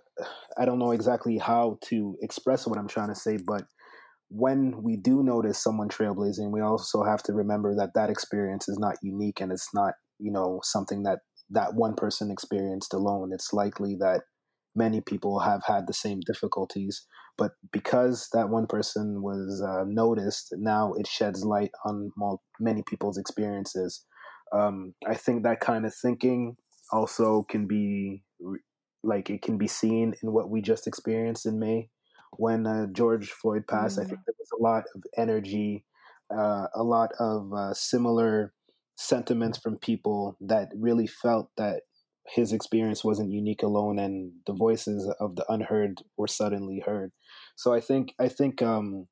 I 0.59 0.65
don't 0.65 0.79
know 0.79 0.93
exactly 0.93 1.39
how 1.39 1.79
to 1.87 2.17
express 2.23 2.67
what 2.67 2.79
I'm 2.79 2.89
trying 2.89 3.09
to 3.09 3.15
say, 3.15 3.39
but 3.45 3.65
when 4.29 4.83
we 4.83 4.97
do 4.97 5.23
notice 5.23 5.63
someone 5.63 5.89
trailblazing, 5.89 6.51
we 6.51 6.63
also 6.63 7.05
have 7.05 7.23
to 7.25 7.35
remember 7.35 7.75
that 7.77 7.91
that 7.95 8.09
experience 8.11 8.69
is 8.69 8.79
not 8.79 8.97
unique 9.03 9.41
and 9.41 9.53
it's 9.53 9.69
not 9.75 9.95
you 10.19 10.33
know 10.33 10.61
something 10.63 11.03
that 11.03 11.21
that 11.51 11.75
one 11.75 11.95
person 11.95 12.31
experienced 12.31 12.95
alone. 12.95 13.31
It's 13.33 13.53
likely 13.53 13.97
that 14.01 14.23
many 14.75 15.03
people 15.03 15.41
have 15.41 15.63
had 15.67 15.87
the 15.87 15.93
same 15.93 16.21
difficulties, 16.27 17.07
but 17.37 17.53
because 17.73 18.29
that 18.33 18.49
one 18.49 18.67
person 18.67 19.23
was 19.23 19.63
uh, 19.67 19.85
noticed, 19.87 20.55
now 20.57 20.95
it 20.95 21.07
sheds 21.07 21.45
light 21.45 21.71
on 21.85 22.11
many 22.59 22.83
people's 22.89 23.19
experiences. 23.19 24.05
Um, 24.55 24.95
I 25.07 25.15
think 25.15 25.43
that 25.43 25.61
kind 25.61 25.85
of 25.85 25.95
thinking 25.95 26.57
also 26.93 27.45
can 27.49 27.67
be 27.67 28.23
like 29.03 29.31
it 29.31 29.43
can 29.43 29.59
be 29.59 29.67
seen 29.67 30.15
in 30.23 30.33
what 30.33 30.51
we 30.51 30.61
just 30.61 30.87
experienced 30.87 31.47
in 31.47 31.59
May 31.59 31.89
when 32.37 32.67
uh, 32.67 32.87
George 32.93 33.31
Floyd 33.31 33.65
passed. 33.69 33.99
Mm. 33.99 34.03
I 34.03 34.05
think 34.07 34.21
there 34.27 34.35
was 34.39 34.51
a 34.59 34.63
lot 34.63 34.85
of 34.95 35.03
energy, 35.17 35.85
uh, 36.31 36.67
a 36.75 36.83
lot 36.83 37.11
of 37.19 37.53
uh, 37.53 37.75
similar 37.75 38.53
sentiments 38.97 39.59
from 39.59 39.77
people 39.77 40.37
that 40.41 40.69
really 40.77 41.07
felt 41.07 41.51
that 41.57 41.83
his 42.29 42.53
experience 42.53 43.03
wasn't 43.03 43.33
unique 43.33 43.63
alone, 43.63 43.99
and 43.99 44.33
the 44.47 44.55
voices 44.55 45.13
of 45.19 45.35
the 45.35 45.45
unheard 45.49 46.03
were 46.17 46.29
suddenly 46.29 46.83
heard. 46.87 47.11
So 47.57 47.75
I 47.75 47.81
think 47.81 48.15
I 48.21 48.29
think 48.29 48.63
um, 48.63 49.09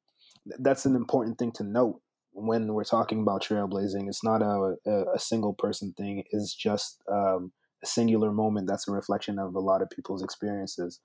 that's 0.59 0.87
an 0.87 0.95
important 0.95 1.39
thing 1.39 1.53
to 1.53 1.65
note 1.65 2.01
when 2.33 2.73
we're 2.73 2.85
talking 2.85 3.23
about 3.23 3.43
trailblazing. 3.43 4.09
It's 4.09 4.25
not 4.25 4.43
a, 4.43 4.77
a, 4.87 5.05
a 5.17 5.19
single 5.19 5.55
person 5.55 5.93
thing. 5.97 6.23
It's 6.31 6.55
just 6.55 7.03
um, 7.13 7.53
singular 7.85 8.33
moment 8.33 8.67
that's 8.69 8.89
a 8.89 8.93
reflection 8.93 9.39
of 9.39 9.55
a 9.55 9.61
lot 9.61 9.83
of 9.83 9.91
people's 9.91 10.23
experiences. 10.23 11.01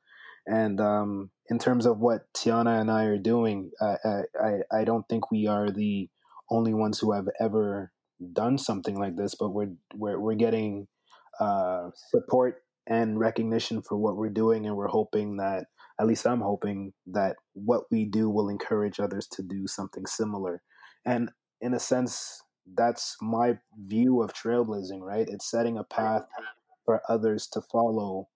And 0.47 0.79
um, 0.79 1.31
in 1.49 1.57
terms 1.57 1.85
of 1.85 1.99
what 1.99 2.31
Tiana 2.35 2.79
and 2.79 2.91
I 2.91 3.05
are 3.05 3.17
doing, 3.17 3.71
I, 3.81 3.95
I, 4.39 4.51
I 4.71 4.83
don't 4.83 5.07
think 5.09 5.31
we 5.31 5.47
are 5.47 5.71
the 5.71 6.09
only 6.51 6.73
ones 6.73 6.99
who 6.99 7.13
have 7.13 7.27
ever 7.39 7.91
done 8.33 8.57
something 8.57 8.97
like 8.99 9.15
this, 9.15 9.35
but 9.35 9.49
we're 9.49 9.73
we're, 9.95 10.19
we're 10.19 10.35
getting 10.35 10.87
uh, 11.39 11.89
support 12.11 12.57
and 12.87 13.19
recognition 13.19 13.81
for 13.81 13.97
what 13.97 14.15
we're 14.15 14.29
doing, 14.29 14.67
and 14.67 14.75
we're 14.75 14.87
hoping 14.87 15.37
that 15.37 15.65
at 15.99 16.07
least 16.07 16.27
I'm 16.27 16.41
hoping 16.41 16.93
that 17.07 17.37
what 17.53 17.83
we 17.89 18.05
do 18.05 18.29
will 18.29 18.49
encourage 18.49 18.99
others 18.99 19.27
to 19.33 19.41
do 19.41 19.65
something 19.65 20.05
similar. 20.05 20.61
And 21.05 21.31
in 21.61 21.73
a 21.73 21.79
sense, 21.79 22.41
that's 22.75 23.15
my 23.21 23.57
view 23.87 24.21
of 24.21 24.33
trailblazing, 24.33 25.01
right? 25.01 25.27
It's 25.27 25.49
setting 25.49 25.77
a 25.77 25.83
path 25.83 26.25
for 26.85 27.01
others 27.09 27.47
to 27.47 27.61
follow 27.61 28.27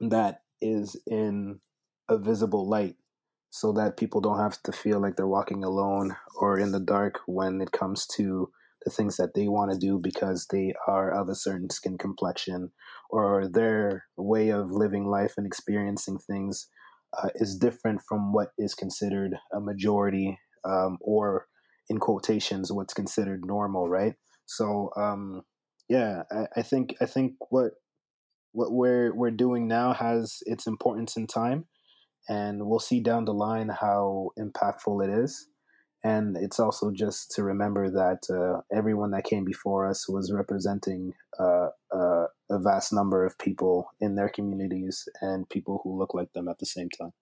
that 0.00 0.42
is 0.60 0.96
in 1.06 1.60
a 2.08 2.18
visible 2.18 2.68
light 2.68 2.96
so 3.50 3.72
that 3.72 3.96
people 3.96 4.20
don't 4.20 4.38
have 4.38 4.60
to 4.62 4.72
feel 4.72 5.00
like 5.00 5.16
they're 5.16 5.26
walking 5.26 5.62
alone 5.62 6.16
or 6.40 6.58
in 6.58 6.72
the 6.72 6.80
dark 6.80 7.20
when 7.26 7.60
it 7.60 7.72
comes 7.72 8.06
to 8.06 8.50
the 8.84 8.90
things 8.90 9.16
that 9.16 9.34
they 9.34 9.46
want 9.46 9.70
to 9.70 9.78
do 9.78 9.98
because 9.98 10.46
they 10.50 10.72
are 10.88 11.10
of 11.12 11.28
a 11.28 11.34
certain 11.34 11.70
skin 11.70 11.98
complexion 11.98 12.70
or 13.10 13.46
their 13.46 14.04
way 14.16 14.48
of 14.48 14.70
living 14.72 15.06
life 15.06 15.34
and 15.36 15.46
experiencing 15.46 16.18
things 16.18 16.68
uh, 17.22 17.28
is 17.36 17.56
different 17.58 18.00
from 18.08 18.32
what 18.32 18.48
is 18.58 18.74
considered 18.74 19.34
a 19.52 19.60
majority 19.60 20.38
um, 20.64 20.98
or 21.00 21.46
in 21.88 21.98
quotations 21.98 22.72
what's 22.72 22.94
considered 22.94 23.44
normal 23.44 23.88
right? 23.88 24.14
So 24.46 24.90
um, 24.96 25.42
yeah, 25.92 26.22
I, 26.30 26.60
I 26.60 26.62
think 26.62 26.94
I 27.02 27.06
think 27.06 27.34
what 27.50 27.72
what 28.52 28.72
we're 28.72 29.14
we're 29.14 29.30
doing 29.30 29.68
now 29.68 29.92
has 29.92 30.38
its 30.46 30.66
importance 30.66 31.18
in 31.18 31.26
time, 31.26 31.66
and 32.30 32.66
we'll 32.66 32.78
see 32.78 33.00
down 33.00 33.26
the 33.26 33.34
line 33.34 33.68
how 33.68 34.30
impactful 34.38 35.04
it 35.06 35.10
is. 35.10 35.48
And 36.02 36.36
it's 36.36 36.58
also 36.58 36.90
just 36.90 37.30
to 37.32 37.44
remember 37.44 37.90
that 37.90 38.22
uh, 38.28 38.62
everyone 38.76 39.10
that 39.10 39.24
came 39.24 39.44
before 39.44 39.86
us 39.86 40.08
was 40.08 40.32
representing 40.34 41.12
uh, 41.38 41.68
uh, 41.94 42.26
a 42.50 42.58
vast 42.58 42.92
number 42.92 43.24
of 43.26 43.38
people 43.38 43.86
in 44.00 44.16
their 44.16 44.30
communities 44.30 45.06
and 45.20 45.48
people 45.48 45.82
who 45.84 45.96
look 45.96 46.14
like 46.14 46.32
them 46.32 46.48
at 46.48 46.58
the 46.58 46.66
same 46.66 46.88
time. 46.88 47.12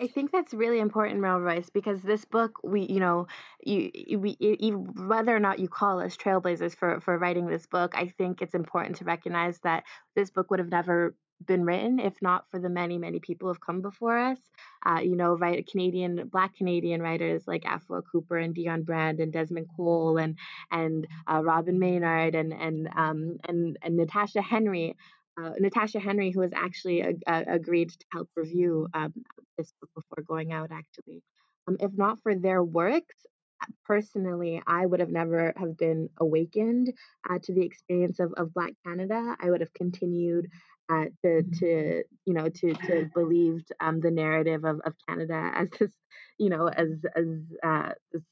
I 0.00 0.08
think 0.08 0.32
that's 0.32 0.52
really 0.52 0.80
important, 0.80 1.20
Mel 1.20 1.40
Royce, 1.40 1.70
because 1.70 2.02
this 2.02 2.24
book, 2.24 2.58
we, 2.64 2.82
you 2.82 3.00
know, 3.00 3.26
you, 3.62 4.18
we, 4.18 4.36
you, 4.40 4.76
whether 5.06 5.34
or 5.34 5.40
not 5.40 5.58
you 5.60 5.68
call 5.68 6.00
us 6.00 6.16
trailblazers 6.16 6.74
for 6.74 7.00
for 7.00 7.16
writing 7.18 7.46
this 7.46 7.66
book, 7.66 7.94
I 7.96 8.08
think 8.08 8.42
it's 8.42 8.54
important 8.54 8.96
to 8.96 9.04
recognize 9.04 9.58
that 9.60 9.84
this 10.16 10.30
book 10.30 10.50
would 10.50 10.58
have 10.58 10.70
never 10.70 11.14
been 11.46 11.64
written 11.64 12.00
if 12.00 12.20
not 12.20 12.44
for 12.50 12.58
the 12.58 12.68
many 12.68 12.98
many 12.98 13.20
people 13.20 13.46
who 13.46 13.52
have 13.52 13.60
come 13.60 13.80
before 13.80 14.18
us. 14.18 14.38
Uh, 14.84 14.98
you 15.00 15.14
know 15.14 15.36
right 15.36 15.66
canadian 15.70 16.28
black 16.28 16.56
canadian 16.56 17.00
writers 17.00 17.44
like 17.46 17.62
afua 17.62 18.02
cooper 18.10 18.36
and 18.36 18.56
dionne 18.56 18.84
brand 18.84 19.20
and 19.20 19.32
desmond 19.32 19.66
cole 19.76 20.18
and 20.18 20.36
and 20.72 21.06
uh, 21.28 21.40
robyn 21.40 21.78
maynard 21.78 22.34
and 22.34 22.52
and 22.52 22.88
um, 22.96 23.36
and 23.46 23.78
and 23.82 23.96
natasha 23.96 24.42
henry 24.42 24.96
uh, 25.38 25.52
Natasha 25.58 26.00
Henry, 26.00 26.30
who 26.30 26.40
has 26.40 26.52
actually 26.54 27.04
agreed 27.26 27.90
to 27.90 28.06
help 28.12 28.28
review 28.36 28.88
um, 28.94 29.12
this 29.56 29.72
book 29.80 29.90
before 29.94 30.24
going 30.26 30.52
out, 30.52 30.70
actually. 30.72 31.22
Um, 31.68 31.76
if 31.80 31.92
not 31.96 32.20
for 32.22 32.34
their 32.34 32.62
works, 32.62 33.14
uh, 33.62 33.66
personally, 33.84 34.62
I 34.66 34.86
would 34.86 35.00
have 35.00 35.10
never 35.10 35.52
have 35.56 35.76
been 35.76 36.08
awakened 36.18 36.92
uh, 37.28 37.38
to 37.42 37.54
the 37.54 37.64
experience 37.64 38.20
of, 38.20 38.32
of 38.36 38.54
Black 38.54 38.72
Canada. 38.86 39.36
I 39.40 39.50
would 39.50 39.60
have 39.60 39.72
continued 39.74 40.48
uh, 40.90 41.06
to, 41.22 41.42
to, 41.60 42.02
you 42.24 42.34
know, 42.34 42.48
to, 42.48 42.72
to 42.72 43.10
believed 43.14 43.70
um, 43.80 44.00
the 44.00 44.10
narrative 44.10 44.64
of, 44.64 44.80
of 44.84 44.94
Canada 45.08 45.52
as 45.54 45.68
this, 45.78 45.92
you 46.38 46.48
know, 46.48 46.68
as, 46.68 46.88
as 47.14 47.26
uh, 47.62 47.90
this 48.12 48.22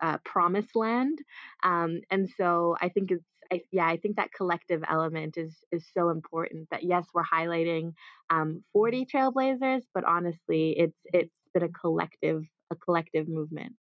uh, 0.00 0.18
promised 0.24 0.74
land. 0.74 1.18
Um, 1.62 2.00
and 2.10 2.28
so 2.36 2.76
I 2.80 2.88
think 2.88 3.10
it's, 3.10 3.24
I, 3.52 3.62
yeah, 3.72 3.86
I 3.86 3.96
think 3.96 4.16
that 4.16 4.32
collective 4.32 4.82
element 4.88 5.36
is 5.36 5.56
is 5.72 5.84
so 5.96 6.10
important. 6.10 6.68
That 6.70 6.82
yes, 6.82 7.06
we're 7.14 7.22
highlighting 7.24 7.94
um, 8.30 8.62
40 8.72 9.06
trailblazers, 9.06 9.82
but 9.94 10.04
honestly, 10.04 10.74
it's 10.78 10.98
it's 11.04 11.32
been 11.54 11.62
a 11.62 11.68
collective 11.68 12.44
a 12.70 12.76
collective 12.76 13.28
movement. 13.28 13.74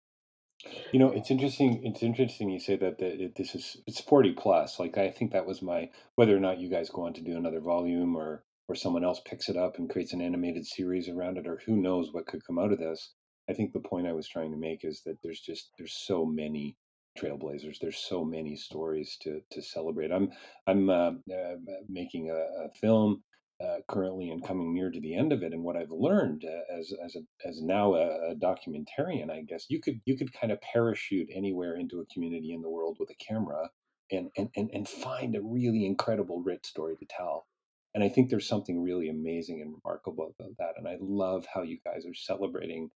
You 0.92 1.00
know, 1.00 1.12
it's 1.12 1.32
interesting. 1.32 1.84
It's 1.84 2.04
interesting 2.04 2.50
you 2.50 2.60
say 2.60 2.76
that, 2.78 2.98
that 3.00 3.22
it, 3.22 3.36
this 3.36 3.56
is 3.56 3.78
it's 3.86 4.02
40 4.02 4.34
plus. 4.34 4.80
Like 4.80 4.98
I 4.98 5.10
think 5.10 5.32
that 5.32 5.46
was 5.46 5.62
my 5.62 5.90
whether 6.16 6.36
or 6.36 6.40
not 6.40 6.60
you 6.60 6.70
guys 6.70 6.90
go 6.90 7.06
on 7.06 7.14
to 7.14 7.22
do 7.22 7.38
another 7.38 7.60
volume 7.60 8.16
or 8.16 8.44
or 8.68 8.76
someone 8.76 9.04
else 9.04 9.22
picks 9.26 9.50
it 9.50 9.58
up 9.58 9.78
and 9.78 9.90
creates 9.90 10.14
an 10.14 10.22
animated 10.22 10.66
series 10.66 11.08
around 11.08 11.38
it, 11.38 11.48
or 11.48 11.62
who 11.66 11.76
knows 11.76 12.12
what 12.12 12.26
could 12.26 12.46
come 12.46 12.58
out 12.58 12.72
of 12.72 12.80
this. 12.80 13.14
I 13.50 13.54
think 13.54 13.74
the 13.74 13.80
point 13.80 14.08
I 14.08 14.14
was 14.14 14.28
trying 14.28 14.52
to 14.52 14.58
make 14.58 14.84
is 14.84 15.02
that 15.06 15.18
there's 15.22 15.40
just 15.40 15.72
there's 15.78 15.94
so 15.94 16.26
many 16.26 16.76
trailblazers. 17.18 17.80
There's 17.80 17.98
so 17.98 18.24
many 18.24 18.56
stories 18.56 19.18
to 19.22 19.42
to 19.52 19.62
celebrate. 19.62 20.12
I'm 20.12 20.32
I'm 20.68 20.90
uh, 20.90 21.12
uh, 21.12 21.56
making 21.90 22.30
a, 22.30 22.66
a 22.66 22.70
film 22.80 23.24
uh, 23.64 23.78
currently 23.88 24.30
and 24.30 24.46
coming 24.46 24.74
near 24.74 24.92
to 24.92 25.00
the 25.00 25.16
end 25.16 25.32
of 25.32 25.42
it. 25.42 25.54
And 25.54 25.64
what 25.64 25.78
I've 25.78 25.92
learned 25.92 26.44
uh, 26.46 26.78
as 26.78 26.92
as 27.04 27.16
a, 27.16 27.48
as 27.48 27.62
now 27.62 27.96
a, 27.96 28.32
a, 28.32 28.36
documentarian, 28.36 29.32
I 29.32 29.44
guess 29.48 29.66
you 29.70 29.82
could 29.82 30.02
you 30.06 30.18
could 30.18 30.34
kind 30.34 30.52
of 30.52 30.60
parachute 30.62 31.30
anywhere 31.34 31.76
into 31.76 32.02
a 32.02 32.14
community 32.14 32.54
in 32.54 32.62
the 32.62 32.70
world 32.70 32.98
with 33.00 33.10
a 33.10 33.16
camera 33.16 33.70
and, 34.12 34.30
and, 34.38 34.50
and, 34.56 34.70
and 34.74 34.88
find 34.88 35.36
a 35.36 35.42
really 35.42 35.86
incredible, 35.86 36.42
rich 36.42 36.66
story 36.66 36.96
to 36.98 37.06
tell. 37.06 37.48
And 37.94 38.04
I 38.04 38.10
think 38.10 38.30
there's 38.30 38.48
something 38.48 38.84
really 38.84 39.10
amazing 39.10 39.62
and 39.62 39.74
remarkable 39.74 40.36
about 40.38 40.52
that. 40.60 40.74
And 40.78 40.88
I 40.88 40.98
love 41.00 41.46
how 41.52 41.62
you 41.62 41.78
guys 41.84 42.06
are 42.06 42.14
celebrating 42.14 42.92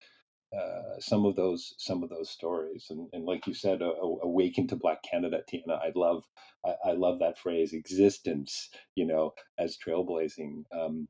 uh, 0.58 1.00
some 1.00 1.26
of 1.26 1.36
those 1.36 1.76
some 1.78 2.02
of 2.02 2.10
those 2.10 2.30
stories. 2.30 2.88
And, 2.90 3.08
and 3.14 3.26
like 3.26 3.46
you 3.46 3.54
said, 3.54 3.82
uh, 3.82 3.94
awaken 4.24 4.68
to 4.68 4.76
Black 4.76 5.04
Canada, 5.04 5.42
Tina. 5.48 5.74
I 5.74 5.92
love 5.96 6.24
I, 6.66 6.90
I, 6.90 6.92
love 6.94 7.20
that 7.20 7.38
phrase, 7.38 7.74
existence. 7.74 8.70
You 8.96 9.06
know, 9.06 9.34
as 9.60 9.78
trailblazing. 9.78 10.64
Um, 10.76 11.08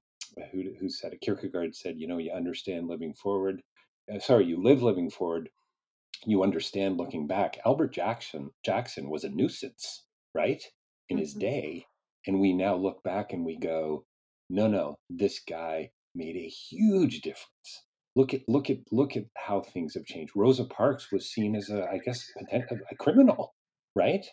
who 0.52 0.64
who 0.80 0.90
said 0.90 1.14
it? 1.14 1.22
Kierkegaard 1.22 1.76
said, 1.76 1.96
you 1.98 2.08
know, 2.08 2.18
you 2.18 2.32
understand 2.32 2.88
living 2.88 3.14
forward. 3.14 3.62
Uh, 4.14 4.20
sorry, 4.20 4.46
you 4.46 4.62
live 4.62 4.84
living 4.84 5.10
forward. 5.10 5.50
You 6.26 6.44
understand 6.44 6.98
looking 6.98 7.28
back. 7.28 7.58
Albert 7.66 7.94
Jackson 7.94 8.52
Jackson 8.66 9.10
was 9.10 9.24
a 9.24 9.30
nuisance, 9.30 10.04
right, 10.36 10.62
in 11.08 11.16
mm-hmm. 11.16 11.22
his 11.22 11.34
day, 11.34 11.86
and 12.28 12.40
we 12.42 12.54
now 12.54 12.76
look 12.76 13.04
back 13.04 13.32
and 13.32 13.46
we 13.46 13.58
go, 13.58 14.06
no, 14.50 14.68
no, 14.68 14.98
this 15.10 15.40
guy 15.40 15.92
made 16.14 16.36
a 16.36 16.48
huge 16.48 17.22
difference 17.22 17.86
look 18.16 18.34
at 18.34 18.41
look 18.47 18.70
at 18.70 18.78
look 18.91 19.16
at 19.16 19.26
how 19.38 19.62
things 19.62 19.93
have 19.93 20.05
changed. 20.05 20.34
Rosa 20.36 20.66
Parks 20.66 21.12
was 21.12 21.30
seen 21.32 21.55
as 21.55 21.70
a, 21.70 21.88
I 21.89 21.99
guess, 21.99 22.30
a 22.51 22.95
criminal, 22.95 23.53
right? 23.95 24.26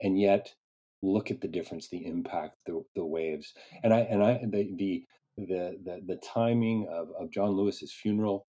And 0.00 0.18
yet, 0.18 0.54
look 1.02 1.30
at 1.30 1.40
the 1.40 1.48
difference, 1.48 1.88
the 1.88 2.06
impact, 2.06 2.56
the 2.66 2.82
the 2.94 3.04
waves, 3.04 3.52
and 3.82 3.92
I 3.92 4.00
and 4.00 4.22
I 4.22 4.40
the 4.44 4.70
the 4.76 5.04
the 5.36 5.78
the, 5.84 6.00
the 6.06 6.20
timing 6.34 6.86
of, 6.90 7.08
of 7.18 7.30
John 7.30 7.50
Lewis's 7.56 7.92
funeral 7.92 8.46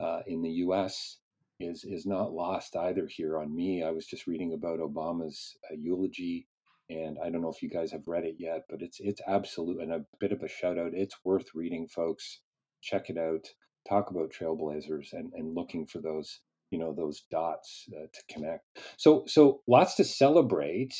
uh, 0.00 0.20
in 0.26 0.42
the 0.42 0.50
U.S. 0.66 1.18
is 1.60 1.84
is 1.84 2.06
not 2.06 2.32
lost 2.32 2.76
either 2.76 3.06
here 3.08 3.38
on 3.38 3.54
me. 3.54 3.82
I 3.82 3.90
was 3.90 4.06
just 4.06 4.26
reading 4.26 4.52
about 4.54 4.80
Obama's 4.80 5.56
uh, 5.70 5.74
eulogy 5.78 6.46
and 6.90 7.18
I 7.22 7.28
don't 7.28 7.42
know 7.42 7.50
if 7.50 7.62
you 7.62 7.68
guys 7.68 7.92
have 7.92 8.08
read 8.08 8.24
it 8.24 8.36
yet, 8.38 8.62
but 8.70 8.80
it's 8.80 8.98
it's 9.00 9.20
absolute 9.26 9.82
and 9.82 9.92
a 9.92 10.04
bit 10.20 10.32
of 10.32 10.42
a 10.42 10.48
shout 10.48 10.78
out. 10.78 10.94
It's 10.94 11.16
worth 11.24 11.48
reading, 11.54 11.86
folks. 11.86 12.40
Check 12.80 13.10
it 13.10 13.18
out 13.18 13.46
talk 13.88 14.10
about 14.10 14.32
trailblazers 14.32 15.12
and, 15.12 15.32
and 15.34 15.54
looking 15.54 15.86
for 15.86 16.00
those 16.00 16.40
you 16.70 16.78
know 16.78 16.92
those 16.94 17.22
dots 17.30 17.86
uh, 17.96 18.06
to 18.12 18.34
connect. 18.34 18.64
So 18.96 19.24
so 19.26 19.62
lots 19.66 19.94
to 19.96 20.04
celebrate. 20.04 20.94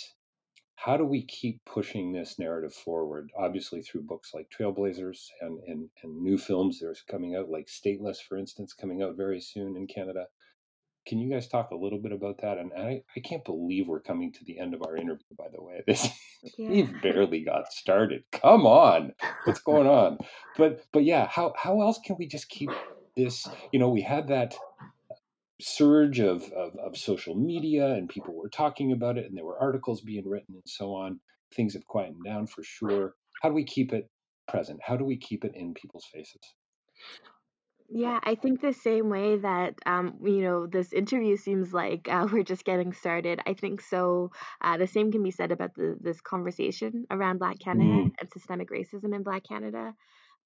How 0.77 0.97
do 0.97 1.05
we 1.05 1.25
keep 1.27 1.61
pushing 1.67 2.13
this 2.13 2.39
narrative 2.39 2.73
forward? 2.73 3.31
Obviously 3.37 3.83
through 3.83 4.03
books 4.03 4.33
like 4.35 4.49
trailblazers 4.51 5.27
and 5.41 5.59
and, 5.67 5.91
and 6.03 6.23
new 6.23 6.39
films 6.39 6.79
there's 6.81 7.03
coming 7.11 7.37
out 7.37 7.51
like 7.51 7.67
stateless 7.67 8.19
for 8.27 8.39
instance 8.39 8.73
coming 8.75 9.03
out 9.03 9.17
very 9.17 9.41
soon 9.41 9.77
in 9.77 9.87
canada 9.87 10.27
can 11.09 11.19
you 11.19 11.31
guys 11.31 11.49
talk 11.49 11.71
a 11.71 11.77
little 11.77 11.99
bit 11.99 12.13
about 12.13 12.43
that? 12.43 12.59
And 12.59 12.71
I, 12.77 13.03
I 13.17 13.21
can't 13.21 13.45
believe 13.45 13.89
we're 13.89 14.01
coming 14.01 14.31
to 14.33 14.45
the 14.45 14.59
end 14.59 14.75
of 14.75 14.83
our 14.83 14.97
interview, 14.97 15.35
by 15.37 15.47
the 15.53 15.63
way. 15.63 15.83
This 15.87 16.09
yeah. 16.57 16.69
we've 16.69 17.03
barely 17.03 17.43
got 17.43 17.73
started. 17.73 18.23
Come 18.31 18.67
on. 18.67 19.13
What's 19.45 19.61
going 19.61 19.87
on? 20.03 20.19
But 20.57 20.85
but 20.93 21.05
yeah, 21.05 21.27
how 21.27 21.55
how 21.57 21.81
else 21.81 21.99
can 22.05 22.17
we 22.19 22.27
just 22.27 22.49
keep 22.49 22.71
this? 23.17 23.49
You 23.73 23.79
know, 23.79 23.89
we 23.89 24.03
had 24.03 24.29
that 24.29 24.55
surge 25.61 26.21
of, 26.21 26.45
of, 26.53 26.77
of 26.77 26.97
social 26.97 27.35
media 27.35 27.95
and 27.95 28.09
people 28.09 28.35
were 28.35 28.51
talking 28.51 28.93
about 28.93 29.19
it 29.19 29.27
and 29.27 29.37
there 29.37 29.45
were 29.45 29.61
articles 29.61 30.03
being 30.03 30.29
written 30.29 30.55
and 30.55 30.63
so 30.67 30.95
on. 30.95 31.19
Things 31.55 31.75
have 31.75 31.85
quietened 31.87 32.25
down 32.25 32.47
for 32.47 32.63
sure. 32.63 33.15
How 33.43 33.49
do 33.49 33.55
we 33.55 33.65
keep 33.65 33.93
it 33.93 34.09
present? 34.47 34.79
How 34.83 34.97
do 34.97 35.05
we 35.05 35.17
keep 35.17 35.45
it 35.45 35.53
in 35.57 35.75
people's 35.75 36.07
faces? 36.13 36.43
Yeah, 37.91 38.21
I 38.23 38.35
think 38.35 38.61
the 38.61 38.75
same 38.75 39.09
way 39.09 39.39
that 39.39 39.75
um, 39.87 40.19
you 40.23 40.43
know 40.43 40.67
this 40.67 40.93
interview 40.93 41.37
seems 41.37 41.73
like 41.73 42.07
uh, 42.11 42.29
we're 42.33 42.43
just 42.43 42.65
getting 42.65 42.93
started. 42.93 43.41
I 43.47 43.55
think 43.55 43.81
so. 43.81 44.31
Uh, 44.61 44.77
the 44.77 44.87
same 44.87 45.11
can 45.11 45.23
be 45.23 45.31
said 45.31 45.53
about 45.53 45.75
the, 45.75 45.97
this 46.01 46.21
conversation 46.21 47.07
around 47.11 47.39
Black 47.39 47.59
Canada 47.59 47.91
mm. 47.91 48.13
and 48.21 48.31
systemic 48.31 48.71
racism 48.71 49.15
in 49.15 49.23
Black 49.23 49.45
Canada. 49.45 49.95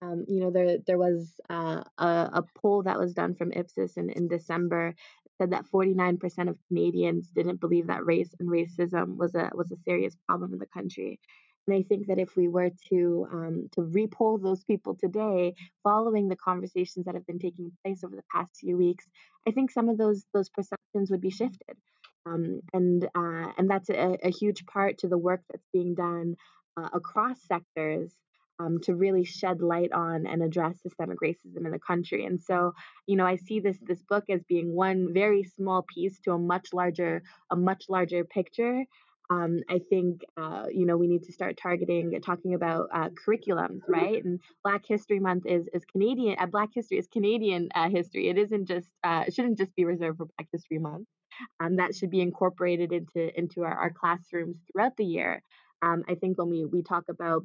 Um, 0.02 0.24
you 0.28 0.40
know, 0.40 0.50
there 0.52 0.78
there 0.86 0.98
was 0.98 1.40
uh, 1.50 1.82
a, 1.98 2.06
a 2.06 2.44
poll 2.60 2.84
that 2.84 2.98
was 2.98 3.12
done 3.14 3.34
from 3.34 3.52
Ipsos 3.52 3.96
in, 3.96 4.10
in 4.10 4.28
December 4.28 4.94
said 5.38 5.50
that 5.50 5.64
49% 5.74 6.48
of 6.48 6.58
Canadians 6.68 7.30
didn't 7.34 7.60
believe 7.60 7.88
that 7.88 8.04
race 8.06 8.32
and 8.38 8.48
racism 8.48 9.16
was 9.16 9.34
a 9.34 9.50
was 9.54 9.72
a 9.72 9.76
serious 9.84 10.16
problem 10.28 10.52
in 10.52 10.60
the 10.60 10.66
country. 10.66 11.18
And 11.66 11.76
I 11.76 11.82
think 11.82 12.08
that 12.08 12.18
if 12.18 12.36
we 12.36 12.48
were 12.48 12.70
to 12.90 13.26
um, 13.32 13.68
to 13.72 13.82
repoll 13.82 14.42
those 14.42 14.64
people 14.64 14.96
today, 14.96 15.54
following 15.84 16.28
the 16.28 16.36
conversations 16.36 17.06
that 17.06 17.14
have 17.14 17.26
been 17.26 17.38
taking 17.38 17.70
place 17.84 18.02
over 18.02 18.16
the 18.16 18.24
past 18.34 18.56
few 18.58 18.76
weeks, 18.76 19.06
I 19.46 19.52
think 19.52 19.70
some 19.70 19.88
of 19.88 19.96
those 19.96 20.24
those 20.34 20.48
perceptions 20.48 21.10
would 21.10 21.20
be 21.20 21.30
shifted, 21.30 21.76
um, 22.26 22.62
and 22.72 23.04
uh, 23.04 23.52
and 23.56 23.70
that's 23.70 23.90
a, 23.90 24.18
a, 24.22 24.30
huge 24.30 24.66
part 24.66 24.98
to 24.98 25.08
the 25.08 25.18
work 25.18 25.42
that's 25.50 25.66
being 25.72 25.94
done 25.94 26.36
uh, 26.76 26.88
across 26.92 27.38
sectors 27.46 28.12
um, 28.58 28.80
to 28.82 28.94
really 28.94 29.24
shed 29.24 29.60
light 29.60 29.92
on 29.92 30.26
and 30.26 30.42
address 30.42 30.82
systemic 30.82 31.18
racism 31.20 31.64
in 31.64 31.70
the 31.70 31.78
country. 31.78 32.24
And 32.24 32.40
so, 32.40 32.74
you 33.06 33.16
know, 33.16 33.26
I 33.26 33.36
see 33.36 33.60
this 33.60 33.78
this 33.82 34.02
book 34.02 34.24
as 34.28 34.42
being 34.48 34.74
one 34.74 35.12
very 35.14 35.44
small 35.44 35.84
piece 35.94 36.18
to 36.20 36.32
a 36.32 36.38
much 36.38 36.72
larger 36.72 37.22
a 37.50 37.56
much 37.56 37.84
larger 37.88 38.24
picture 38.24 38.84
um, 39.30 39.60
I 39.68 39.80
think 39.90 40.22
uh, 40.36 40.66
you 40.72 40.86
know 40.86 40.96
we 40.96 41.06
need 41.06 41.22
to 41.24 41.32
start 41.32 41.56
targeting 41.56 42.20
talking 42.24 42.54
about 42.54 42.88
uh, 42.92 43.08
curriculums, 43.10 43.80
right? 43.88 44.22
And 44.24 44.40
Black 44.64 44.82
History 44.86 45.20
Month 45.20 45.44
is 45.46 45.68
is 45.72 45.84
Canadian. 45.84 46.36
Uh, 46.38 46.46
Black 46.46 46.70
History 46.74 46.98
is 46.98 47.06
Canadian 47.06 47.68
uh, 47.74 47.88
history. 47.88 48.28
It 48.28 48.38
isn't 48.38 48.66
just 48.66 48.88
uh, 49.04 49.24
it 49.26 49.34
shouldn't 49.34 49.58
just 49.58 49.74
be 49.74 49.84
reserved 49.84 50.18
for 50.18 50.26
Black 50.36 50.48
History 50.52 50.78
Month. 50.78 51.06
Um, 51.60 51.76
that 51.76 51.94
should 51.94 52.10
be 52.10 52.20
incorporated 52.20 52.92
into 52.92 53.36
into 53.38 53.62
our, 53.62 53.74
our 53.74 53.90
classrooms 53.90 54.56
throughout 54.70 54.96
the 54.96 55.04
year. 55.04 55.42
Um, 55.82 56.04
I 56.08 56.14
think 56.14 56.38
when 56.38 56.50
we 56.50 56.64
we 56.64 56.82
talk 56.82 57.04
about 57.08 57.44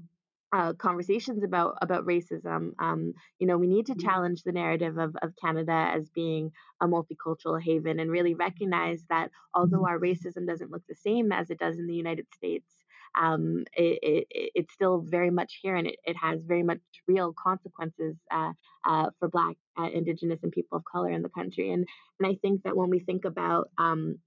uh, 0.53 0.73
conversations 0.73 1.43
about 1.43 1.77
about 1.81 2.05
racism. 2.05 2.71
Um, 2.79 3.13
you 3.39 3.47
know, 3.47 3.57
we 3.57 3.67
need 3.67 3.87
to 3.87 3.93
mm-hmm. 3.93 4.07
challenge 4.07 4.43
the 4.43 4.51
narrative 4.51 4.97
of, 4.97 5.15
of 5.21 5.33
Canada 5.41 5.91
as 5.93 6.09
being 6.09 6.51
a 6.81 6.87
multicultural 6.87 7.61
haven 7.61 7.99
and 7.99 8.09
really 8.11 8.33
recognize 8.33 9.03
that 9.09 9.31
although 9.53 9.77
mm-hmm. 9.77 9.85
our 9.85 9.99
racism 9.99 10.47
doesn't 10.47 10.71
look 10.71 10.83
the 10.87 10.95
same 10.95 11.31
as 11.31 11.49
it 11.49 11.59
does 11.59 11.77
in 11.77 11.87
the 11.87 11.95
United 11.95 12.27
States, 12.33 12.71
um, 13.19 13.65
it, 13.73 13.99
it, 14.01 14.51
it's 14.55 14.73
still 14.73 14.99
very 14.99 15.31
much 15.31 15.59
here 15.61 15.75
and 15.75 15.87
it, 15.87 15.95
it 16.03 16.15
has 16.21 16.41
very 16.43 16.63
much 16.63 16.79
real 17.07 17.33
consequences 17.33 18.15
uh, 18.31 18.53
uh, 18.87 19.09
for 19.19 19.27
Black, 19.27 19.55
uh, 19.77 19.89
Indigenous, 19.93 20.39
and 20.43 20.51
people 20.51 20.77
of 20.77 20.83
color 20.85 21.11
in 21.11 21.23
the 21.23 21.29
country. 21.29 21.71
And 21.71 21.85
and 22.19 22.31
I 22.31 22.37
think 22.41 22.63
that 22.63 22.75
when 22.75 22.89
we 22.89 22.99
think 22.99 23.25
about 23.25 23.69
um, 23.77 24.19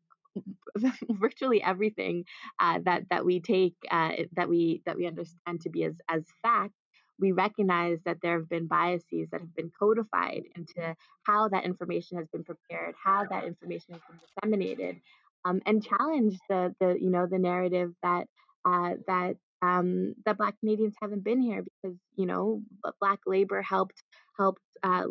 virtually 1.10 1.62
everything 1.62 2.24
uh, 2.60 2.78
that 2.84 3.02
that 3.10 3.24
we 3.24 3.40
take 3.40 3.74
uh, 3.90 4.12
that 4.32 4.48
we 4.48 4.82
that 4.86 4.96
we 4.96 5.06
understand 5.06 5.60
to 5.60 5.70
be 5.70 5.84
as 5.84 5.94
as 6.08 6.22
fact 6.42 6.74
we 7.18 7.32
recognize 7.32 7.98
that 8.06 8.16
there 8.22 8.38
have 8.38 8.48
been 8.48 8.66
biases 8.66 9.28
that 9.30 9.40
have 9.42 9.54
been 9.54 9.70
codified 9.78 10.42
into 10.56 10.96
how 11.24 11.48
that 11.48 11.64
information 11.64 12.16
has 12.16 12.26
been 12.28 12.44
prepared 12.44 12.94
how 13.02 13.24
that 13.26 13.44
information 13.44 13.94
has 13.94 14.02
been 14.08 14.18
disseminated 14.26 14.96
um, 15.44 15.60
and 15.66 15.84
challenge 15.84 16.36
the 16.48 16.74
the 16.80 16.96
you 17.00 17.10
know 17.10 17.26
the 17.26 17.38
narrative 17.38 17.92
that 18.02 18.26
uh, 18.64 18.94
that 19.06 19.36
um, 19.62 20.14
that 20.24 20.38
Black 20.38 20.58
Canadians 20.60 20.94
haven't 21.00 21.24
been 21.24 21.40
here 21.40 21.64
because 21.64 21.96
you 22.16 22.26
know 22.26 22.62
Black 23.00 23.20
labor 23.26 23.62
helped 23.62 24.02
helped 24.36 24.62
uh, 24.82 25.04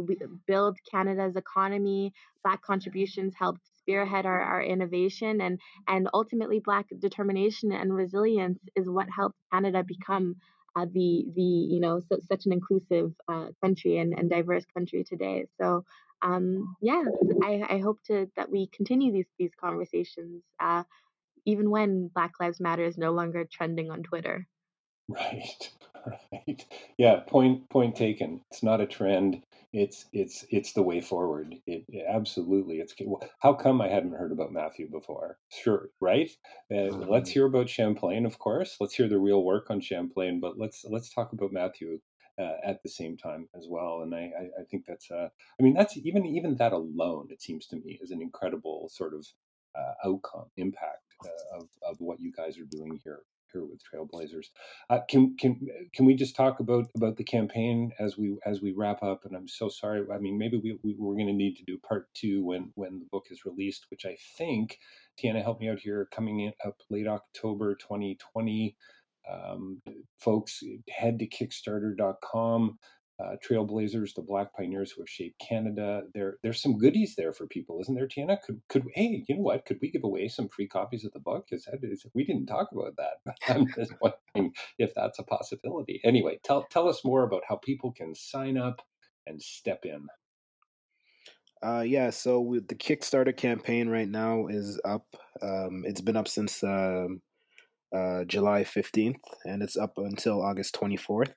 build 0.48 0.78
Canada's 0.90 1.36
economy. 1.36 2.12
Black 2.44 2.62
contributions 2.62 3.34
helped 3.38 3.62
spearhead 3.90 4.26
our, 4.26 4.42
our 4.42 4.62
innovation, 4.62 5.42
and 5.42 5.60
and 5.88 6.08
ultimately 6.14 6.60
Black 6.60 6.86
determination 7.00 7.72
and 7.72 7.94
resilience 7.94 8.60
is 8.76 8.88
what 8.88 9.08
helped 9.10 9.38
Canada 9.52 9.84
become 9.84 10.36
uh, 10.76 10.86
the 10.86 11.26
the 11.36 11.42
you 11.42 11.80
know 11.80 12.00
such 12.28 12.46
an 12.46 12.54
inclusive 12.54 13.12
uh, 13.28 13.48
country 13.64 13.98
and, 13.98 14.14
and 14.18 14.30
diverse 14.30 14.66
country 14.74 15.04
today. 15.04 15.46
So 15.60 15.86
um, 16.22 16.76
yeah, 16.82 17.04
I, 17.44 17.64
I 17.70 17.78
hope 17.80 18.00
to 18.08 18.30
that 18.36 18.52
we 18.52 18.68
continue 18.68 19.12
these 19.12 19.32
these 19.40 19.56
conversations 19.60 20.44
uh, 20.60 20.84
even 21.46 21.72
when 21.72 22.10
Black 22.14 22.34
Lives 22.40 22.60
Matter 22.60 22.84
is 22.84 22.98
no 22.98 23.12
longer 23.12 23.46
trending 23.52 23.90
on 23.90 24.04
Twitter. 24.04 24.46
Right, 25.08 25.72
right. 26.32 26.66
Yeah, 26.98 27.22
point 27.28 27.70
point 27.70 27.96
taken. 27.96 28.42
It's 28.52 28.64
not 28.64 28.82
a 28.82 28.88
trend. 28.88 29.44
It's 29.72 30.06
it's 30.14 30.46
it's 30.50 30.74
the 30.74 30.82
way 30.82 31.00
forward. 31.00 31.56
It, 31.68 31.86
it 31.90 32.06
absolutely. 32.10 32.80
It's 32.80 32.96
how 33.40 33.54
come 33.54 33.82
I 33.82 33.88
hadn't 33.88 34.16
heard 34.16 34.32
about 34.32 34.52
Matthew 34.52 34.90
before? 34.90 35.38
Sure, 35.50 35.90
right. 36.02 36.30
Uh, 36.74 36.90
let's 37.08 37.30
hear 37.30 37.46
about 37.46 37.70
Champlain, 37.70 38.26
of 38.26 38.40
course. 38.40 38.78
Let's 38.80 38.96
hear 38.96 39.08
the 39.08 39.20
real 39.20 39.44
work 39.44 39.70
on 39.70 39.80
Champlain, 39.80 40.40
but 40.40 40.58
let's 40.58 40.86
let's 40.90 41.14
talk 41.14 41.34
about 41.34 41.54
Matthew 41.54 42.00
uh, 42.40 42.56
at 42.64 42.82
the 42.84 42.90
same 42.90 43.16
time 43.18 43.48
as 43.56 43.68
well. 43.70 44.02
And 44.02 44.16
I, 44.16 44.32
I, 44.40 44.62
I 44.62 44.64
think 44.72 44.86
that's, 44.88 45.12
uh, 45.12 45.28
I 45.60 45.64
mean, 45.64 45.74
that's 45.74 45.98
even 45.98 46.26
even 46.26 46.56
that 46.56 46.74
alone, 46.74 47.28
it 47.30 47.42
seems 47.42 47.68
to 47.68 47.76
me, 47.76 48.00
is 48.02 48.12
an 48.12 48.22
incredible 48.22 48.90
sort 48.92 49.14
of 49.14 49.28
uh, 49.76 49.94
outcome 50.10 50.46
impact 50.58 51.04
uh, 51.26 51.58
of 51.58 51.70
of 51.84 51.98
what 52.00 52.20
you 52.20 52.32
guys 52.32 52.58
are 52.58 52.66
doing 52.72 53.00
here 53.04 53.20
here 53.52 53.66
with 53.66 53.82
Trailblazers. 53.84 54.48
Uh, 54.90 55.00
can 55.10 55.36
can 55.38 55.60
can 55.94 56.06
we 56.06 56.16
just 56.16 56.36
talk 56.36 56.60
about 56.60 56.88
about 56.96 57.18
the 57.18 57.24
campaign 57.24 57.92
as 58.00 58.18
we 58.18 58.38
as 58.46 58.62
we 58.62 58.74
wrap 58.76 59.04
up? 59.04 59.26
And 59.26 59.36
I'm 59.36 59.48
so 59.48 59.70
sorry. 59.70 60.04
I 60.14 60.18
mean, 60.18 60.38
maybe 60.38 60.58
we, 60.58 60.78
we 60.84 60.96
we're 60.98 61.16
going 61.16 61.28
to 61.28 61.34
need 61.34 61.56
to 61.56 61.64
do 61.64 61.78
part 61.78 62.08
two 62.14 62.46
when 62.46 62.72
when 62.76 63.00
the 63.00 63.08
book 63.12 63.26
is 63.30 63.46
released, 63.46 63.86
which 63.90 64.06
I 64.06 64.18
think 64.38 64.78
Tiana 65.20 65.44
helped 65.44 65.62
me 65.62 65.70
out 65.70 65.80
here 65.80 66.08
coming 66.12 66.42
in 66.42 66.54
up 66.66 66.78
late 66.90 67.08
October 67.08 67.76
2020. 67.76 68.76
Um, 69.30 69.82
folks, 70.18 70.64
head 70.90 71.20
to 71.20 71.28
Kickstarter.com 71.28 72.80
uh, 73.22 73.36
Trailblazers, 73.46 74.16
the 74.16 74.22
Black 74.22 74.54
Pioneers 74.56 74.92
who 74.92 75.02
have 75.02 75.10
shaped 75.10 75.40
Canada. 75.40 76.04
There, 76.14 76.38
there's 76.42 76.62
some 76.62 76.78
goodies 76.78 77.16
there 77.16 77.34
for 77.34 77.48
people, 77.48 77.80
isn't 77.82 77.94
there, 77.94 78.08
Tiana? 78.08 78.42
Could, 78.42 78.62
could 78.70 78.86
hey, 78.96 79.26
you 79.28 79.36
know 79.36 79.42
what? 79.42 79.66
Could 79.66 79.80
we 79.82 79.92
give 79.92 80.04
away 80.04 80.30
some 80.30 80.48
free 80.48 80.68
copies 80.68 81.04
of 81.04 81.12
the 81.12 81.20
book? 81.20 81.48
Is 81.52 81.66
that 81.66 81.80
is, 81.84 82.06
we 82.14 82.24
didn't 82.24 82.46
talk 82.46 82.70
about 82.72 82.96
that. 82.98 83.36
I'm 83.50 83.68
just 83.76 83.94
wondering 84.02 84.54
if 84.78 84.94
that's 84.96 85.20
a 85.20 85.24
possibility. 85.24 86.00
Anyway, 86.04 86.40
tell 86.44 86.64
tell 86.72 86.88
us 86.88 87.04
more 87.04 87.24
about 87.24 87.44
how 87.48 87.58
people 87.58 87.92
can 87.92 88.16
sign 88.16 88.58
up 88.58 88.82
and 89.28 89.42
step 89.42 89.84
in. 89.84 90.08
Uh, 91.62 91.84
yeah, 91.86 92.10
so 92.10 92.58
the 92.70 92.76
Kickstarter 92.76 93.36
campaign 93.36 93.90
right 93.90 94.08
now 94.08 94.48
is 94.48 94.80
up. 94.86 95.06
Um, 95.42 95.84
it's 95.86 96.00
been 96.00 96.16
up 96.16 96.30
since 96.30 96.64
uh, 96.64 97.08
uh, 97.94 98.24
July 98.24 98.64
15th, 98.64 99.20
and 99.44 99.62
it's 99.62 99.76
up 99.76 99.98
until 99.98 100.42
August 100.42 100.74
24th. 100.80 101.34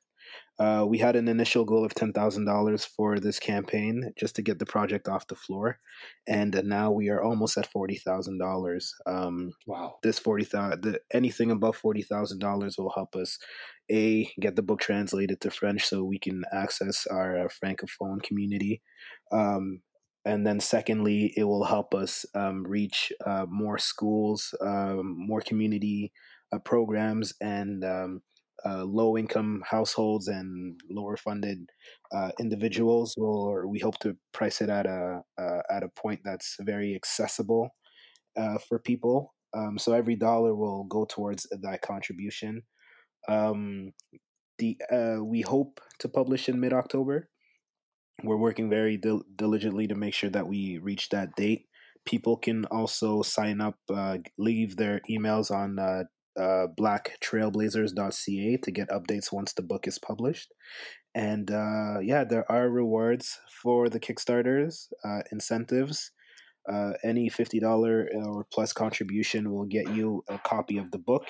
Uh, 0.59 0.85
we 0.89 0.99
had 0.99 1.17
an 1.17 1.29
initial 1.29 1.65
goal 1.65 1.85
of 1.85 1.95
ten 1.95 2.13
thousand 2.13 2.45
dollars 2.45 2.85
for 2.85 3.19
this 3.19 3.39
campaign 3.39 4.13
just 4.19 4.37
to 4.37 4.43
get 4.43 4.59
the 4.59 4.67
project 4.67 5.09
off 5.09 5.27
the 5.27 5.35
floor, 5.35 5.79
and 6.29 6.61
now 6.65 6.91
we 6.91 7.09
are 7.09 7.23
almost 7.23 7.57
at 7.59 7.69
$40,000. 7.75 8.29
um, 8.29 8.39
dollars. 8.39 8.95
Wow! 9.67 9.95
This 10.03 10.19
forty 10.19 10.45
thousand, 10.45 10.99
anything 11.13 11.51
above 11.51 11.77
forty 11.77 12.03
thousand 12.03 12.39
dollars 12.39 12.77
will 12.79 12.93
help 12.95 13.17
us 13.17 13.39
a 13.91 14.31
get 14.41 14.57
the 14.57 14.63
book 14.63 14.81
translated 14.81 15.41
to 15.41 15.51
French 15.51 15.85
so 15.85 16.05
we 16.05 16.19
can 16.19 16.45
access 16.53 17.07
our 17.07 17.47
uh, 17.47 17.49
francophone 17.49 18.23
community. 18.23 18.83
Um, 19.33 19.81
and 20.25 20.47
then 20.47 20.61
secondly, 20.61 21.33
it 21.37 21.45
will 21.45 21.65
help 21.65 21.95
us 21.95 22.25
um, 22.35 22.65
reach 22.65 23.13
uh, 23.27 23.47
more 23.49 23.79
schools, 23.79 24.55
um, 24.61 25.17
more 25.19 25.41
community 25.41 26.13
uh, 26.53 26.59
programs, 26.59 27.35
and 27.41 27.85
um, 27.85 28.23
uh, 28.65 28.85
low 28.85 29.17
income 29.17 29.63
households 29.69 30.29
and 30.29 30.79
lower 30.91 31.17
funded 31.17 31.59
uh, 32.15 32.31
individuals 32.39 33.15
or 33.19 33.67
we 33.67 33.79
hope 33.79 33.99
to 33.99 34.17
price 34.33 34.61
it 34.61 34.71
at 34.71 34.87
a 34.87 35.21
uh, 35.41 35.61
at 35.71 35.83
a 35.83 35.89
point 36.01 36.21
that's 36.25 36.57
very 36.61 36.95
accessible 36.95 37.69
uh, 38.39 38.59
for 38.69 38.79
people. 38.79 39.35
Um, 39.55 39.79
so 39.79 39.93
every 39.93 40.17
dollar 40.17 40.55
will 40.55 40.85
go 40.85 41.05
towards 41.05 41.47
that 41.51 41.83
contribution. 41.83 42.63
Um, 43.29 43.93
the 44.59 44.77
uh, 44.91 45.25
we 45.25 45.43
hope 45.43 45.81
to 46.01 46.09
publish 46.09 46.49
in 46.49 46.61
mid 46.61 46.73
October 46.73 47.29
we're 48.23 48.37
working 48.37 48.71
very 48.71 48.97
dil- 48.97 49.25
diligently 49.37 49.87
to 49.89 49.95
make 49.95 50.15
sure 50.15 50.31
that 50.31 50.47
we 50.47 50.79
reach 50.79 51.09
that 51.11 51.35
date. 51.37 51.67
People 52.05 52.37
can 52.37 52.65
also 52.67 53.23
sign 53.23 53.61
up 53.61 53.77
uh, 53.93 54.19
leave 54.39 54.77
their 54.77 55.01
emails 55.11 55.51
on 55.51 55.79
uh, 55.79 56.05
blacktrailblazers.ca 56.39 58.57
to 58.59 58.71
get 58.71 58.89
updates 58.89 59.33
once 59.33 59.53
the 59.53 59.63
book 59.63 59.87
is 59.87 59.99
published. 59.99 60.53
And 61.15 61.51
uh, 61.51 61.99
yeah, 62.01 62.25
there 62.25 62.51
are 62.51 62.71
rewards 62.71 63.39
for 63.63 63.89
the 63.89 64.01
Kickstarters, 64.01 64.89
uh, 65.05 65.21
incentives. 65.31 66.11
Uh, 66.71 66.93
any 67.05 67.29
$50 67.29 68.07
or 68.15 68.47
plus 68.53 68.73
contribution 68.73 69.53
will 69.53 69.67
get 69.67 69.93
you 69.95 70.23
a 70.29 70.39
copy 70.39 70.79
of 70.79 70.91
the 70.91 70.99
book. 70.99 71.25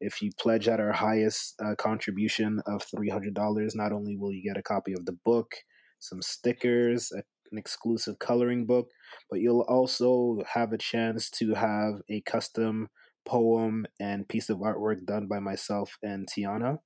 If 0.00 0.22
you 0.22 0.30
pledge 0.38 0.68
at 0.68 0.78
our 0.78 0.92
highest 0.92 1.54
uh, 1.64 1.74
contribution 1.76 2.60
of 2.66 2.84
$300, 2.94 3.70
not 3.74 3.92
only 3.92 4.16
will 4.16 4.32
you 4.32 4.42
get 4.42 4.58
a 4.58 4.62
copy 4.62 4.92
of 4.92 5.06
the 5.06 5.16
book, 5.24 5.50
some 5.98 6.22
stickers, 6.22 7.10
a, 7.12 7.22
an 7.50 7.58
exclusive 7.58 8.18
coloring 8.18 8.66
book, 8.66 8.88
but 9.30 9.40
you'll 9.40 9.64
also 9.68 10.42
have 10.52 10.72
a 10.72 10.78
chance 10.78 11.30
to 11.30 11.54
have 11.54 11.94
a 12.10 12.20
custom 12.20 12.88
poem 13.28 13.86
and 14.00 14.28
piece 14.28 14.48
of 14.48 14.58
artwork 14.58 15.04
done 15.04 15.26
by 15.26 15.38
myself 15.38 15.98
and 16.02 16.26
Tiana. 16.26 16.78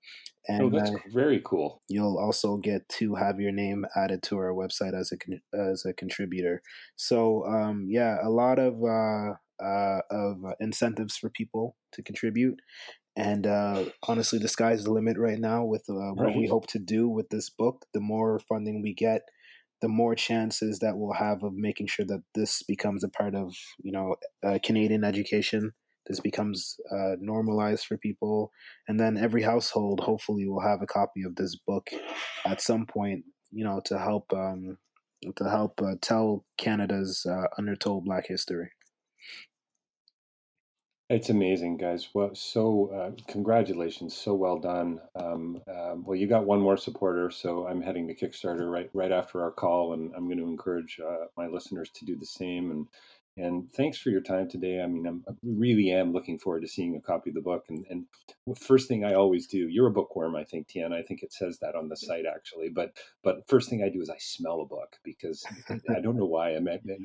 And 0.49 0.63
oh, 0.63 0.71
that's 0.71 0.91
uh, 0.91 0.99
very 1.15 1.41
cool. 1.45 1.81
You'll 1.89 2.19
also 2.19 2.57
get 2.57 2.89
to 2.99 3.15
have 3.15 3.41
your 3.41 3.53
name 3.53 3.87
added 3.97 4.23
to 4.25 4.39
our 4.39 4.53
website 4.53 4.99
as 4.99 5.13
a 5.13 5.57
as 5.57 5.85
a 5.87 5.93
contributor. 5.93 6.63
So 6.97 7.47
um, 7.47 7.87
yeah, 7.89 8.17
a 8.23 8.29
lot 8.29 8.59
of 8.59 8.83
uh, 8.83 9.35
uh, 9.65 10.01
of 10.11 10.39
incentives 10.59 11.17
for 11.17 11.31
people 11.31 11.77
to 11.93 12.03
contribute. 12.03 12.59
And 13.15 13.47
uh, 13.47 13.85
honestly, 14.09 14.39
the 14.39 14.49
sky's 14.49 14.85
the 14.85 14.93
limit 14.93 15.19
right 15.19 15.39
now 15.39 15.65
with 15.65 15.85
uh, 15.89 16.13
what 16.15 16.27
right. 16.27 16.37
we 16.37 16.49
hope 16.49 16.67
to 16.69 16.79
do 16.79 17.09
with 17.09 17.29
this 17.29 17.51
book. 17.51 17.85
The 17.93 18.01
more 18.01 18.41
funding 18.41 18.83
we 18.83 18.95
get, 18.95 19.23
the 19.83 19.89
more 19.89 20.15
chances 20.15 20.79
that 20.79 20.97
we'll 20.97 21.13
have 21.13 21.43
of 21.43 21.53
making 21.55 21.89
sure 21.89 22.07
that 22.07 22.23
this 22.35 22.63
becomes 22.63 23.05
a 23.05 23.09
part 23.09 23.35
of 23.35 23.55
you 23.83 23.93
know 23.93 24.17
uh, 24.43 24.59
Canadian 24.65 25.05
education 25.05 25.73
this 26.07 26.21
becomes 26.21 26.77
uh, 26.91 27.17
normalized 27.21 27.87
for 27.87 27.97
people 27.97 28.51
and 28.89 28.99
then 28.99 29.17
every 29.17 29.43
household 29.43 30.01
hopefully 30.01 30.47
will 30.47 30.61
have 30.61 30.83
a 30.83 30.87
copy 30.87 31.23
of 31.23 31.35
this 31.37 31.57
book 31.57 31.91
at 32.47 32.61
some 32.61 32.87
point 32.87 33.25
you 33.51 33.65
know 33.65 33.81
to 33.85 33.99
help 33.99 34.33
um, 34.33 34.77
to 35.37 35.45
help 35.49 35.81
uh, 35.83 35.95
tell 36.01 36.45
canada's 36.59 37.27
uh, 37.27 37.47
undertold 37.59 38.05
black 38.05 38.27
history 38.27 38.71
it's 41.13 41.29
amazing, 41.29 41.77
guys. 41.77 42.09
Well, 42.15 42.35
so 42.35 42.87
uh, 42.87 43.23
congratulations, 43.31 44.17
so 44.17 44.33
well 44.33 44.59
done. 44.59 44.99
Um, 45.15 45.61
uh, 45.69 45.97
well, 45.97 46.17
you 46.17 46.27
got 46.27 46.47
one 46.47 46.61
more 46.61 46.79
supporter, 46.79 47.31
so 47.31 47.69
I'm 47.69 47.83
heading 47.83 48.09
to 48.09 48.15
Kickstarter 48.15 48.73
right 48.73 48.89
right 48.95 49.13
after 49.13 49.43
our 49.43 49.51
call, 49.51 49.93
and 49.93 50.11
I'm 50.17 50.25
going 50.25 50.39
to 50.39 50.49
encourage 50.49 50.99
uh, 51.07 51.27
my 51.37 51.49
listeners 51.49 51.91
to 51.97 52.07
do 52.07 52.17
the 52.17 52.25
same. 52.25 52.71
And 52.71 52.87
and 53.37 53.73
thanks 53.73 53.99
for 53.99 54.11
your 54.11 54.21
time 54.21 54.49
today. 54.49 54.81
I 54.83 54.87
mean, 54.87 55.07
I'm, 55.07 55.25
I 55.29 55.33
really 55.43 55.91
am 55.91 56.13
looking 56.13 56.39
forward 56.39 56.61
to 56.63 56.69
seeing 56.69 56.97
a 56.97 57.01
copy 57.01 57.31
of 57.31 57.35
the 57.35 57.41
book. 57.41 57.65
And, 57.71 57.85
and 57.89 58.07
first 58.59 58.89
thing 58.89 59.05
I 59.05 59.15
always 59.15 59.47
do, 59.47 59.69
you're 59.69 59.87
a 59.87 59.93
bookworm, 59.93 60.37
I 60.37 60.45
think, 60.45 60.69
Tian. 60.69 60.93
I 60.93 61.03
think 61.03 61.23
it 61.23 61.33
says 61.33 61.59
that 61.61 61.75
on 61.75 61.89
the 61.89 61.97
site 61.97 62.25
actually. 62.27 62.69
But 62.69 62.97
but 63.25 63.49
first 63.49 63.71
thing 63.71 63.83
I 63.83 63.89
do 63.89 64.03
is 64.03 64.11
I 64.11 64.19
smell 64.19 64.61
a 64.61 64.67
book 64.67 64.97
because 65.03 65.45
I 65.89 66.01
don't 66.01 66.17
know 66.17 66.27
why. 66.27 66.57
I 66.57 66.61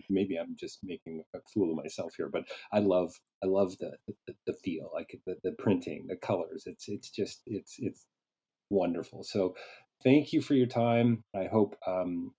maybe 0.09 0.37
I'm 0.37 0.55
just 0.59 0.79
making 0.83 1.23
a 1.33 1.39
fool 1.53 1.71
of 1.71 1.77
myself 1.77 2.13
here, 2.17 2.29
but 2.29 2.43
I 2.73 2.79
love 2.79 3.13
I 3.43 3.47
love 3.47 3.77
the 3.79 3.91
the, 4.27 4.33
the 4.47 4.53
feel, 4.53 4.89
like 4.93 5.17
the, 5.25 5.35
the 5.43 5.53
printing, 5.53 6.07
the 6.07 6.17
colors. 6.17 6.63
It's 6.65 6.89
it's 6.89 7.09
just 7.09 7.41
it's 7.45 7.75
it's 7.79 8.05
wonderful. 8.69 9.23
So 9.23 9.55
thank 10.03 10.33
you 10.33 10.41
for 10.41 10.55
your 10.55 10.67
time. 10.67 11.23
I 11.35 11.45
hope 11.45 11.75
um, 11.87 12.33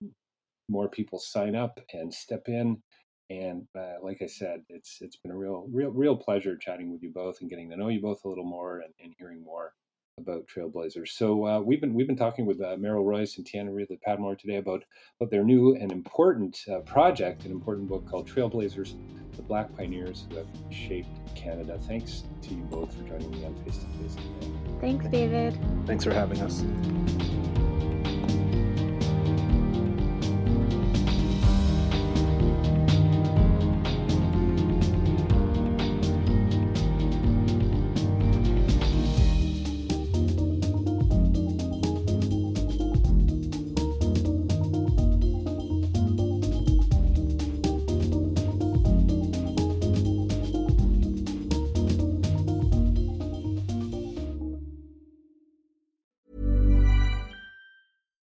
more 0.69 0.89
people 0.89 1.19
sign 1.19 1.55
up 1.55 1.79
and 1.93 2.13
step 2.13 2.43
in 2.47 2.81
and 3.29 3.67
uh, 3.77 3.95
like 4.01 4.21
I 4.21 4.27
said, 4.27 4.63
it's 4.69 4.97
it's 5.01 5.17
been 5.17 5.31
a 5.31 5.37
real 5.37 5.67
real 5.71 5.91
real 5.91 6.15
pleasure 6.15 6.57
chatting 6.57 6.91
with 6.91 7.03
you 7.03 7.09
both 7.09 7.41
and 7.41 7.49
getting 7.49 7.69
to 7.69 7.77
know 7.77 7.89
you 7.89 8.01
both 8.01 8.23
a 8.25 8.29
little 8.29 8.45
more 8.45 8.79
and, 8.79 8.93
and 9.03 9.13
hearing 9.17 9.43
more 9.43 9.73
about 10.19 10.47
Trailblazers. 10.47 11.09
So 11.09 11.45
uh, 11.45 11.59
we've 11.59 11.81
been 11.81 11.93
we've 11.93 12.07
been 12.07 12.17
talking 12.17 12.45
with 12.45 12.61
uh, 12.61 12.75
Merrill 12.77 13.05
Royce 13.05 13.37
and 13.37 13.45
Tiana 13.45 13.73
Ridley 13.73 13.99
Padmore 14.05 14.37
today 14.37 14.57
about 14.57 14.83
about 15.19 15.31
their 15.31 15.43
new 15.43 15.75
and 15.75 15.91
important 15.91 16.59
uh, 16.71 16.79
project, 16.79 17.45
an 17.45 17.51
important 17.51 17.87
book 17.87 18.07
called 18.07 18.27
Trailblazers: 18.27 18.95
The 19.35 19.41
Black 19.43 19.75
Pioneers 19.75 20.25
Who 20.29 20.37
Have 20.37 20.47
Shaped 20.69 21.35
Canada. 21.35 21.79
Thanks 21.87 22.23
to 22.41 22.53
you 22.53 22.63
both 22.63 22.95
for 22.95 23.03
joining 23.03 23.31
me 23.31 23.45
on 23.45 23.55
Face 23.63 23.77
to 23.77 23.85
Face 24.01 24.15
today. 24.15 24.53
Thanks, 24.81 25.07
David. 25.07 25.57
Thanks 25.85 26.03
for 26.03 26.13
having 26.13 26.41
us. 26.41 26.63